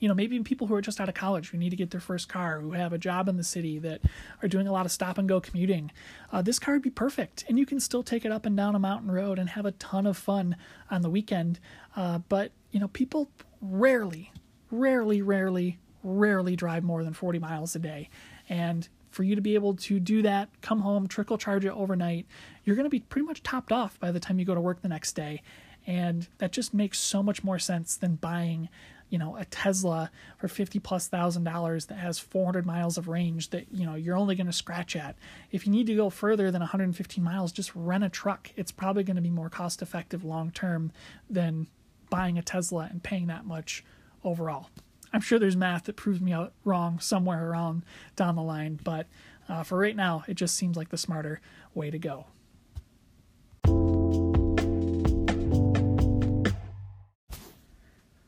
you 0.00 0.08
know, 0.08 0.14
maybe 0.14 0.38
people 0.40 0.66
who 0.66 0.74
are 0.74 0.80
just 0.80 1.00
out 1.00 1.08
of 1.08 1.14
college 1.14 1.50
who 1.50 1.58
need 1.58 1.70
to 1.70 1.76
get 1.76 1.90
their 1.90 2.00
first 2.00 2.28
car, 2.28 2.60
who 2.60 2.72
have 2.72 2.92
a 2.92 2.98
job 2.98 3.28
in 3.28 3.36
the 3.36 3.44
city 3.44 3.78
that 3.78 4.02
are 4.42 4.48
doing 4.48 4.68
a 4.68 4.72
lot 4.72 4.86
of 4.86 4.92
stop 4.92 5.18
and 5.18 5.28
go 5.28 5.40
commuting, 5.40 5.90
uh, 6.32 6.42
this 6.42 6.58
car 6.58 6.74
would 6.74 6.82
be 6.82 6.90
perfect. 6.90 7.44
And 7.48 7.58
you 7.58 7.66
can 7.66 7.80
still 7.80 8.02
take 8.02 8.24
it 8.24 8.32
up 8.32 8.44
and 8.44 8.56
down 8.56 8.74
a 8.74 8.78
mountain 8.78 9.10
road 9.10 9.38
and 9.38 9.48
have 9.50 9.66
a 9.66 9.72
ton 9.72 10.06
of 10.06 10.16
fun 10.16 10.56
on 10.90 11.02
the 11.02 11.10
weekend. 11.10 11.58
Uh, 11.96 12.18
but, 12.28 12.52
you 12.70 12.80
know, 12.80 12.88
people 12.88 13.30
rarely, 13.60 14.32
rarely, 14.70 15.22
rarely, 15.22 15.78
rarely 16.02 16.54
drive 16.54 16.84
more 16.84 17.02
than 17.02 17.14
40 17.14 17.38
miles 17.38 17.74
a 17.74 17.78
day. 17.78 18.10
And 18.48 18.88
for 19.10 19.22
you 19.22 19.34
to 19.36 19.40
be 19.40 19.54
able 19.54 19.74
to 19.74 20.00
do 20.00 20.22
that, 20.22 20.48
come 20.60 20.80
home, 20.80 21.06
trickle 21.06 21.38
charge 21.38 21.64
it 21.64 21.70
overnight, 21.70 22.26
you're 22.64 22.76
going 22.76 22.84
to 22.84 22.90
be 22.90 23.00
pretty 23.00 23.26
much 23.26 23.42
topped 23.42 23.72
off 23.72 23.98
by 24.00 24.10
the 24.10 24.20
time 24.20 24.38
you 24.38 24.44
go 24.44 24.54
to 24.54 24.60
work 24.60 24.82
the 24.82 24.88
next 24.88 25.12
day. 25.12 25.42
And 25.86 26.26
that 26.38 26.52
just 26.52 26.74
makes 26.74 26.98
so 26.98 27.22
much 27.22 27.44
more 27.44 27.58
sense 27.58 27.96
than 27.96 28.16
buying, 28.16 28.68
you 29.10 29.18
know, 29.18 29.36
a 29.36 29.44
Tesla 29.44 30.10
for 30.38 30.48
50 30.48 30.78
plus 30.80 31.08
thousand 31.08 31.44
dollars 31.44 31.86
that 31.86 31.96
has 31.98 32.18
400 32.18 32.66
miles 32.66 32.98
of 32.98 33.06
range 33.06 33.50
that, 33.50 33.66
you 33.70 33.86
know, 33.86 33.94
you're 33.94 34.16
only 34.16 34.34
going 34.34 34.46
to 34.46 34.52
scratch 34.52 34.96
at. 34.96 35.16
If 35.52 35.66
you 35.66 35.72
need 35.72 35.86
to 35.88 35.94
go 35.94 36.10
further 36.10 36.50
than 36.50 36.60
115 36.60 37.22
miles, 37.22 37.52
just 37.52 37.70
rent 37.74 38.02
a 38.02 38.08
truck. 38.08 38.50
It's 38.56 38.72
probably 38.72 39.04
going 39.04 39.16
to 39.16 39.22
be 39.22 39.30
more 39.30 39.50
cost 39.50 39.82
effective 39.82 40.24
long 40.24 40.50
term 40.50 40.90
than 41.28 41.68
buying 42.10 42.38
a 42.38 42.42
Tesla 42.42 42.88
and 42.90 43.02
paying 43.02 43.26
that 43.26 43.44
much 43.44 43.84
overall. 44.24 44.70
I'm 45.14 45.20
sure 45.20 45.38
there's 45.38 45.56
math 45.56 45.84
that 45.84 45.94
proves 45.94 46.20
me 46.20 46.32
out 46.32 46.54
wrong 46.64 46.98
somewhere 46.98 47.48
around 47.48 47.84
down 48.16 48.34
the 48.34 48.42
line, 48.42 48.80
but 48.82 49.06
uh, 49.48 49.62
for 49.62 49.78
right 49.78 49.94
now, 49.94 50.24
it 50.26 50.34
just 50.34 50.56
seems 50.56 50.76
like 50.76 50.88
the 50.88 50.98
smarter 50.98 51.40
way 51.72 51.88
to 51.92 51.98
go. 52.00 52.26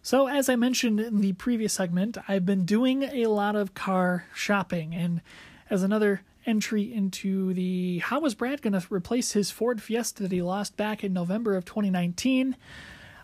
So, 0.01 0.29
as 0.29 0.49
I 0.49 0.55
mentioned 0.55 1.01
in 1.01 1.20
the 1.20 1.33
previous 1.33 1.72
segment, 1.72 2.18
I've 2.29 2.46
been 2.46 2.64
doing 2.64 3.03
a 3.03 3.27
lot 3.27 3.57
of 3.57 3.75
car 3.75 4.27
shopping, 4.33 4.94
and 4.94 5.22
as 5.68 5.83
another 5.83 6.22
entry 6.46 6.94
into 6.94 7.53
the 7.53 7.99
how 7.99 8.20
was 8.20 8.37
Brad 8.37 8.62
going 8.62 8.81
to 8.81 8.87
replace 8.94 9.33
his 9.33 9.51
Ford 9.51 9.83
Fiesta 9.83 10.22
that 10.22 10.31
he 10.31 10.40
lost 10.40 10.77
back 10.77 11.03
in 11.03 11.12
November 11.12 11.57
of 11.57 11.64
2019? 11.64 12.55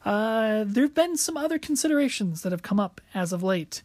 Uh, 0.04 0.64
there 0.66 0.84
have 0.84 0.94
been 0.94 1.16
some 1.16 1.36
other 1.36 1.58
considerations 1.58 2.42
that 2.42 2.52
have 2.52 2.62
come 2.62 2.80
up 2.80 3.00
as 3.14 3.32
of 3.32 3.42
late. 3.42 3.82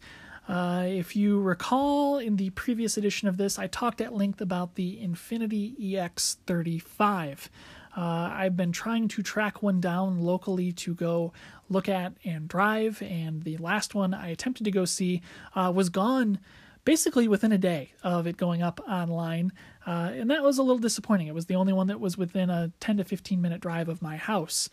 Uh, 0.48 0.84
if 0.86 1.14
you 1.14 1.40
recall, 1.40 2.18
in 2.18 2.36
the 2.36 2.50
previous 2.50 2.96
edition 2.96 3.28
of 3.28 3.36
this, 3.36 3.58
I 3.58 3.66
talked 3.66 4.00
at 4.00 4.14
length 4.14 4.40
about 4.40 4.76
the 4.76 4.96
Infiniti 4.96 5.78
EX35. 5.78 7.48
Uh, 7.96 8.00
I've 8.32 8.56
been 8.56 8.72
trying 8.72 9.08
to 9.08 9.22
track 9.22 9.62
one 9.62 9.80
down 9.80 10.20
locally 10.20 10.72
to 10.72 10.94
go 10.94 11.32
look 11.68 11.88
at 11.88 12.14
and 12.24 12.48
drive, 12.48 13.02
and 13.02 13.42
the 13.42 13.58
last 13.58 13.94
one 13.94 14.14
I 14.14 14.28
attempted 14.28 14.64
to 14.64 14.70
go 14.70 14.84
see 14.86 15.20
uh, 15.54 15.70
was 15.74 15.90
gone 15.90 16.38
basically 16.84 17.28
within 17.28 17.52
a 17.52 17.58
day 17.58 17.92
of 18.02 18.26
it 18.26 18.38
going 18.38 18.62
up 18.62 18.80
online. 18.88 19.52
Uh, 19.86 20.10
and 20.14 20.30
that 20.30 20.42
was 20.42 20.56
a 20.56 20.62
little 20.62 20.78
disappointing. 20.78 21.26
It 21.26 21.34
was 21.34 21.44
the 21.46 21.56
only 21.56 21.74
one 21.74 21.88
that 21.88 22.00
was 22.00 22.16
within 22.16 22.48
a 22.48 22.72
10 22.80 22.96
to 22.98 23.04
15 23.04 23.42
minute 23.42 23.60
drive 23.60 23.90
of 23.90 24.00
my 24.00 24.16
house. 24.16 24.70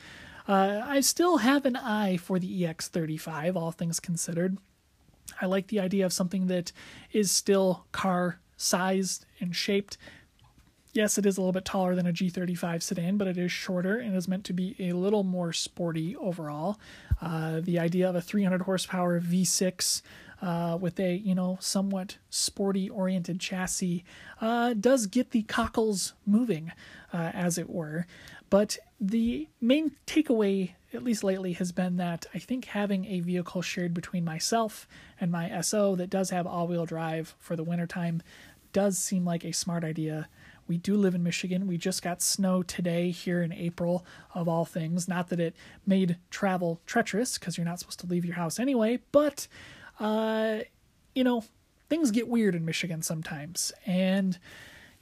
Uh, 0.47 0.81
I 0.85 0.99
still 1.01 1.37
have 1.37 1.65
an 1.65 1.75
eye 1.75 2.17
for 2.17 2.39
the 2.39 2.63
EX35, 2.63 3.55
all 3.55 3.71
things 3.71 3.99
considered. 3.99 4.57
I 5.41 5.47
like 5.47 5.67
the 5.67 5.79
idea 5.79 6.05
of 6.05 6.13
something 6.13 6.47
that 6.47 6.71
is 7.11 7.31
still 7.31 7.85
car 7.91 8.39
sized 8.57 9.25
and 9.39 9.55
shaped. 9.55 9.97
Yes, 10.93 11.17
it 11.17 11.25
is 11.25 11.37
a 11.37 11.41
little 11.41 11.51
bit 11.51 11.65
taller 11.65 11.93
than 11.93 12.07
a 12.07 12.13
G35 12.13 12.81
sedan, 12.81 13.17
but 13.17 13.27
it 13.27 13.37
is 13.37 13.51
shorter 13.51 13.97
and 13.97 14.15
is 14.15 14.29
meant 14.29 14.45
to 14.45 14.53
be 14.53 14.75
a 14.79 14.93
little 14.93 15.23
more 15.23 15.51
sporty 15.51 16.15
overall. 16.15 16.79
Uh, 17.21 17.59
the 17.59 17.79
idea 17.79 18.07
of 18.07 18.15
a 18.15 18.21
300 18.21 18.61
horsepower 18.61 19.19
V6 19.19 20.01
uh, 20.41 20.77
with 20.79 20.99
a 20.99 21.15
you 21.15 21.33
know 21.33 21.57
somewhat 21.59 22.17
sporty 22.29 22.89
oriented 22.89 23.39
chassis 23.39 24.03
uh, 24.41 24.73
does 24.73 25.07
get 25.07 25.31
the 25.31 25.43
cockles 25.43 26.13
moving, 26.25 26.71
uh, 27.13 27.31
as 27.33 27.57
it 27.57 27.69
were. 27.69 28.05
But 28.49 28.77
the 28.99 29.47
main 29.59 29.91
takeaway, 30.07 30.71
at 30.93 31.03
least 31.03 31.23
lately, 31.23 31.53
has 31.53 31.71
been 31.71 31.97
that 31.97 32.25
I 32.33 32.39
think 32.39 32.65
having 32.65 33.05
a 33.05 33.19
vehicle 33.19 33.61
shared 33.61 33.93
between 33.93 34.23
myself 34.23 34.87
and 35.19 35.31
my 35.31 35.61
SO 35.61 35.95
that 35.95 36.09
does 36.09 36.29
have 36.29 36.47
all 36.47 36.67
wheel 36.67 36.85
drive 36.85 37.35
for 37.39 37.55
the 37.55 37.63
wintertime 37.63 38.21
does 38.71 38.97
seem 38.97 39.25
like 39.25 39.45
a 39.45 39.53
smart 39.53 39.83
idea. 39.83 40.27
We 40.67 40.77
do 40.77 40.95
live 40.97 41.15
in 41.15 41.23
Michigan. 41.23 41.67
We 41.67 41.77
just 41.77 42.01
got 42.01 42.21
snow 42.21 42.63
today 42.63 43.11
here 43.11 43.41
in 43.41 43.51
April, 43.53 44.05
of 44.33 44.47
all 44.47 44.65
things. 44.65 45.07
Not 45.07 45.29
that 45.29 45.39
it 45.39 45.55
made 45.85 46.17
travel 46.29 46.81
treacherous 46.85 47.37
because 47.37 47.57
you're 47.57 47.65
not 47.65 47.79
supposed 47.79 47.99
to 48.01 48.07
leave 48.07 48.25
your 48.25 48.35
house 48.35 48.59
anyway, 48.59 48.99
but, 49.11 49.47
uh, 49.99 50.59
you 51.13 51.23
know, 51.23 51.45
things 51.87 52.11
get 52.11 52.27
weird 52.27 52.55
in 52.55 52.65
Michigan 52.65 53.01
sometimes. 53.01 53.71
And, 53.85 54.39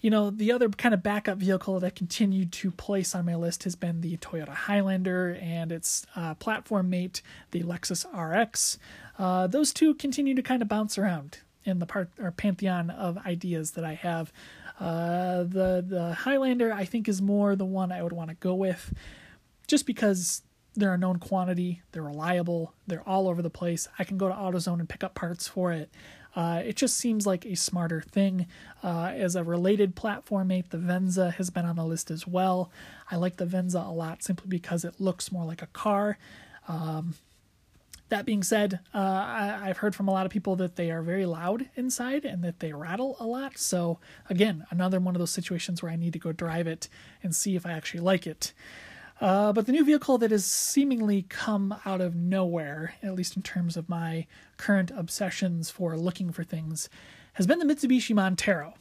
you 0.04 0.10
know, 0.10 0.30
the 0.30 0.52
other 0.52 0.68
kind 0.68 0.94
of 0.94 1.02
backup 1.02 1.38
vehicle 1.38 1.80
that 1.80 1.96
continued 1.96 2.52
to 2.52 2.72
place 2.72 3.16
on 3.16 3.26
my 3.26 3.36
list 3.36 3.64
has 3.64 3.78
been 3.78 4.02
the 4.02 4.18
Toyota 4.18 4.50
Highlander 4.50 5.40
and 5.42 5.72
its 5.72 6.06
uh, 6.14 6.34
platform 6.36 6.90
mate, 6.90 7.22
the 7.52 7.64
Lexus 7.64 8.06
RX. 8.14 8.78
Uh, 9.18 9.48
those 9.48 9.72
two 9.72 9.96
continue 9.96 10.36
to 10.36 10.42
kind 10.42 10.62
of 10.62 10.68
bounce 10.68 10.98
around 10.98 11.40
in 11.64 11.80
the 11.80 11.86
part 11.86 12.10
or 12.20 12.32
pantheon 12.32 12.90
of 12.90 13.18
ideas 13.20 13.72
that 13.72 13.86
I 13.86 13.94
have. 13.94 14.34
Uh, 14.78 15.44
the 15.44 15.86
the 15.88 16.14
Highlander 16.20 16.74
I 16.74 16.84
think 16.84 17.08
is 17.08 17.22
more 17.22 17.56
the 17.56 17.64
one 17.64 17.94
I 17.94 18.04
would 18.04 18.12
want 18.12 18.30
to 18.30 18.36
go 18.36 18.56
with, 18.56 18.94
just 19.68 19.86
because 19.86 20.42
they're 20.76 20.94
a 20.94 20.98
known 20.98 21.20
quantity, 21.20 21.82
they're 21.94 22.04
reliable, 22.04 22.74
they're 22.88 23.08
all 23.08 23.30
over 23.30 23.42
the 23.42 23.50
place. 23.50 23.88
I 23.98 24.04
can 24.04 24.18
go 24.18 24.28
to 24.28 24.34
AutoZone 24.34 24.80
and 24.80 24.90
pick 24.90 25.04
up 25.04 25.16
parts 25.16 25.48
for 25.48 25.72
it. 25.72 25.90
Uh, 26.36 26.62
it 26.66 26.76
just 26.76 26.98
seems 26.98 27.28
like 27.28 27.46
a 27.46 27.56
smarter 27.56 28.02
thing. 28.02 28.48
Uh, 28.84 29.12
as 29.16 29.36
a 29.36 29.44
related 29.44 29.96
platform 29.96 30.48
mate, 30.48 30.70
the 30.72 30.78
Venza 30.78 31.32
has 31.32 31.50
been 31.50 31.66
on 31.66 31.76
the 31.76 31.86
list 31.86 32.10
as 32.10 32.28
well. 32.28 32.72
I 33.12 33.18
like 33.18 33.38
the 33.38 33.46
Venza 33.46 33.80
a 33.80 33.92
lot 33.92 34.24
simply 34.24 34.48
because 34.48 34.84
it 34.84 35.00
looks 35.00 35.32
more 35.32 35.46
like 35.46 35.62
a 35.62 35.68
car. 35.68 36.18
Um, 36.68 37.16
that 38.10 38.26
being 38.26 38.44
said, 38.44 38.80
uh, 38.94 38.98
I, 38.98 39.68
have 39.68 39.78
heard 39.78 39.96
from 39.96 40.08
a 40.08 40.12
lot 40.12 40.28
of 40.28 40.32
people 40.32 40.56
that 40.58 40.76
they 40.76 40.92
are 40.92 41.02
very 41.02 41.26
loud 41.26 41.68
inside 41.76 42.26
and 42.26 42.44
that 42.44 42.60
they 42.60 42.72
rattle 42.72 43.16
a 43.20 43.26
lot. 43.26 43.58
So, 43.58 43.98
again, 44.30 44.66
another 44.70 45.00
one 45.00 45.16
of 45.16 45.20
those 45.20 45.32
situations 45.32 45.82
where 45.82 45.92
I 45.92 45.96
need 45.96 46.14
to 46.14 46.20
go 46.20 46.32
drive 46.32 46.68
it 46.68 46.90
and 47.24 47.36
see 47.36 47.56
if 47.56 47.66
I 47.66 47.72
actually 47.72 48.02
like 48.02 48.28
it. 48.28 48.54
Uh, 49.24 49.54
but 49.54 49.66
the 49.66 49.72
new 49.72 49.86
vehicle 49.86 50.18
that 50.18 50.32
has 50.32 50.44
seemingly 50.44 51.22
come 51.30 51.74
out 51.86 52.02
of 52.02 52.14
nowhere, 52.14 52.96
at 53.02 53.16
least 53.16 53.38
in 53.38 53.42
terms 53.42 53.78
of 53.78 53.88
my 53.88 54.28
current 54.58 54.92
obsessions 54.94 55.70
for 55.70 55.96
looking 55.96 56.30
for 56.30 56.44
things, 56.44 56.90
has 57.36 57.48
been 57.48 57.58
the 57.58 57.66
Mitsubishi 57.66 58.14
Montero. 58.14 58.74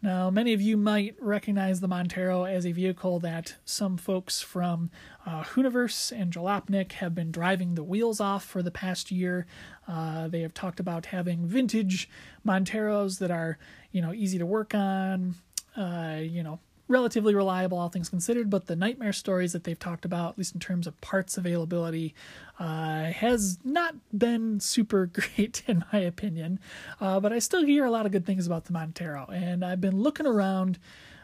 Now, 0.00 0.30
many 0.30 0.52
of 0.52 0.60
you 0.60 0.76
might 0.76 1.16
recognize 1.20 1.80
the 1.80 1.88
Montero 1.88 2.44
as 2.44 2.64
a 2.64 2.70
vehicle 2.70 3.18
that 3.20 3.56
some 3.64 3.96
folks 3.96 4.40
from 4.40 4.88
uh, 5.26 5.42
Hooniverse 5.42 6.12
and 6.12 6.32
Jalopnik 6.32 6.92
have 6.92 7.12
been 7.12 7.32
driving 7.32 7.74
the 7.74 7.82
wheels 7.82 8.20
off 8.20 8.44
for 8.44 8.62
the 8.62 8.70
past 8.70 9.10
year. 9.10 9.46
Uh, 9.88 10.28
they 10.28 10.42
have 10.42 10.54
talked 10.54 10.78
about 10.78 11.06
having 11.06 11.44
vintage 11.44 12.08
Monteros 12.46 13.18
that 13.18 13.32
are, 13.32 13.58
you 13.90 14.00
know, 14.00 14.12
easy 14.12 14.38
to 14.38 14.46
work 14.46 14.76
on, 14.76 15.34
uh, 15.76 16.18
you 16.20 16.44
know, 16.44 16.60
relatively 16.92 17.34
reliable, 17.34 17.78
all 17.78 17.88
things 17.88 18.08
considered. 18.08 18.50
But 18.50 18.66
the 18.66 18.76
nightmare 18.76 19.12
stories 19.12 19.52
that 19.52 19.64
they've 19.64 19.78
talked 19.78 20.04
about, 20.04 20.32
at 20.32 20.38
least 20.38 20.54
in 20.54 20.60
terms 20.60 20.86
of 20.86 21.00
parts 21.00 21.36
availability, 21.36 22.14
uh, 22.60 23.04
has 23.06 23.58
not 23.64 23.96
been 24.16 24.60
super 24.60 25.06
great 25.12 25.62
in 25.66 25.84
my 25.92 26.00
opinion. 26.00 26.60
Uh, 27.00 27.18
but 27.18 27.32
I 27.32 27.38
still 27.38 27.64
hear 27.64 27.84
a 27.84 27.90
lot 27.90 28.06
of 28.06 28.12
good 28.12 28.26
things 28.26 28.46
about 28.46 28.66
the 28.66 28.72
Montero, 28.72 29.26
and 29.32 29.64
I've 29.64 29.80
been 29.80 30.00
looking 30.00 30.26
around 30.26 30.78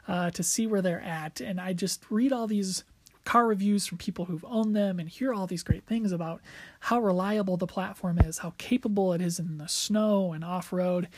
uh, 0.08 0.30
to 0.30 0.42
see 0.42 0.66
where 0.66 0.82
they're 0.82 1.02
at, 1.02 1.40
and 1.40 1.60
I 1.60 1.74
just 1.74 2.02
read 2.10 2.32
all 2.32 2.46
these 2.46 2.84
car 3.24 3.46
reviews 3.46 3.86
from 3.86 3.98
people 3.98 4.24
who've 4.24 4.44
owned 4.48 4.74
them 4.74 4.98
and 4.98 5.06
hear 5.06 5.34
all 5.34 5.46
these 5.46 5.62
great 5.62 5.84
things 5.84 6.12
about 6.12 6.40
how 6.80 6.98
reliable 6.98 7.58
the 7.58 7.66
platform 7.66 8.18
is, 8.18 8.38
how 8.38 8.54
capable 8.56 9.12
it 9.12 9.20
is 9.20 9.38
in 9.38 9.58
the 9.58 9.68
snow 9.68 10.32
and 10.32 10.42
off 10.42 10.72
road. 10.72 11.08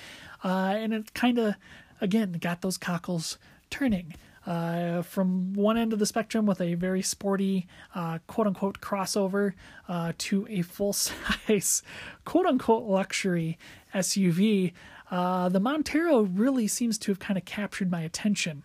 Uh, 0.43 0.75
and 0.77 0.93
it 0.93 1.15
kind 1.15 1.39
of, 1.39 1.55
again, 2.01 2.33
got 2.41 2.63
those 2.63 2.77
cockles 2.77 3.39
turning 3.71 4.13
uh, 4.47 5.03
from 5.03 5.53
one 5.53 5.77
end 5.77 5.93
of 5.93 5.99
the 5.99 6.07
spectrum 6.07 6.47
with 6.47 6.61
a 6.61 6.75
very 6.75 7.03
sporty 7.03 7.67
uh, 7.95 8.19
quote 8.27 8.47
unquote 8.47 8.81
crossover 8.81 9.53
uh, 9.89 10.13
to 10.19 10.47
a 10.51 10.63
full 10.63 10.93
size 10.93 11.83
quote 12.25 12.47
unquote 12.47 12.85
luxury 12.85 13.59
SUV, 13.95 14.73
uh, 15.11 15.49
the 15.49 15.61
Montero 15.61 16.23
really 16.23 16.69
seems 16.69 16.99
to 16.99 17.11
have 17.11 17.19
kind 17.19 17.37
of 17.37 17.45
captured 17.45 17.91
my 17.91 18.03
attention. 18.03 18.63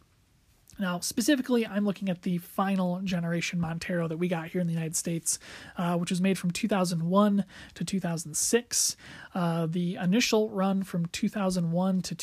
Now, 0.77 0.99
specifically, 0.99 1.65
I'm 1.65 1.85
looking 1.85 2.09
at 2.09 2.23
the 2.23 2.37
final 2.37 2.99
generation 3.01 3.59
Montero 3.61 4.09
that 4.09 4.17
we 4.17 4.27
got 4.27 4.47
here 4.47 4.59
in 4.59 4.67
the 4.67 4.73
United 4.73 4.95
States, 4.95 5.39
uh, 5.77 5.97
which 5.97 6.09
was 6.09 6.19
made 6.19 6.37
from 6.37 6.51
2001 6.51 7.45
to 7.75 7.85
2006. 7.85 8.97
Uh, 9.33 9.67
the 9.67 9.95
initial 9.95 10.49
run 10.49 10.83
from 10.83 11.05
2001 11.07 12.01
to 12.01 12.15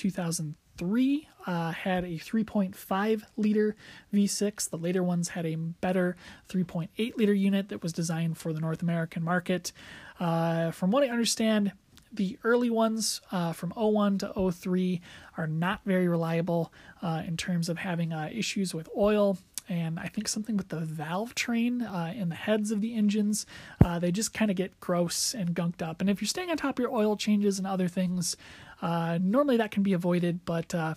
2003 0.79 1.29
uh, 1.47 1.73
had 1.73 2.05
a 2.05 2.19
3.5 2.19 3.23
liter 3.37 3.77
V6. 4.15 4.71
The 4.71 4.79
later 4.79 5.03
ones 5.03 5.31
had 5.31 5.47
a 5.47 5.57
better 5.57 6.17
3.8 6.49 7.17
liter 7.17 7.33
unit 7.33 7.69
that 7.69 7.83
was 7.83 7.93
designed 7.93 8.39
for 8.39 8.53
the 8.53 8.61
North 8.61 8.83
American 8.83 9.23
market. 9.23 9.73
Uh, 10.21 10.71
from 10.71 10.91
what 10.91 11.03
I 11.03 11.09
understand, 11.09 11.73
the 12.13 12.39
early 12.45 12.71
ones 12.71 13.21
uh, 13.33 13.53
from 13.53 13.71
01 13.71 14.19
to 14.19 14.53
03 14.53 15.01
are 15.37 15.47
not 15.47 15.81
very 15.85 16.09
reliable 16.09 16.73
uh, 17.01 17.23
in 17.27 17.37
terms 17.37 17.69
of 17.69 17.79
having 17.79 18.13
uh, 18.13 18.29
issues 18.33 18.75
with 18.75 18.89
oil 18.97 19.39
and 19.69 19.99
I 19.99 20.09
think 20.09 20.29
something 20.29 20.57
with 20.57 20.69
the 20.69 20.81
valve 20.81 21.35
train 21.35 21.83
uh, 21.83 22.13
in 22.15 22.29
the 22.29 22.35
heads 22.35 22.71
of 22.71 22.81
the 22.81 22.95
engines. 22.95 23.47
Uh, 23.83 23.99
they 23.99 24.11
just 24.11 24.35
kind 24.35 24.51
of 24.51 24.57
get 24.57 24.79
gross 24.81 25.35
and 25.35 25.55
gunked 25.55 25.83
up. 25.83 26.01
And 26.01 26.11
if 26.11 26.21
you're 26.21 26.29
staying 26.29 26.51
on 26.51 26.57
top 26.57 26.79
of 26.79 26.83
your 26.83 26.93
oil 26.93 27.17
changes 27.17 27.59
and 27.59 27.67
other 27.67 27.89
things, 27.89 28.37
uh, 28.83 29.19
normally 29.23 29.57
that 29.57 29.71
can 29.71 29.83
be 29.83 29.93
avoided, 29.93 30.45
but 30.45 30.75
uh, 30.75 30.95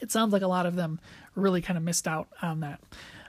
it 0.00 0.10
sounds 0.10 0.32
like 0.32 0.42
a 0.42 0.48
lot 0.48 0.66
of 0.66 0.76
them 0.76 1.00
really 1.34 1.60
kind 1.60 1.76
of 1.76 1.82
missed 1.82 2.08
out 2.08 2.28
on 2.40 2.60
that. 2.60 2.80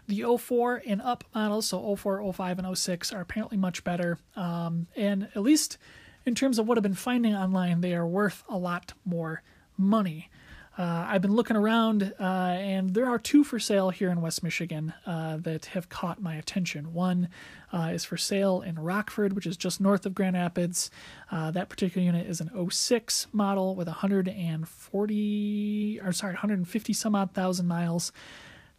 The 0.08 0.38
04 0.38 0.84
and 0.86 1.02
up 1.02 1.24
models, 1.34 1.68
so 1.68 1.96
04, 1.96 2.32
05, 2.34 2.60
and 2.60 2.78
06, 2.78 3.12
are 3.14 3.22
apparently 3.22 3.58
much 3.58 3.84
better. 3.84 4.20
Um, 4.36 4.88
and 4.96 5.30
at 5.36 5.42
least 5.42 5.78
in 6.26 6.36
terms 6.36 6.60
of 6.60 6.68
what 6.68 6.78
I've 6.78 6.84
been 6.84 6.94
finding 6.94 7.36
online, 7.36 7.82
they 7.82 7.94
are 7.96 8.08
worth 8.08 8.44
a 8.48 8.58
lot 8.58 8.94
more 9.06 9.42
money. 9.78 10.30
Uh, 10.76 11.06
I've 11.08 11.22
been 11.22 11.36
looking 11.36 11.56
around, 11.56 12.16
uh, 12.20 12.24
and 12.24 12.96
there 12.96 13.06
are 13.06 13.20
two 13.20 13.44
for 13.44 13.60
sale 13.60 13.92
here 13.92 14.10
in 14.10 14.22
West 14.22 14.42
Michigan 14.42 14.92
uh, 15.06 15.38
that 15.38 15.68
have 15.68 15.88
caught 15.88 16.20
my 16.20 16.34
attention. 16.34 16.94
One 16.94 17.30
uh, 17.72 17.92
is 17.94 18.06
for 18.06 18.18
sale 18.18 18.62
in 18.62 18.80
Rockford, 18.80 19.34
which 19.34 19.46
is 19.46 19.56
just 19.56 19.80
north 19.80 20.08
of 20.08 20.16
Grand 20.16 20.36
Rapids. 20.36 20.90
Uh, 21.32 21.52
that 21.52 21.70
particular 21.70 22.04
unit 22.04 22.26
is 22.26 22.42
an 22.42 22.50
06 22.72 23.28
model 23.32 23.76
with 23.76 23.88
140, 23.88 26.00
or 26.04 26.12
sorry, 26.12 26.34
150 26.34 26.94
some 26.94 27.14
odd 27.14 27.34
thousand 27.34 27.68
miles. 27.68 28.12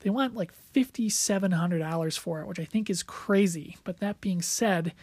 They 0.01 0.11
want 0.11 0.35
like 0.35 0.51
$5,700 0.75 2.19
for 2.19 2.41
it, 2.41 2.49
which 2.49 2.59
I 2.59 2.65
think 2.65 2.91
is 2.91 3.05
crazy. 3.05 3.77
But 3.85 4.01
that 4.01 4.21
being 4.21 4.43
said, 4.43 4.95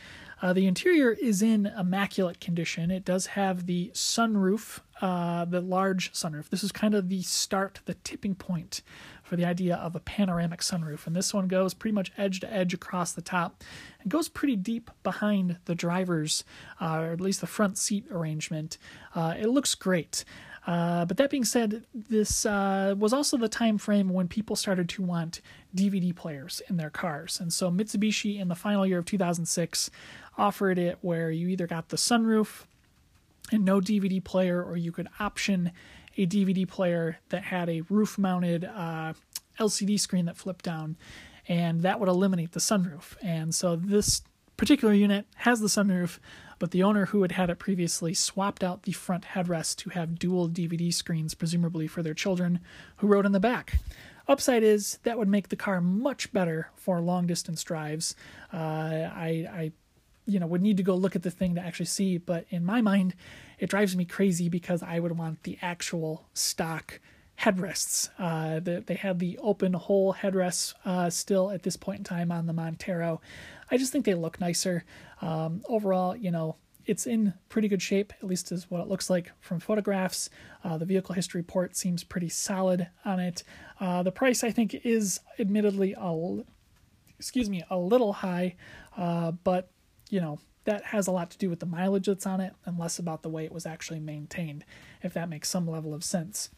uh, 0.41 0.53
the 0.53 0.65
interior 0.65 1.11
is 1.11 1.41
in 1.41 1.67
immaculate 1.67 2.39
condition. 2.39 2.89
It 2.89 3.05
does 3.05 3.27
have 3.27 3.67
the 3.67 3.91
sunroof, 3.93 4.79
uh, 4.99 5.45
the 5.45 5.61
large 5.61 6.11
sunroof. 6.13 6.49
This 6.49 6.63
is 6.63 6.71
kind 6.71 6.95
of 6.95 7.09
the 7.09 7.21
start, 7.21 7.79
the 7.85 7.93
tipping 7.93 8.33
point 8.33 8.81
for 9.23 9.35
the 9.35 9.45
idea 9.45 9.75
of 9.75 9.95
a 9.95 9.99
panoramic 9.99 10.61
sunroof. 10.61 11.05
And 11.05 11.15
this 11.15 11.33
one 11.33 11.47
goes 11.47 11.73
pretty 11.73 11.93
much 11.93 12.11
edge 12.17 12.39
to 12.39 12.51
edge 12.51 12.73
across 12.73 13.13
the 13.13 13.21
top 13.21 13.63
and 14.01 14.11
goes 14.11 14.27
pretty 14.27 14.55
deep 14.55 14.89
behind 15.03 15.57
the 15.65 15.75
driver's, 15.75 16.43
uh, 16.81 16.99
or 17.01 17.11
at 17.13 17.21
least 17.21 17.39
the 17.39 17.47
front 17.47 17.77
seat 17.77 18.05
arrangement. 18.11 18.77
Uh, 19.13 19.35
it 19.39 19.47
looks 19.47 19.75
great. 19.75 20.25
Uh, 20.67 21.05
but 21.05 21.17
that 21.17 21.31
being 21.31 21.43
said, 21.43 21.85
this 21.93 22.45
uh, 22.45 22.93
was 22.97 23.13
also 23.13 23.35
the 23.35 23.49
time 23.49 23.77
frame 23.77 24.09
when 24.09 24.27
people 24.27 24.55
started 24.55 24.87
to 24.87 25.01
want 25.01 25.41
DVD 25.75 26.15
players 26.15 26.61
in 26.69 26.77
their 26.77 26.89
cars. 26.89 27.39
And 27.39 27.51
so 27.51 27.71
Mitsubishi, 27.71 28.39
in 28.39 28.47
the 28.47 28.55
final 28.55 28.85
year 28.85 28.99
of 28.99 29.05
2006, 29.05 29.89
offered 30.37 30.79
it 30.79 30.97
where 31.01 31.29
you 31.31 31.47
either 31.47 31.67
got 31.67 31.89
the 31.89 31.97
sunroof 31.97 32.65
and 33.51 33.65
no 33.65 33.79
DVD 33.81 34.23
player, 34.23 34.63
or 34.63 34.77
you 34.77 34.91
could 34.91 35.09
option 35.19 35.71
a 36.17 36.25
DVD 36.25 36.67
player 36.67 37.19
that 37.29 37.43
had 37.43 37.69
a 37.69 37.81
roof 37.89 38.17
mounted 38.17 38.65
uh, 38.65 39.13
LCD 39.59 39.99
screen 39.99 40.25
that 40.25 40.37
flipped 40.37 40.65
down, 40.65 40.97
and 41.47 41.81
that 41.81 41.99
would 41.99 42.09
eliminate 42.09 42.51
the 42.51 42.59
sunroof. 42.59 43.15
And 43.21 43.53
so 43.53 43.75
this 43.75 44.21
particular 44.57 44.93
unit 44.93 45.25
has 45.37 45.59
the 45.59 45.67
sunroof, 45.67 46.19
but 46.59 46.71
the 46.71 46.83
owner 46.83 47.07
who 47.07 47.23
had 47.23 47.31
had 47.31 47.49
it 47.49 47.59
previously 47.59 48.13
swapped 48.13 48.63
out 48.63 48.83
the 48.83 48.91
front 48.91 49.23
headrest 49.23 49.77
to 49.77 49.89
have 49.89 50.19
dual 50.19 50.47
DVD 50.47 50.93
screens, 50.93 51.33
presumably 51.33 51.87
for 51.87 52.03
their 52.03 52.13
children 52.13 52.59
who 52.97 53.07
rode 53.07 53.25
in 53.25 53.31
the 53.31 53.39
back. 53.39 53.79
Upside 54.27 54.63
is 54.63 54.99
that 55.03 55.17
would 55.17 55.27
make 55.27 55.49
the 55.49 55.55
car 55.55 55.81
much 55.81 56.31
better 56.31 56.69
for 56.75 57.01
long 57.01 57.25
distance 57.25 57.63
drives. 57.63 58.15
Uh, 58.53 58.57
I, 58.57 59.47
I, 59.51 59.71
you 60.31 60.39
know, 60.39 60.47
would 60.47 60.61
need 60.61 60.77
to 60.77 60.83
go 60.83 60.95
look 60.95 61.15
at 61.15 61.23
the 61.23 61.31
thing 61.31 61.55
to 61.55 61.61
actually 61.61 61.85
see, 61.85 62.17
but 62.17 62.45
in 62.49 62.65
my 62.65 62.81
mind, 62.81 63.15
it 63.59 63.69
drives 63.69 63.95
me 63.95 64.05
crazy 64.05 64.49
because 64.49 64.81
I 64.81 64.99
would 64.99 65.17
want 65.17 65.43
the 65.43 65.57
actual 65.61 66.25
stock 66.33 66.99
headrests. 67.39 68.09
Uh, 68.19 68.59
the, 68.59 68.83
they 68.85 68.93
have 68.95 69.19
the 69.19 69.37
open 69.39 69.73
hole 69.73 70.13
headrests 70.13 70.73
uh, 70.85 71.09
still 71.09 71.49
at 71.49 71.63
this 71.63 71.75
point 71.75 71.99
in 71.99 72.03
time 72.03 72.31
on 72.31 72.45
the 72.45 72.53
Montero. 72.53 73.19
I 73.69 73.77
just 73.77 73.91
think 73.91 74.05
they 74.05 74.13
look 74.13 74.39
nicer. 74.39 74.83
Um, 75.21 75.61
overall, 75.67 76.15
you 76.15 76.31
know, 76.31 76.55
it's 76.85 77.07
in 77.07 77.33
pretty 77.49 77.67
good 77.67 77.81
shape, 77.81 78.13
at 78.21 78.27
least 78.27 78.51
is 78.51 78.69
what 78.69 78.81
it 78.81 78.87
looks 78.87 79.09
like 79.09 79.31
from 79.39 79.59
photographs. 79.59 80.29
Uh, 80.63 80.77
the 80.77 80.85
vehicle 80.85 81.15
history 81.15 81.41
report 81.41 81.75
seems 81.75 82.03
pretty 82.03 82.29
solid 82.29 82.87
on 83.05 83.19
it. 83.19 83.43
Uh, 83.79 84.03
the 84.03 84.11
price, 84.11 84.43
I 84.43 84.51
think, 84.51 84.75
is 84.83 85.19
admittedly 85.39 85.95
a, 85.97 86.43
excuse 87.17 87.49
me, 87.49 87.63
a 87.69 87.77
little 87.77 88.13
high, 88.13 88.55
uh, 88.97 89.31
but 89.31 89.69
you 90.11 90.21
know, 90.21 90.37
that 90.65 90.83
has 90.83 91.07
a 91.07 91.11
lot 91.11 91.31
to 91.31 91.37
do 91.39 91.49
with 91.49 91.59
the 91.59 91.65
mileage 91.65 92.05
that's 92.05 92.27
on 92.27 92.39
it 92.39 92.53
and 92.65 92.77
less 92.77 92.99
about 92.99 93.23
the 93.23 93.29
way 93.29 93.45
it 93.45 93.51
was 93.51 93.65
actually 93.65 93.99
maintained, 93.99 94.63
if 95.01 95.13
that 95.13 95.29
makes 95.29 95.49
some 95.49 95.67
level 95.67 95.93
of 95.93 96.03
sense. 96.03 96.49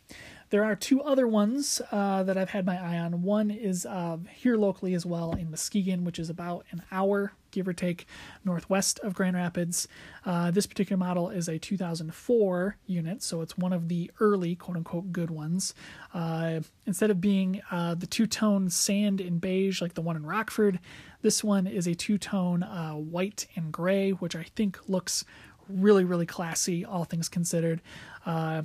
There 0.50 0.64
are 0.64 0.76
two 0.76 1.02
other 1.02 1.28
ones 1.28 1.82
uh, 1.92 2.22
that 2.24 2.38
I've 2.38 2.50
had 2.50 2.66
my 2.66 2.78
eye 2.78 3.00
on. 3.00 3.24
One 3.24 3.50
is 3.50 3.86
uh, 3.86 4.18
here 4.32 4.58
locally 4.58 4.94
as 4.94 5.06
well 5.06 5.32
in 5.34 5.50
Muskegon, 5.50 6.04
which 6.04 6.20
is 6.20 6.30
about 6.30 6.66
an 6.72 6.84
hour, 6.92 7.32
give 7.50 7.68
or 7.68 7.74
take, 7.74 8.06
northwest 8.44 9.00
of 9.00 9.16
Grand 9.16 9.36
Rapids. 9.36 9.88
Uh, 10.26 10.52
this 10.52 10.68
particular 10.68 10.98
model 10.98 11.30
is 11.30 11.48
a 11.48 11.58
2004 11.58 12.78
unit, 12.86 13.24
so 13.24 13.42
it's 13.42 13.58
one 13.58 13.74
of 13.74 13.88
the 13.88 14.12
early 14.20 14.56
quote 14.56 14.78
unquote 14.78 15.12
good 15.12 15.32
ones. 15.32 15.74
Uh, 16.14 16.60
instead 16.86 17.10
of 17.10 17.20
being 17.22 17.62
uh, 17.72 17.96
the 17.96 18.06
two 18.06 18.28
tone 18.28 18.70
sand 18.70 19.22
and 19.22 19.42
beige 19.42 19.82
like 19.82 19.96
the 19.96 20.02
one 20.02 20.16
in 20.16 20.26
Rockford, 20.26 20.80
this 21.24 21.44
one 21.44 21.66
is 21.66 21.88
a 21.88 21.96
two 21.96 22.18
tone 22.18 22.62
uh, 22.62 22.94
white 22.94 23.48
and 23.56 23.72
gray, 23.72 24.12
which 24.12 24.36
I 24.36 24.44
think 24.56 24.78
looks 24.88 25.26
really, 25.68 26.04
really 26.04 26.26
classy, 26.26 26.86
all 26.86 27.06
things 27.06 27.30
considered. 27.30 27.82
Uh, 28.26 28.64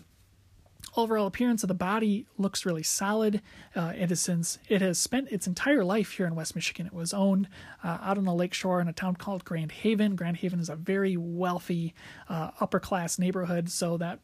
overall 0.96 1.26
appearance 1.26 1.62
of 1.62 1.68
the 1.68 1.74
body 1.74 2.26
looks 2.36 2.66
really 2.66 2.82
solid. 2.82 3.40
Uh, 3.74 3.92
it 3.96 4.10
has 4.10 4.20
since 4.20 4.58
it 4.68 4.82
has 4.82 4.98
spent 4.98 5.30
its 5.30 5.46
entire 5.46 5.84
life 5.84 6.12
here 6.12 6.26
in 6.26 6.34
West 6.34 6.54
Michigan. 6.54 6.86
It 6.86 6.92
was 6.92 7.14
owned 7.14 7.48
uh, 7.84 7.98
out 8.02 8.18
on 8.18 8.24
the 8.24 8.34
lakeshore 8.34 8.80
in 8.80 8.88
a 8.88 8.92
town 8.92 9.16
called 9.16 9.44
Grand 9.44 9.70
Haven. 9.70 10.16
Grand 10.16 10.38
Haven 10.38 10.58
is 10.58 10.68
a 10.68 10.76
very 10.76 11.16
wealthy, 11.16 11.94
uh, 12.28 12.50
upper 12.60 12.80
class 12.80 13.18
neighborhood, 13.18 13.70
so 13.70 13.96
that 13.98 14.18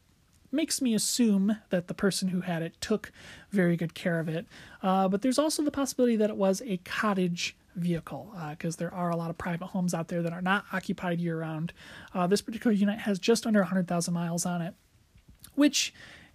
makes 0.51 0.81
me 0.81 0.93
assume 0.93 1.57
that 1.69 1.87
the 1.87 1.93
person 1.93 2.29
who 2.29 2.41
had 2.41 2.61
it 2.61 2.79
took 2.79 3.11
very 3.51 3.75
good 3.75 3.93
care 3.93 4.19
of 4.19 4.29
it. 4.29 4.45
Uh, 4.81 5.07
but 5.07 5.21
there's 5.21 5.39
also 5.39 5.63
the 5.63 5.71
possibility 5.71 6.15
that 6.15 6.29
it 6.29 6.37
was 6.37 6.61
a 6.65 6.77
cottage 6.77 7.55
vehicle 7.75 8.33
because 8.51 8.75
uh, 8.75 8.79
there 8.79 8.93
are 8.93 9.09
a 9.09 9.15
lot 9.15 9.29
of 9.29 9.37
private 9.37 9.67
homes 9.67 9.93
out 9.93 10.07
there 10.07 10.21
that 10.21 10.33
are 10.33 10.41
not 10.41 10.65
occupied 10.73 11.19
year 11.19 11.39
round. 11.39 11.73
Uh, 12.13 12.27
this 12.27 12.41
particular 12.41 12.73
unit 12.73 12.99
has 12.99 13.19
just 13.19 13.45
under 13.45 13.59
100,000 13.59 14.13
miles 14.13 14.45
on 14.45 14.61
it, 14.61 14.73
which 15.55 15.93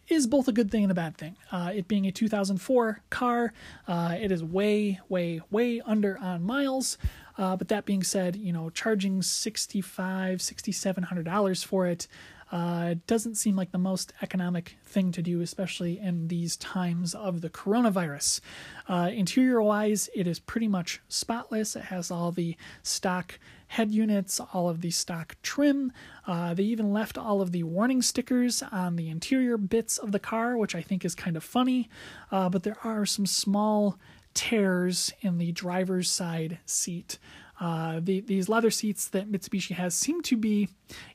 is 0.09 0.27
both 0.27 0.49
a 0.49 0.53
good 0.53 0.71
thing 0.71 0.83
and 0.83 0.91
a 0.91 0.95
bad 0.95 1.17
thing. 1.17 1.37
Uh, 1.53 1.71
it 1.75 1.89
being 1.89 2.07
a 2.07 2.13
2004 2.13 3.01
car, 3.11 3.53
uh, 3.87 4.17
it 4.21 4.33
is 4.33 4.43
way, 4.43 4.99
way, 5.09 5.41
way 5.51 5.81
under 5.87 6.19
on 6.19 6.43
miles. 6.43 6.99
Uh, 7.39 7.57
but 7.57 7.69
that 7.69 7.87
being 7.87 8.03
said, 8.03 8.37
you 8.37 8.53
know, 8.53 8.71
charging 8.71 9.23
65 9.23 10.39
$6,700 10.39 11.65
for 11.65 11.87
it 11.87 12.07
uh, 12.51 12.95
doesn't 13.07 13.37
seem 13.37 13.55
like 13.55 13.71
the 13.71 13.79
most 13.79 14.13
economic 14.23 14.77
thing 14.85 15.13
to 15.13 15.23
do, 15.23 15.41
especially 15.41 15.99
in 15.99 16.29
these 16.29 16.57
times 16.57 17.15
of 17.15 17.41
the 17.41 17.51
coronavirus. 17.51 18.41
Uh, 18.89 19.11
interior 19.13 19.63
wise, 19.63 20.09
it 20.15 20.27
is 20.27 20.39
pretty 20.39 20.67
much 20.67 21.01
spotless. 21.09 21.77
It 21.77 21.85
has 21.85 22.11
all 22.11 22.33
the 22.33 22.57
stock 22.83 23.39
head 23.69 23.93
units, 23.93 24.41
all 24.53 24.69
of 24.69 24.81
the 24.81 24.91
stock 24.91 25.37
trim. 25.43 25.93
Uh, 26.27 26.55
they 26.55 26.65
even 26.65 26.93
left 26.93 27.17
all 27.17 27.41
of 27.41 27.53
the 27.53 27.63
warning 27.63 28.03
stickers 28.03 28.65
on 28.73 28.97
the 28.97 29.09
interior 29.09 29.57
bits 29.57 29.97
of 29.97 30.11
the 30.11 30.19
car, 30.19 30.57
which 30.57 30.75
I 30.75 30.83
think 30.83 31.05
is 31.05 31.15
kind 31.15 31.37
of 31.37 31.45
funny. 31.45 31.89
Uh, 32.33 32.49
but 32.49 32.65
there 32.65 32.79
are 32.83 33.07
some 33.07 33.27
small 33.27 33.97
tears 34.35 35.13
in 35.21 35.39
the 35.39 35.53
driver's 35.53 36.11
side 36.11 36.59
seat. 36.67 37.19
Uh, 37.61 38.01
the, 38.03 38.21
these 38.21 38.49
leather 38.49 38.71
seats 38.71 39.07
that 39.09 39.31
Mitsubishi 39.31 39.75
has 39.75 39.95
seem 39.95 40.23
to 40.23 40.37
be 40.37 40.69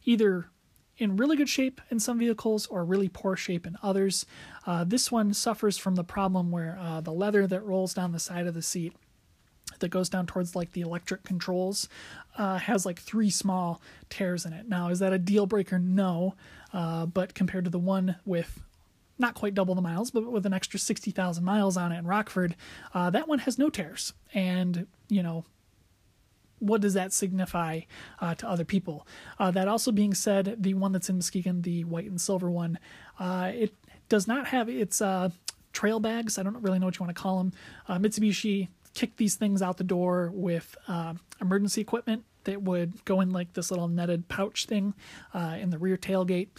either 0.05 0.47
in 0.97 1.17
really 1.17 1.35
good 1.35 1.49
shape 1.49 1.81
in 1.89 1.99
some 1.99 2.19
vehicles 2.19 2.67
or 2.67 2.85
really 2.85 3.09
poor 3.09 3.35
shape 3.35 3.67
in 3.67 3.77
others. 3.83 4.25
Uh, 4.65 4.83
this 4.83 5.11
one 5.11 5.33
suffers 5.33 5.77
from 5.77 5.95
the 5.95 6.03
problem 6.03 6.51
where 6.51 6.77
uh, 6.79 7.01
the 7.01 7.11
leather 7.11 7.45
that 7.47 7.61
rolls 7.61 7.93
down 7.93 8.11
the 8.11 8.19
side 8.19 8.47
of 8.47 8.53
the 8.53 8.61
seat 8.61 8.93
that 9.79 9.89
goes 9.89 10.09
down 10.09 10.25
towards 10.25 10.55
like 10.55 10.71
the 10.71 10.81
electric 10.81 11.23
controls 11.23 11.89
uh, 12.37 12.57
has 12.57 12.85
like 12.85 12.99
three 12.99 13.29
small 13.29 13.81
tears 14.09 14.45
in 14.45 14.53
it. 14.53 14.67
Now, 14.69 14.89
is 14.89 14.99
that 14.99 15.13
a 15.13 15.19
deal 15.19 15.45
breaker? 15.45 15.79
No, 15.79 16.35
uh, 16.73 17.05
but 17.05 17.33
compared 17.33 17.65
to 17.65 17.71
the 17.71 17.79
one 17.79 18.15
with 18.25 18.61
not 19.17 19.33
quite 19.33 19.53
double 19.53 19.75
the 19.75 19.81
miles, 19.81 20.11
but 20.11 20.29
with 20.31 20.45
an 20.45 20.53
extra 20.53 20.79
60,000 20.79 21.43
miles 21.43 21.77
on 21.77 21.91
it 21.91 21.99
in 21.99 22.05
Rockford, 22.05 22.55
uh, 22.93 23.09
that 23.09 23.27
one 23.27 23.39
has 23.39 23.57
no 23.57 23.69
tears. 23.69 24.13
And, 24.33 24.87
you 25.07 25.23
know, 25.23 25.45
what 26.65 26.81
does 26.81 26.93
that 26.95 27.13
signify 27.13 27.81
uh, 28.19 28.35
to 28.35 28.47
other 28.47 28.65
people? 28.65 29.07
Uh, 29.39 29.51
that 29.51 29.67
also 29.67 29.91
being 29.91 30.13
said, 30.13 30.55
the 30.59 30.73
one 30.73 30.91
that's 30.91 31.09
in 31.09 31.17
Muskegon, 31.17 31.61
the 31.61 31.83
white 31.83 32.09
and 32.09 32.19
silver 32.19 32.49
one, 32.49 32.79
uh, 33.19 33.51
it 33.53 33.73
does 34.09 34.27
not 34.27 34.47
have 34.47 34.69
its 34.69 35.01
uh, 35.01 35.29
trail 35.73 35.99
bags. 35.99 36.37
I 36.37 36.43
don't 36.43 36.61
really 36.61 36.79
know 36.79 36.87
what 36.87 36.97
you 36.99 37.05
want 37.05 37.15
to 37.15 37.21
call 37.21 37.37
them. 37.37 37.53
Uh, 37.87 37.97
Mitsubishi 37.97 38.69
kicked 38.93 39.17
these 39.17 39.35
things 39.35 39.61
out 39.61 39.77
the 39.77 39.83
door 39.83 40.31
with 40.33 40.75
uh, 40.87 41.13
emergency 41.41 41.81
equipment 41.81 42.23
that 42.45 42.61
would 42.61 43.03
go 43.05 43.21
in 43.21 43.31
like 43.31 43.53
this 43.53 43.71
little 43.71 43.87
netted 43.87 44.27
pouch 44.27 44.65
thing 44.65 44.93
in 45.33 45.71
the 45.71 45.79
rear 45.79 45.97
tailgate. 45.97 46.49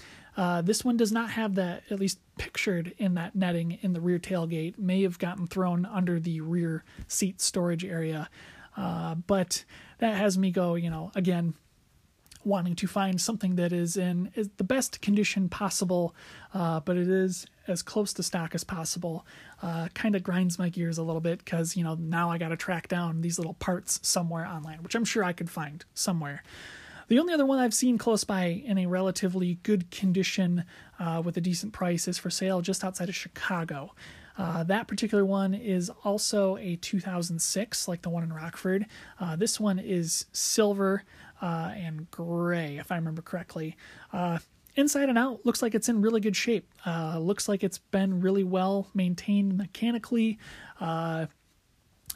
this 0.64 0.84
one 0.84 0.96
does 0.96 1.12
not 1.12 1.30
have 1.30 1.54
that, 1.54 1.84
at 1.90 2.00
least 2.00 2.18
pictured 2.36 2.92
in 2.98 3.14
that 3.14 3.34
netting 3.34 3.78
in 3.82 3.92
the 3.92 4.00
rear 4.00 4.18
tailgate. 4.18 4.76
May 4.78 5.02
have 5.02 5.18
gotten 5.18 5.46
thrown 5.46 5.86
under 5.86 6.18
the 6.18 6.40
rear 6.40 6.84
seat 7.06 7.40
storage 7.40 7.84
area. 7.84 8.28
Uh, 8.76 9.14
but 9.14 9.64
that 9.98 10.16
has 10.16 10.36
me 10.36 10.50
go, 10.50 10.74
you 10.74 10.90
know, 10.90 11.10
again, 11.14 11.54
wanting 12.44 12.76
to 12.76 12.86
find 12.86 13.20
something 13.20 13.56
that 13.56 13.72
is 13.72 13.96
in 13.96 14.30
is 14.36 14.48
the 14.56 14.64
best 14.64 15.02
condition 15.02 15.48
possible, 15.48 16.14
uh, 16.54 16.80
but 16.80 16.96
it 16.96 17.08
is 17.08 17.46
as 17.66 17.82
close 17.82 18.12
to 18.12 18.22
stock 18.22 18.54
as 18.54 18.62
possible. 18.62 19.26
Uh, 19.62 19.88
kind 19.94 20.14
of 20.14 20.22
grinds 20.22 20.58
my 20.58 20.68
gears 20.68 20.96
a 20.96 21.02
little 21.02 21.20
bit 21.20 21.38
because 21.38 21.76
you 21.76 21.82
know 21.82 21.94
now 21.94 22.30
I 22.30 22.38
got 22.38 22.48
to 22.48 22.56
track 22.56 22.88
down 22.88 23.20
these 23.20 23.38
little 23.38 23.54
parts 23.54 23.98
somewhere 24.02 24.46
online, 24.46 24.82
which 24.82 24.94
I'm 24.94 25.04
sure 25.04 25.24
I 25.24 25.32
could 25.32 25.50
find 25.50 25.84
somewhere. 25.94 26.42
The 27.08 27.18
only 27.18 27.34
other 27.34 27.46
one 27.46 27.58
I've 27.58 27.74
seen 27.74 27.98
close 27.98 28.24
by 28.24 28.46
in 28.46 28.78
a 28.78 28.86
relatively 28.86 29.58
good 29.62 29.90
condition 29.90 30.64
uh, 30.98 31.22
with 31.24 31.36
a 31.36 31.40
decent 31.40 31.72
price 31.72 32.08
is 32.08 32.18
for 32.18 32.30
sale 32.30 32.60
just 32.62 32.82
outside 32.82 33.08
of 33.08 33.14
Chicago. 33.14 33.92
Uh, 34.38 34.62
that 34.64 34.86
particular 34.86 35.24
one 35.24 35.54
is 35.54 35.90
also 36.04 36.56
a 36.58 36.76
2006, 36.76 37.88
like 37.88 38.02
the 38.02 38.10
one 38.10 38.22
in 38.22 38.32
Rockford. 38.32 38.86
Uh, 39.18 39.36
this 39.36 39.58
one 39.58 39.78
is 39.78 40.26
silver 40.32 41.04
uh, 41.40 41.72
and 41.74 42.10
gray, 42.10 42.78
if 42.78 42.92
I 42.92 42.96
remember 42.96 43.22
correctly. 43.22 43.76
Uh, 44.12 44.38
inside 44.74 45.08
and 45.08 45.18
out, 45.18 45.44
looks 45.46 45.62
like 45.62 45.74
it's 45.74 45.88
in 45.88 46.02
really 46.02 46.20
good 46.20 46.36
shape. 46.36 46.68
Uh, 46.84 47.18
looks 47.18 47.48
like 47.48 47.64
it's 47.64 47.78
been 47.78 48.20
really 48.20 48.44
well 48.44 48.88
maintained 48.94 49.56
mechanically. 49.56 50.38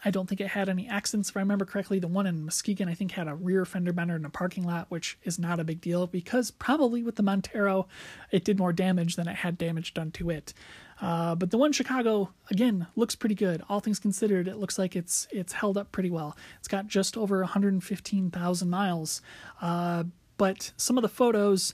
I 0.02 0.10
don't 0.10 0.26
think 0.26 0.40
it 0.40 0.48
had 0.48 0.68
any 0.68 0.88
accidents, 0.88 1.28
if 1.28 1.36
I 1.36 1.40
remember 1.40 1.64
correctly. 1.64 1.98
The 1.98 2.08
one 2.08 2.26
in 2.26 2.44
Muskegon, 2.44 2.88
I 2.88 2.94
think, 2.94 3.12
had 3.12 3.28
a 3.28 3.34
rear 3.34 3.64
fender 3.66 3.92
bender 3.92 4.16
in 4.16 4.24
a 4.24 4.30
parking 4.30 4.64
lot, 4.64 4.86
which 4.88 5.18
is 5.24 5.38
not 5.38 5.60
a 5.60 5.64
big 5.64 5.80
deal 5.80 6.06
because 6.06 6.50
probably 6.50 7.02
with 7.02 7.16
the 7.16 7.22
Montero, 7.22 7.86
it 8.30 8.44
did 8.44 8.58
more 8.58 8.72
damage 8.72 9.16
than 9.16 9.28
it 9.28 9.36
had 9.36 9.58
damage 9.58 9.92
done 9.92 10.10
to 10.12 10.30
it. 10.30 10.54
Uh, 11.00 11.34
but 11.34 11.50
the 11.50 11.58
one 11.58 11.72
Chicago 11.72 12.30
again 12.50 12.86
looks 12.94 13.14
pretty 13.14 13.34
good. 13.34 13.62
All 13.68 13.80
things 13.80 13.98
considered, 13.98 14.46
it 14.48 14.58
looks 14.58 14.78
like 14.78 14.94
it's 14.94 15.26
it's 15.30 15.54
held 15.54 15.78
up 15.78 15.92
pretty 15.92 16.10
well. 16.10 16.36
It's 16.58 16.68
got 16.68 16.86
just 16.86 17.16
over 17.16 17.40
115,000 17.40 18.70
miles, 18.70 19.22
uh, 19.62 20.04
but 20.36 20.72
some 20.76 20.98
of 20.98 21.02
the 21.02 21.08
photos 21.08 21.72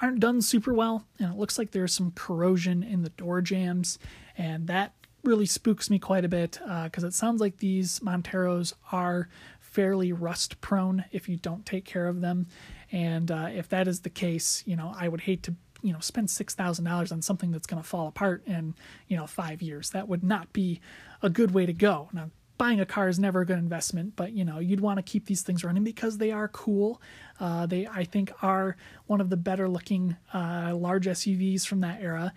aren't 0.00 0.20
done 0.20 0.40
super 0.40 0.72
well, 0.72 1.04
and 1.18 1.32
it 1.32 1.38
looks 1.38 1.58
like 1.58 1.72
there's 1.72 1.92
some 1.92 2.12
corrosion 2.12 2.82
in 2.84 3.02
the 3.02 3.10
door 3.10 3.40
jambs, 3.40 3.98
and 4.36 4.68
that 4.68 4.92
really 5.24 5.46
spooks 5.46 5.90
me 5.90 5.98
quite 5.98 6.24
a 6.24 6.28
bit 6.28 6.60
because 6.84 7.04
uh, 7.04 7.08
it 7.08 7.14
sounds 7.14 7.40
like 7.40 7.58
these 7.58 7.98
Monteros 8.00 8.72
are 8.92 9.28
fairly 9.60 10.12
rust 10.12 10.60
prone 10.60 11.04
if 11.12 11.28
you 11.28 11.36
don't 11.36 11.66
take 11.66 11.84
care 11.84 12.06
of 12.06 12.20
them. 12.20 12.46
And 12.90 13.30
uh, 13.30 13.48
if 13.52 13.68
that 13.68 13.86
is 13.86 14.00
the 14.00 14.10
case, 14.10 14.62
you 14.66 14.76
know, 14.76 14.94
I 14.96 15.08
would 15.08 15.22
hate 15.22 15.42
to 15.44 15.54
you 15.82 15.92
know 15.92 16.00
spend 16.00 16.30
six 16.30 16.54
thousand 16.54 16.84
dollars 16.84 17.12
on 17.12 17.22
something 17.22 17.50
that's 17.50 17.66
going 17.66 17.82
to 17.82 17.88
fall 17.88 18.08
apart 18.08 18.42
in 18.46 18.74
you 19.06 19.16
know 19.16 19.26
five 19.26 19.62
years. 19.62 19.90
That 19.90 20.08
would 20.08 20.24
not 20.24 20.52
be 20.52 20.80
a 21.22 21.30
good 21.30 21.52
way 21.52 21.66
to 21.66 21.72
go. 21.72 22.08
Now, 22.12 22.30
buying 22.56 22.80
a 22.80 22.86
car 22.86 23.08
is 23.08 23.18
never 23.18 23.42
a 23.42 23.46
good 23.46 23.58
investment, 23.58 24.14
but 24.16 24.32
you 24.32 24.44
know 24.44 24.58
you'd 24.58 24.80
want 24.80 24.98
to 24.98 25.02
keep 25.02 25.26
these 25.26 25.42
things 25.42 25.64
running 25.64 25.84
because 25.84 26.18
they 26.18 26.32
are 26.32 26.48
cool. 26.48 27.00
Uh, 27.40 27.66
they 27.66 27.86
I 27.86 28.04
think 28.04 28.32
are 28.42 28.76
one 29.06 29.20
of 29.20 29.30
the 29.30 29.36
better 29.36 29.68
looking 29.68 30.16
uh, 30.34 30.74
large 30.74 31.06
SUVs 31.06 31.66
from 31.66 31.80
that 31.80 32.00
era. 32.02 32.32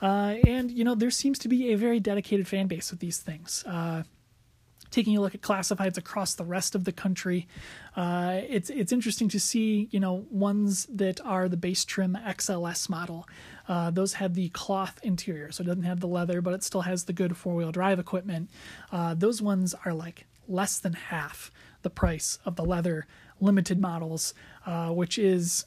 Uh, 0.00 0.36
and 0.46 0.70
you 0.70 0.84
know 0.84 0.94
there 0.94 1.10
seems 1.10 1.38
to 1.40 1.48
be 1.48 1.72
a 1.72 1.76
very 1.76 2.00
dedicated 2.00 2.46
fan 2.48 2.66
base 2.66 2.90
with 2.90 3.00
these 3.00 3.18
things. 3.18 3.64
Taking 4.94 5.16
a 5.16 5.20
look 5.20 5.34
at 5.34 5.40
classifieds 5.40 5.98
across 5.98 6.34
the 6.34 6.44
rest 6.44 6.76
of 6.76 6.84
the 6.84 6.92
country, 6.92 7.48
uh, 7.96 8.42
it's 8.48 8.70
it's 8.70 8.92
interesting 8.92 9.28
to 9.30 9.40
see 9.40 9.88
you 9.90 9.98
know 9.98 10.24
ones 10.30 10.86
that 10.86 11.20
are 11.26 11.48
the 11.48 11.56
base 11.56 11.84
trim 11.84 12.16
XLS 12.24 12.88
model. 12.88 13.26
Uh, 13.66 13.90
those 13.90 14.12
had 14.12 14.36
the 14.36 14.50
cloth 14.50 15.00
interior, 15.02 15.50
so 15.50 15.64
it 15.64 15.66
doesn't 15.66 15.82
have 15.82 15.98
the 15.98 16.06
leather, 16.06 16.40
but 16.40 16.54
it 16.54 16.62
still 16.62 16.82
has 16.82 17.06
the 17.06 17.12
good 17.12 17.36
four 17.36 17.56
wheel 17.56 17.72
drive 17.72 17.98
equipment. 17.98 18.48
Uh, 18.92 19.14
those 19.14 19.42
ones 19.42 19.74
are 19.84 19.92
like 19.92 20.26
less 20.46 20.78
than 20.78 20.92
half 20.92 21.50
the 21.82 21.90
price 21.90 22.38
of 22.44 22.54
the 22.54 22.64
leather 22.64 23.08
limited 23.40 23.80
models, 23.80 24.32
uh, 24.64 24.90
which 24.90 25.18
is 25.18 25.64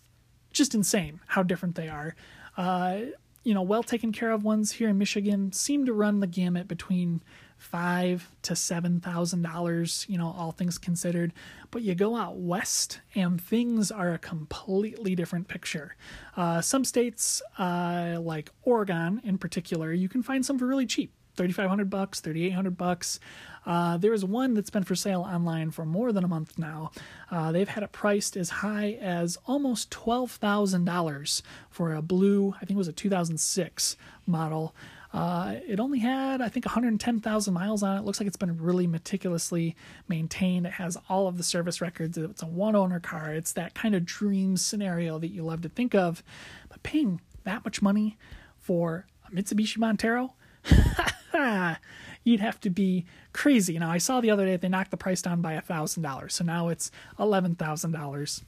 just 0.53 0.73
insane 0.73 1.19
how 1.27 1.43
different 1.43 1.75
they 1.75 1.89
are. 1.89 2.15
Uh, 2.55 2.99
you 3.43 3.53
know, 3.53 3.61
well 3.61 3.83
taken 3.83 4.13
care 4.13 4.31
of 4.31 4.45
ones 4.45 4.71
here 4.71 4.87
in 4.87 4.97
Michigan 4.97 5.51
seem 5.51 5.85
to 5.85 5.91
run 5.91 6.21
the 6.21 6.27
gamut 6.27 6.69
between 6.69 7.21
five 7.57 8.29
to 8.43 8.55
seven 8.55 8.99
thousand 8.99 9.41
dollars, 9.41 10.05
you 10.07 10.17
know, 10.17 10.33
all 10.37 10.51
things 10.51 10.77
considered. 10.77 11.33
But 11.71 11.81
you 11.81 11.95
go 11.95 12.15
out 12.15 12.37
west 12.37 13.01
and 13.15 13.41
things 13.41 13.91
are 13.91 14.13
a 14.13 14.17
completely 14.19 15.15
different 15.15 15.47
picture. 15.47 15.95
Uh, 16.35 16.61
some 16.61 16.85
states, 16.85 17.41
uh, 17.57 18.17
like 18.21 18.51
Oregon 18.63 19.21
in 19.23 19.37
particular, 19.37 19.91
you 19.91 20.07
can 20.09 20.23
find 20.23 20.45
some 20.45 20.57
for 20.57 20.65
really 20.65 20.85
cheap. 20.85 21.11
3500 21.35 21.89
bucks 21.89 22.19
3800 22.19 22.75
bucks 22.75 23.19
uh, 23.67 23.95
there 23.97 24.13
is 24.13 24.25
one 24.25 24.55
that's 24.55 24.71
been 24.71 24.83
for 24.83 24.95
sale 24.95 25.21
online 25.21 25.69
for 25.69 25.85
more 25.85 26.11
than 26.11 26.23
a 26.23 26.27
month 26.27 26.57
now 26.57 26.91
uh, 27.29 27.51
they've 27.51 27.69
had 27.69 27.83
it 27.83 27.91
priced 27.91 28.35
as 28.35 28.49
high 28.49 28.97
as 28.99 29.37
almost 29.45 29.91
$12000 29.91 31.41
for 31.69 31.93
a 31.93 32.01
blue 32.01 32.55
i 32.55 32.59
think 32.61 32.71
it 32.71 32.77
was 32.77 32.87
a 32.87 32.93
2006 32.93 33.95
model 34.25 34.73
uh, 35.17 35.55
it 35.67 35.79
only 35.79 35.97
had, 35.97 36.41
I 36.41 36.47
think, 36.47 36.65
110,000 36.65 37.51
miles 37.51 37.81
on 37.81 37.97
it. 37.97 37.99
it. 38.01 38.05
Looks 38.05 38.19
like 38.19 38.27
it's 38.27 38.37
been 38.37 38.55
really 38.55 38.85
meticulously 38.85 39.75
maintained. 40.07 40.67
It 40.67 40.73
has 40.73 40.95
all 41.09 41.27
of 41.27 41.37
the 41.37 41.43
service 41.43 41.81
records. 41.81 42.19
It's 42.19 42.43
a 42.43 42.45
one 42.45 42.75
owner 42.75 42.99
car. 42.99 43.33
It's 43.33 43.51
that 43.53 43.73
kind 43.73 43.95
of 43.95 44.05
dream 44.05 44.57
scenario 44.57 45.17
that 45.17 45.29
you 45.29 45.41
love 45.41 45.61
to 45.61 45.69
think 45.69 45.95
of. 45.95 46.21
But 46.69 46.83
paying 46.83 47.19
that 47.45 47.65
much 47.65 47.81
money 47.81 48.15
for 48.59 49.07
a 49.27 49.35
Mitsubishi 49.35 49.79
Montero, 49.79 50.35
you'd 52.23 52.39
have 52.39 52.59
to 52.59 52.69
be 52.69 53.07
crazy. 53.33 53.79
Now, 53.79 53.89
I 53.89 53.97
saw 53.97 54.21
the 54.21 54.29
other 54.29 54.45
day 54.45 54.57
they 54.57 54.69
knocked 54.69 54.91
the 54.91 54.97
price 54.97 55.23
down 55.23 55.41
by 55.41 55.55
$1,000. 55.55 56.31
So 56.31 56.43
now 56.43 56.69
it's 56.69 56.91
$11,000 57.17 58.43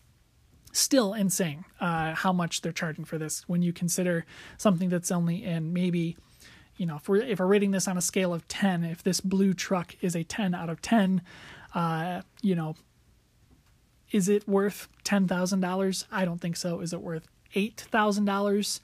still 0.71 1.15
insane 1.15 1.65
uh, 1.79 2.13
how 2.13 2.31
much 2.31 2.61
they're 2.61 2.71
charging 2.71 3.03
for 3.03 3.17
this 3.17 3.41
when 3.47 3.63
you 3.63 3.73
consider 3.73 4.23
something 4.59 4.87
that's 4.87 5.09
only 5.09 5.43
in 5.43 5.73
maybe 5.73 6.15
you 6.79 6.85
know, 6.85 6.95
if 6.95 7.09
we're 7.09 7.17
if 7.17 7.39
we're 7.39 7.45
rating 7.45 7.71
this 7.71 7.89
on 7.89 7.97
a 7.97 8.01
scale 8.01 8.33
of 8.33 8.47
ten, 8.47 8.85
if 8.85 9.03
this 9.03 9.19
blue 9.19 9.53
truck 9.53 9.95
is 10.01 10.15
a 10.15 10.23
ten 10.23 10.55
out 10.55 10.69
of 10.69 10.81
ten, 10.81 11.21
uh, 11.75 12.21
you 12.41 12.55
know, 12.55 12.75
is 14.11 14.29
it 14.29 14.47
worth 14.47 14.87
ten 15.03 15.27
thousand 15.27 15.59
dollars? 15.59 16.05
I 16.09 16.23
don't 16.23 16.39
think 16.39 16.55
so. 16.55 16.79
Is 16.79 16.93
it 16.93 17.01
worth 17.01 17.27
eight 17.53 17.81
thousand 17.91 18.25
dollars? 18.25 18.79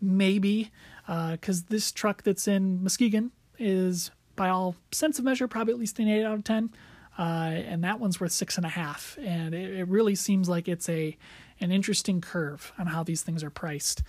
Maybe, 0.00 0.72
because 1.06 1.62
uh, 1.62 1.66
this 1.68 1.92
truck 1.92 2.24
that's 2.24 2.48
in 2.48 2.82
Muskegon 2.82 3.30
is, 3.56 4.10
by 4.34 4.48
all 4.48 4.74
sense 4.90 5.18
of 5.20 5.24
measure, 5.24 5.46
probably 5.46 5.74
at 5.74 5.78
least 5.78 5.98
an 6.00 6.08
eight 6.08 6.24
out 6.24 6.34
of 6.34 6.44
ten, 6.44 6.70
uh, 7.18 7.22
and 7.22 7.84
that 7.84 8.00
one's 8.00 8.20
worth 8.20 8.32
six 8.32 8.56
and 8.56 8.66
a 8.66 8.70
half. 8.70 9.16
And 9.22 9.54
it, 9.54 9.78
it 9.78 9.88
really 9.88 10.16
seems 10.16 10.48
like 10.48 10.66
it's 10.66 10.88
a 10.88 11.16
an 11.60 11.70
interesting 11.70 12.20
curve 12.20 12.72
on 12.78 12.88
how 12.88 13.04
these 13.04 13.22
things 13.22 13.44
are 13.44 13.50
priced 13.50 14.02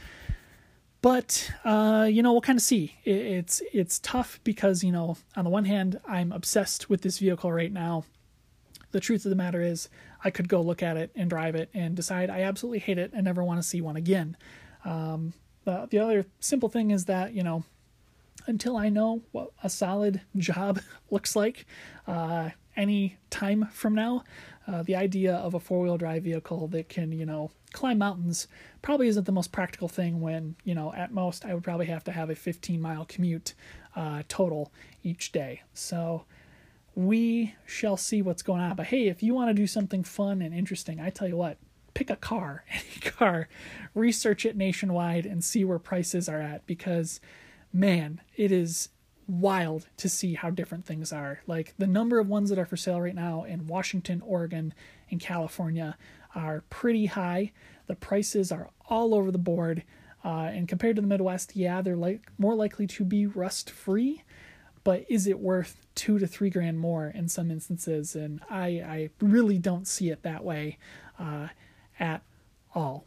but 1.02 1.52
uh, 1.64 2.08
you 2.10 2.22
know 2.22 2.32
we'll 2.32 2.42
kind 2.42 2.58
of 2.58 2.64
see. 2.64 2.96
It, 3.04 3.16
it's 3.16 3.62
it's 3.74 4.00
tough 4.00 4.40
because 4.44 4.84
you 4.84 4.92
know 4.92 5.18
on 5.36 5.44
the 5.44 5.50
one 5.50 5.66
hand 5.66 6.00
i'm 6.08 6.32
obsessed 6.32 6.90
with 6.90 7.02
this 7.02 7.20
vehicle 7.20 7.52
right 7.52 7.72
now. 7.72 8.06
The 8.92 9.00
truth 9.00 9.24
of 9.26 9.30
the 9.30 9.36
matter 9.36 9.62
is 9.62 9.90
i 10.24 10.30
could 10.30 10.50
go 10.50 10.62
look 10.62 10.84
at 10.84 10.98
it 10.98 11.12
and 11.16 11.30
drive 11.30 11.56
it 11.56 11.70
and 11.74 11.96
decide 11.96 12.30
i 12.30 12.42
absolutely 12.42 12.80
hate 12.80 12.98
it 12.98 13.12
and 13.14 13.24
never 13.24 13.44
want 13.44 13.62
to 13.62 13.68
see 13.68 13.82
one 13.82 13.96
again. 13.96 14.36
Um, 14.86 15.34
the, 15.66 15.88
the 15.90 16.00
other 16.00 16.26
simple 16.40 16.70
thing 16.70 16.92
is 16.92 17.06
that 17.06 17.34
you 17.34 17.44
know 17.44 17.64
until 18.48 18.78
i 18.78 18.90
know 18.90 19.22
what 19.32 19.52
a 19.64 19.70
solid 19.70 20.22
job 20.38 20.80
looks 21.12 21.36
like 21.36 21.66
uh, 22.08 22.50
any 22.76 23.18
time 23.30 23.68
from 23.72 23.94
now 23.94 24.24
uh, 24.68 24.84
the 24.84 24.96
idea 24.96 25.36
of 25.36 25.54
a 25.54 25.60
four-wheel 25.60 25.98
drive 25.98 26.24
vehicle 26.24 26.68
that 26.68 26.90
can 26.90 27.12
you 27.12 27.26
know 27.26 27.52
climb 27.72 27.98
mountains 27.98 28.48
probably 28.82 29.08
isn't 29.08 29.26
the 29.26 29.32
most 29.32 29.52
practical 29.52 29.88
thing 29.88 30.22
when 30.22 30.56
you 30.64 30.74
know 30.74 30.94
at 30.94 31.12
most 31.12 31.46
i 31.46 31.54
would 31.54 31.64
probably 31.64 31.86
have 31.86 32.04
to 32.04 32.12
have 32.12 32.30
a 32.30 32.36
15 32.36 32.82
mile 32.82 33.06
commute 33.06 33.54
uh, 33.96 34.24
total 34.28 34.72
each 35.04 35.32
day. 35.32 35.62
So 35.74 36.26
we 36.96 37.56
shall 37.66 37.98
see 37.98 38.22
what's 38.22 38.42
going 38.42 38.62
on. 38.62 38.76
But 38.76 38.88
hey 38.88 39.08
if 39.08 39.24
you 39.24 39.34
want 39.34 39.50
to 39.50 39.54
do 39.54 39.68
something 39.68 40.04
fun 40.04 40.42
and 40.42 40.54
interesting 40.54 41.00
i 41.00 41.10
tell 41.10 41.28
you 41.28 41.38
what 41.38 41.58
pick 41.94 42.10
a 42.10 42.16
car 42.16 42.64
any 42.72 43.12
car 43.12 43.50
research 43.94 44.46
it 44.46 44.56
nationwide 44.56 45.26
and 45.26 45.44
see 45.44 45.64
where 45.66 45.80
prices 45.80 46.30
are 46.30 46.40
at 46.42 46.66
because 46.66 47.20
man 47.74 48.22
it 48.36 48.52
is 48.52 48.90
wild 49.28 49.88
to 49.96 50.10
see 50.10 50.34
how 50.34 50.50
different 50.50 50.86
things 50.86 51.14
are. 51.14 51.42
Like 51.46 51.76
the 51.78 51.86
number 51.86 52.20
of 52.20 52.28
ones 52.28 52.50
that 52.50 52.58
are 52.58 52.66
for 52.66 52.78
sale 52.78 53.00
right 53.00 53.16
now 53.16 53.44
in 53.44 53.68
washington 53.68 54.22
oregon 54.26 54.74
and 55.12 55.20
california 55.20 55.98
are 56.36 56.64
pretty 56.70 57.08
high. 57.08 57.52
The 57.88 57.96
prices 57.96 58.52
are 58.52 58.70
all 58.90 59.14
over 59.14 59.32
the 59.32 59.38
board. 59.38 59.84
Uh, 60.24 60.50
and 60.54 60.68
compared 60.68 60.96
to 60.98 61.02
the 61.02 61.08
Midwest, 61.08 61.56
yeah, 61.56 61.82
they're 61.82 61.96
like 61.96 62.30
more 62.38 62.56
likely 62.56 62.86
to 62.88 63.06
be 63.06 63.26
rust 63.26 63.70
free, 63.70 64.24
but 64.84 65.06
is 65.10 65.28
it 65.28 65.40
worth 65.40 65.88
two 65.96 66.20
to 66.20 66.28
three 66.28 66.50
grand 66.50 66.80
more 66.80 67.08
in 67.08 67.30
some 67.30 67.50
instances? 67.50 68.16
And 68.16 68.42
I, 68.50 68.68
I 68.68 69.10
really 69.22 69.58
don't 69.58 69.88
see 69.88 70.10
it 70.10 70.24
that 70.24 70.44
way 70.44 70.78
uh, 71.18 71.48
at 72.00 72.22
all. 72.76 73.06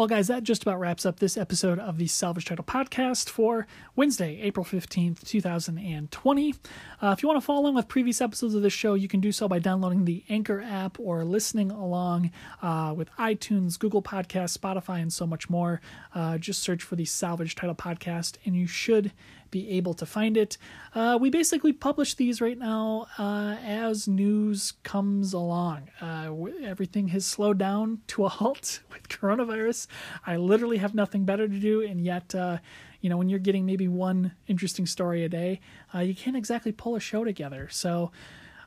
Well, 0.00 0.08
guys, 0.08 0.28
that 0.28 0.44
just 0.44 0.62
about 0.62 0.80
wraps 0.80 1.04
up 1.04 1.20
this 1.20 1.36
episode 1.36 1.78
of 1.78 1.98
the 1.98 2.06
Salvage 2.06 2.46
Title 2.46 2.64
Podcast 2.64 3.28
for 3.28 3.66
Wednesday, 3.96 4.40
April 4.40 4.64
15th, 4.64 5.28
2020. 5.28 6.54
Uh, 7.02 7.14
if 7.14 7.22
you 7.22 7.28
want 7.28 7.38
to 7.38 7.44
follow 7.44 7.60
along 7.60 7.74
with 7.74 7.86
previous 7.86 8.22
episodes 8.22 8.54
of 8.54 8.62
the 8.62 8.70
show, 8.70 8.94
you 8.94 9.08
can 9.08 9.20
do 9.20 9.30
so 9.30 9.46
by 9.46 9.58
downloading 9.58 10.06
the 10.06 10.24
Anchor 10.30 10.62
app 10.62 10.98
or 10.98 11.22
listening 11.22 11.70
along 11.70 12.30
uh, 12.62 12.94
with 12.96 13.10
iTunes, 13.18 13.78
Google 13.78 14.00
Podcasts, 14.00 14.56
Spotify, 14.56 15.02
and 15.02 15.12
so 15.12 15.26
much 15.26 15.50
more. 15.50 15.82
Uh, 16.14 16.38
just 16.38 16.62
search 16.62 16.82
for 16.82 16.96
the 16.96 17.04
Salvage 17.04 17.54
Title 17.54 17.74
Podcast, 17.74 18.38
and 18.46 18.56
you 18.56 18.66
should 18.66 19.12
be 19.50 19.70
able 19.70 19.94
to 19.94 20.06
find 20.06 20.36
it. 20.36 20.56
Uh, 20.94 21.18
we 21.20 21.30
basically 21.30 21.72
publish 21.72 22.14
these 22.14 22.40
right 22.40 22.58
now 22.58 23.06
uh, 23.18 23.56
as 23.64 24.06
news 24.08 24.74
comes 24.82 25.32
along. 25.32 25.88
Uh, 26.00 26.32
everything 26.64 27.08
has 27.08 27.24
slowed 27.24 27.58
down 27.58 28.00
to 28.08 28.24
a 28.24 28.28
halt 28.28 28.80
with 28.92 29.08
coronavirus. 29.08 29.86
I 30.26 30.36
literally 30.36 30.78
have 30.78 30.94
nothing 30.94 31.24
better 31.24 31.48
to 31.48 31.58
do, 31.58 31.82
and 31.82 32.00
yet, 32.00 32.34
uh, 32.34 32.58
you 33.00 33.10
know, 33.10 33.16
when 33.16 33.28
you're 33.28 33.38
getting 33.38 33.66
maybe 33.66 33.88
one 33.88 34.32
interesting 34.46 34.86
story 34.86 35.24
a 35.24 35.28
day, 35.28 35.60
uh, 35.94 36.00
you 36.00 36.14
can't 36.14 36.36
exactly 36.36 36.72
pull 36.72 36.96
a 36.96 37.00
show 37.00 37.24
together. 37.24 37.68
So 37.70 38.12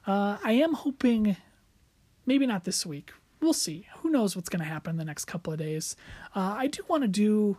uh, 0.08 0.38
I 0.44 0.54
am 0.54 0.74
hoping, 0.74 1.38
maybe 2.26 2.46
not 2.46 2.64
this 2.64 2.86
week. 2.86 3.12
We'll 3.42 3.54
see. 3.54 3.88
Who 3.98 4.10
knows 4.10 4.36
what's 4.36 4.48
going 4.48 4.62
to 4.62 4.66
happen 4.66 4.92
in 4.92 4.98
the 4.98 5.06
next 5.06 5.26
couple 5.26 5.52
of 5.52 5.60
days. 5.60 5.98
I 6.34 6.68
do 6.68 6.82
want 6.88 7.04
to 7.04 7.10
do 7.10 7.58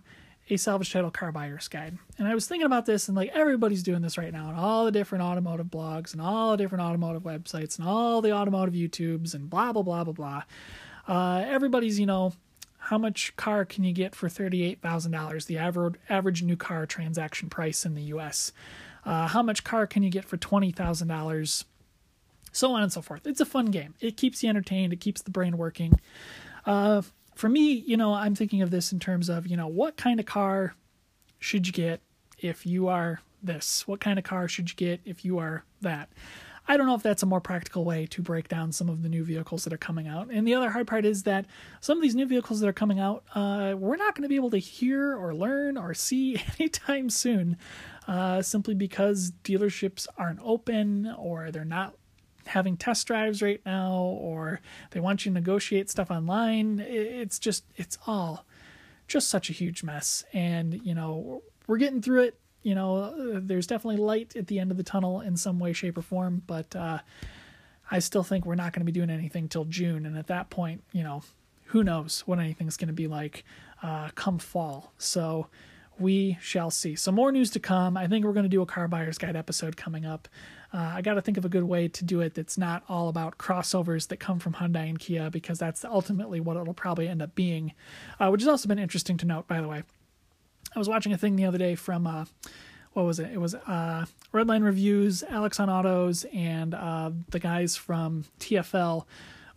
a 0.50 0.56
salvage 0.56 0.92
title 0.92 1.10
car 1.10 1.32
buyer's 1.32 1.68
guide. 1.68 1.96
And 2.18 2.28
I 2.28 2.34
was 2.34 2.46
thinking 2.46 2.66
about 2.66 2.86
this, 2.86 3.08
and 3.08 3.16
like 3.16 3.30
everybody's 3.30 3.82
doing 3.82 4.02
this 4.02 4.18
right 4.18 4.32
now, 4.32 4.48
and 4.48 4.58
all 4.58 4.84
the 4.84 4.92
different 4.92 5.24
automotive 5.24 5.66
blogs, 5.66 6.12
and 6.12 6.20
all 6.20 6.52
the 6.52 6.56
different 6.58 6.82
automotive 6.82 7.22
websites, 7.22 7.78
and 7.78 7.88
all 7.88 8.20
the 8.20 8.32
automotive 8.32 8.74
YouTubes, 8.74 9.34
and 9.34 9.48
blah, 9.48 9.72
blah, 9.72 9.82
blah, 9.82 10.04
blah, 10.04 10.12
blah. 10.12 10.42
Uh, 11.06 11.44
everybody's, 11.46 11.98
you 11.98 12.06
know, 12.06 12.32
how 12.78 12.98
much 12.98 13.34
car 13.36 13.64
can 13.64 13.82
you 13.84 13.92
get 13.92 14.14
for 14.14 14.28
$38,000, 14.28 15.46
the 15.46 15.56
average, 15.56 15.94
average 16.10 16.42
new 16.42 16.56
car 16.56 16.84
transaction 16.84 17.48
price 17.48 17.86
in 17.86 17.94
the 17.94 18.02
US? 18.02 18.52
Uh, 19.06 19.26
how 19.28 19.42
much 19.42 19.64
car 19.64 19.86
can 19.86 20.02
you 20.02 20.10
get 20.10 20.24
for 20.24 20.36
$20,000? 20.36 21.64
So 22.52 22.72
on 22.72 22.82
and 22.82 22.92
so 22.92 23.00
forth. 23.00 23.26
It's 23.26 23.40
a 23.40 23.46
fun 23.46 23.66
game. 23.66 23.94
It 24.00 24.16
keeps 24.16 24.42
you 24.42 24.48
entertained, 24.50 24.92
it 24.92 25.00
keeps 25.00 25.22
the 25.22 25.30
brain 25.30 25.56
working. 25.56 25.98
Uh, 26.66 27.02
for 27.34 27.48
me, 27.48 27.72
you 27.72 27.96
know, 27.96 28.14
I'm 28.14 28.34
thinking 28.34 28.62
of 28.62 28.70
this 28.70 28.92
in 28.92 29.00
terms 29.00 29.28
of, 29.28 29.46
you 29.46 29.56
know, 29.56 29.66
what 29.66 29.96
kind 29.96 30.20
of 30.20 30.26
car 30.26 30.74
should 31.38 31.66
you 31.66 31.72
get 31.72 32.00
if 32.38 32.66
you 32.66 32.88
are 32.88 33.20
this? 33.42 33.86
What 33.86 34.00
kind 34.00 34.18
of 34.18 34.24
car 34.24 34.48
should 34.48 34.70
you 34.70 34.76
get 34.76 35.00
if 35.04 35.24
you 35.24 35.38
are 35.38 35.64
that? 35.80 36.08
I 36.66 36.78
don't 36.78 36.86
know 36.86 36.94
if 36.94 37.02
that's 37.02 37.22
a 37.22 37.26
more 37.26 37.42
practical 37.42 37.84
way 37.84 38.06
to 38.06 38.22
break 38.22 38.48
down 38.48 38.72
some 38.72 38.88
of 38.88 39.02
the 39.02 39.08
new 39.08 39.22
vehicles 39.22 39.64
that 39.64 39.72
are 39.72 39.78
coming 39.78 40.08
out. 40.08 40.30
And 40.30 40.48
the 40.48 40.54
other 40.54 40.70
hard 40.70 40.86
part 40.86 41.04
is 41.04 41.24
that 41.24 41.44
some 41.80 41.98
of 41.98 42.02
these 42.02 42.14
new 42.14 42.24
vehicles 42.24 42.60
that 42.60 42.68
are 42.68 42.72
coming 42.72 42.98
out, 42.98 43.22
uh, 43.34 43.74
we're 43.76 43.96
not 43.96 44.14
going 44.14 44.22
to 44.22 44.28
be 44.28 44.36
able 44.36 44.50
to 44.50 44.58
hear 44.58 45.14
or 45.14 45.34
learn 45.34 45.76
or 45.76 45.92
see 45.92 46.40
anytime 46.58 47.10
soon, 47.10 47.58
uh, 48.08 48.40
simply 48.40 48.74
because 48.74 49.32
dealerships 49.42 50.06
aren't 50.16 50.40
open 50.42 51.14
or 51.18 51.50
they're 51.50 51.66
not 51.66 51.94
having 52.46 52.76
test 52.76 53.06
drives 53.06 53.42
right 53.42 53.60
now 53.64 53.94
or 53.94 54.60
they 54.90 55.00
want 55.00 55.24
you 55.24 55.30
to 55.30 55.34
negotiate 55.34 55.90
stuff 55.90 56.10
online 56.10 56.80
it's 56.86 57.38
just 57.38 57.64
it's 57.76 57.98
all 58.06 58.44
just 59.08 59.28
such 59.28 59.50
a 59.50 59.52
huge 59.52 59.82
mess 59.82 60.24
and 60.32 60.80
you 60.84 60.94
know 60.94 61.42
we're 61.66 61.78
getting 61.78 62.02
through 62.02 62.22
it 62.22 62.38
you 62.62 62.74
know 62.74 63.40
there's 63.40 63.66
definitely 63.66 64.00
light 64.00 64.34
at 64.36 64.46
the 64.46 64.58
end 64.58 64.70
of 64.70 64.76
the 64.76 64.82
tunnel 64.82 65.20
in 65.20 65.36
some 65.36 65.58
way 65.58 65.72
shape 65.72 65.98
or 65.98 66.02
form 66.02 66.42
but 66.46 66.74
uh, 66.76 66.98
i 67.90 67.98
still 67.98 68.22
think 68.22 68.44
we're 68.44 68.54
not 68.54 68.72
going 68.72 68.80
to 68.80 68.86
be 68.86 68.92
doing 68.92 69.10
anything 69.10 69.48
till 69.48 69.64
june 69.64 70.06
and 70.06 70.16
at 70.16 70.26
that 70.26 70.50
point 70.50 70.82
you 70.92 71.02
know 71.02 71.22
who 71.66 71.82
knows 71.82 72.22
what 72.26 72.38
anything's 72.38 72.76
going 72.76 72.88
to 72.88 72.94
be 72.94 73.06
like 73.06 73.44
uh, 73.82 74.08
come 74.14 74.38
fall 74.38 74.92
so 74.98 75.48
we 75.98 76.38
shall 76.40 76.70
see. 76.70 76.96
So 76.96 77.12
more 77.12 77.30
news 77.32 77.50
to 77.52 77.60
come. 77.60 77.96
I 77.96 78.06
think 78.06 78.24
we're 78.24 78.32
going 78.32 78.44
to 78.44 78.48
do 78.50 78.62
a 78.62 78.66
car 78.66 78.88
buyer's 78.88 79.18
guide 79.18 79.36
episode 79.36 79.76
coming 79.76 80.04
up. 80.04 80.28
Uh, 80.74 80.94
I 80.96 81.02
got 81.02 81.14
to 81.14 81.22
think 81.22 81.38
of 81.38 81.44
a 81.44 81.48
good 81.48 81.62
way 81.62 81.86
to 81.86 82.04
do 82.04 82.20
it 82.20 82.34
that's 82.34 82.58
not 82.58 82.82
all 82.88 83.08
about 83.08 83.38
crossovers 83.38 84.08
that 84.08 84.18
come 84.18 84.40
from 84.40 84.54
Hyundai 84.54 84.88
and 84.88 84.98
Kia 84.98 85.30
because 85.30 85.60
that's 85.60 85.84
ultimately 85.84 86.40
what 86.40 86.56
it'll 86.56 86.74
probably 86.74 87.06
end 87.06 87.22
up 87.22 87.36
being, 87.36 87.72
uh, 88.18 88.28
which 88.28 88.40
has 88.40 88.48
also 88.48 88.68
been 88.68 88.80
interesting 88.80 89.16
to 89.18 89.26
note, 89.26 89.46
by 89.46 89.60
the 89.60 89.68
way. 89.68 89.84
I 90.74 90.78
was 90.78 90.88
watching 90.88 91.12
a 91.12 91.18
thing 91.18 91.36
the 91.36 91.44
other 91.44 91.58
day 91.58 91.76
from 91.76 92.08
uh, 92.08 92.24
what 92.92 93.06
was 93.06 93.20
it? 93.20 93.30
It 93.32 93.40
was 93.40 93.54
uh, 93.54 94.06
Redline 94.32 94.64
Reviews, 94.64 95.22
Alex 95.22 95.60
on 95.60 95.70
Autos, 95.70 96.24
and 96.32 96.74
uh, 96.74 97.12
the 97.28 97.38
guys 97.38 97.76
from 97.76 98.24
TFL 98.40 99.04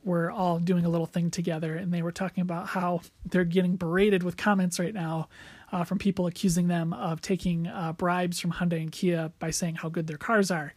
were 0.03 0.31
all 0.31 0.59
doing 0.59 0.85
a 0.85 0.89
little 0.89 1.05
thing 1.05 1.29
together, 1.29 1.75
and 1.75 1.93
they 1.93 2.01
were 2.01 2.11
talking 2.11 2.41
about 2.41 2.67
how 2.67 3.01
they're 3.25 3.43
getting 3.43 3.75
berated 3.75 4.23
with 4.23 4.37
comments 4.37 4.79
right 4.79 4.93
now 4.93 5.27
uh, 5.71 5.83
from 5.83 5.97
people 5.97 6.27
accusing 6.27 6.67
them 6.67 6.93
of 6.93 7.21
taking 7.21 7.67
uh, 7.67 7.93
bribes 7.93 8.39
from 8.39 8.53
Hyundai 8.53 8.81
and 8.81 8.91
Kia 8.91 9.31
by 9.39 9.51
saying 9.51 9.75
how 9.75 9.89
good 9.89 10.07
their 10.07 10.17
cars 10.17 10.49
are. 10.49 10.73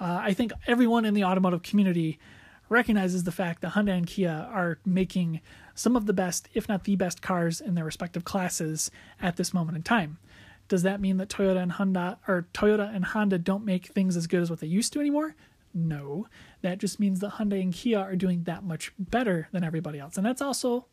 Uh, 0.00 0.20
I 0.22 0.32
think 0.32 0.52
everyone 0.66 1.04
in 1.04 1.14
the 1.14 1.24
automotive 1.24 1.62
community 1.62 2.18
recognizes 2.70 3.24
the 3.24 3.32
fact 3.32 3.60
that 3.60 3.72
Hyundai 3.72 3.98
and 3.98 4.06
Kia 4.06 4.48
are 4.50 4.78
making 4.86 5.40
some 5.74 5.96
of 5.96 6.06
the 6.06 6.12
best, 6.12 6.48
if 6.54 6.68
not 6.68 6.84
the 6.84 6.96
best, 6.96 7.20
cars 7.20 7.60
in 7.60 7.74
their 7.74 7.84
respective 7.84 8.24
classes 8.24 8.90
at 9.20 9.36
this 9.36 9.52
moment 9.52 9.76
in 9.76 9.82
time. 9.82 10.18
Does 10.68 10.84
that 10.84 11.00
mean 11.00 11.16
that 11.16 11.28
Toyota 11.28 11.60
and 11.60 11.72
Honda 11.72 12.18
or 12.28 12.46
Toyota 12.54 12.94
and 12.94 13.04
Honda 13.04 13.38
don't 13.38 13.64
make 13.64 13.86
things 13.86 14.16
as 14.16 14.28
good 14.28 14.40
as 14.40 14.50
what 14.50 14.60
they 14.60 14.68
used 14.68 14.92
to 14.92 15.00
anymore? 15.00 15.34
No. 15.74 16.28
That 16.62 16.78
just 16.78 17.00
means 17.00 17.20
that 17.20 17.32
Hyundai 17.32 17.62
and 17.62 17.72
Kia 17.72 17.98
are 17.98 18.16
doing 18.16 18.44
that 18.44 18.64
much 18.64 18.92
better 18.98 19.48
than 19.52 19.64
everybody 19.64 19.98
else. 19.98 20.16
And 20.16 20.26
that's 20.26 20.42
also 20.42 20.86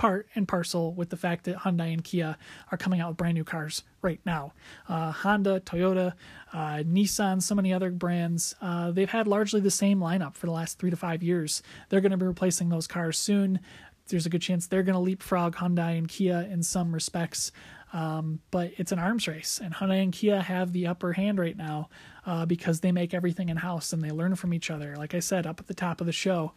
part 0.00 0.26
and 0.34 0.48
parcel 0.48 0.94
with 0.94 1.10
the 1.10 1.16
fact 1.16 1.44
that 1.44 1.58
Hyundai 1.58 1.92
and 1.92 2.02
Kia 2.02 2.38
are 2.72 2.78
coming 2.78 3.02
out 3.02 3.08
with 3.10 3.16
brand 3.18 3.34
new 3.34 3.44
cars 3.44 3.82
right 4.00 4.18
now. 4.24 4.54
Uh, 4.88 5.12
Honda, 5.12 5.60
Toyota, 5.60 6.14
uh, 6.54 6.82
Nissan, 6.86 7.42
so 7.42 7.54
many 7.54 7.70
other 7.70 7.90
brands, 7.90 8.54
uh, 8.62 8.90
they've 8.92 9.10
had 9.10 9.28
largely 9.28 9.60
the 9.60 9.70
same 9.70 10.00
lineup 10.00 10.34
for 10.36 10.46
the 10.46 10.52
last 10.52 10.78
three 10.78 10.88
to 10.88 10.96
five 10.96 11.22
years. 11.22 11.62
They're 11.90 12.00
going 12.00 12.12
to 12.12 12.16
be 12.16 12.24
replacing 12.24 12.70
those 12.70 12.86
cars 12.86 13.18
soon. 13.18 13.60
There's 14.08 14.24
a 14.24 14.30
good 14.30 14.40
chance 14.40 14.66
they're 14.66 14.82
going 14.82 14.94
to 14.94 15.00
leapfrog 15.00 15.56
Hyundai 15.56 15.98
and 15.98 16.08
Kia 16.08 16.48
in 16.50 16.62
some 16.62 16.94
respects. 16.94 17.52
Um, 17.92 18.40
but 18.50 18.72
it's 18.76 18.92
an 18.92 18.98
arms 18.98 19.26
race, 19.26 19.60
and 19.62 19.74
Hyundai 19.74 20.02
and 20.02 20.12
Kia 20.12 20.40
have 20.40 20.72
the 20.72 20.86
upper 20.86 21.12
hand 21.12 21.38
right 21.38 21.56
now 21.56 21.88
uh, 22.24 22.46
because 22.46 22.80
they 22.80 22.92
make 22.92 23.12
everything 23.12 23.48
in 23.48 23.56
house 23.56 23.92
and 23.92 24.02
they 24.02 24.10
learn 24.10 24.36
from 24.36 24.54
each 24.54 24.70
other. 24.70 24.94
Like 24.96 25.14
I 25.14 25.18
said 25.18 25.46
up 25.46 25.58
at 25.58 25.66
the 25.66 25.74
top 25.74 26.00
of 26.00 26.06
the 26.06 26.12
show. 26.12 26.52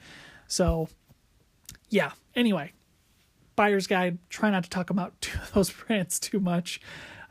So, 0.48 0.90
yeah. 1.90 2.12
Anyway, 2.36 2.74
buyer's 3.56 3.88
guide. 3.88 4.20
Try 4.30 4.52
not 4.52 4.64
to 4.64 4.70
talk 4.70 4.90
about 4.90 5.28
those 5.54 5.72
brands 5.72 6.20
too 6.20 6.40
much. 6.40 6.80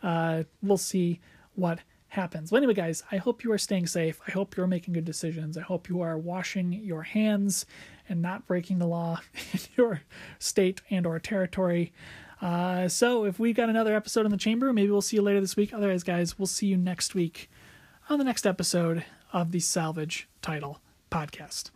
Uh, 0.02 0.44
we'll 0.62 0.76
see 0.76 1.20
what 1.54 1.78
happens. 2.08 2.52
Well, 2.52 2.58
anyway, 2.58 2.74
guys, 2.74 3.02
I 3.10 3.16
hope 3.16 3.42
you 3.42 3.52
are 3.52 3.58
staying 3.58 3.86
safe. 3.86 4.20
I 4.26 4.32
hope 4.32 4.56
you're 4.56 4.66
making 4.66 4.94
good 4.94 5.04
decisions. 5.04 5.56
I 5.56 5.62
hope 5.62 5.88
you 5.88 6.02
are 6.02 6.18
washing 6.18 6.72
your 6.72 7.02
hands 7.02 7.64
and 8.08 8.20
not 8.20 8.46
breaking 8.46 8.78
the 8.78 8.86
law 8.86 9.20
in 9.52 9.60
your 9.76 10.02
state 10.38 10.82
and 10.90 11.06
or 11.06 11.18
territory. 11.18 11.92
Uh, 12.42 12.88
so 12.88 13.24
if 13.24 13.38
we've 13.38 13.54
got 13.54 13.68
another 13.68 13.94
episode 13.94 14.26
in 14.26 14.32
the 14.32 14.36
chamber, 14.36 14.72
maybe 14.72 14.90
we'll 14.90 15.00
see 15.00 15.16
you 15.16 15.22
later 15.22 15.40
this 15.40 15.56
week. 15.56 15.72
Otherwise, 15.72 16.02
guys, 16.02 16.38
we'll 16.38 16.46
see 16.46 16.66
you 16.66 16.76
next 16.76 17.14
week 17.14 17.48
on 18.10 18.18
the 18.18 18.24
next 18.24 18.46
episode 18.46 19.04
of 19.32 19.52
the 19.52 19.60
Salvage 19.60 20.28
Title 20.42 20.80
Podcast. 21.10 21.70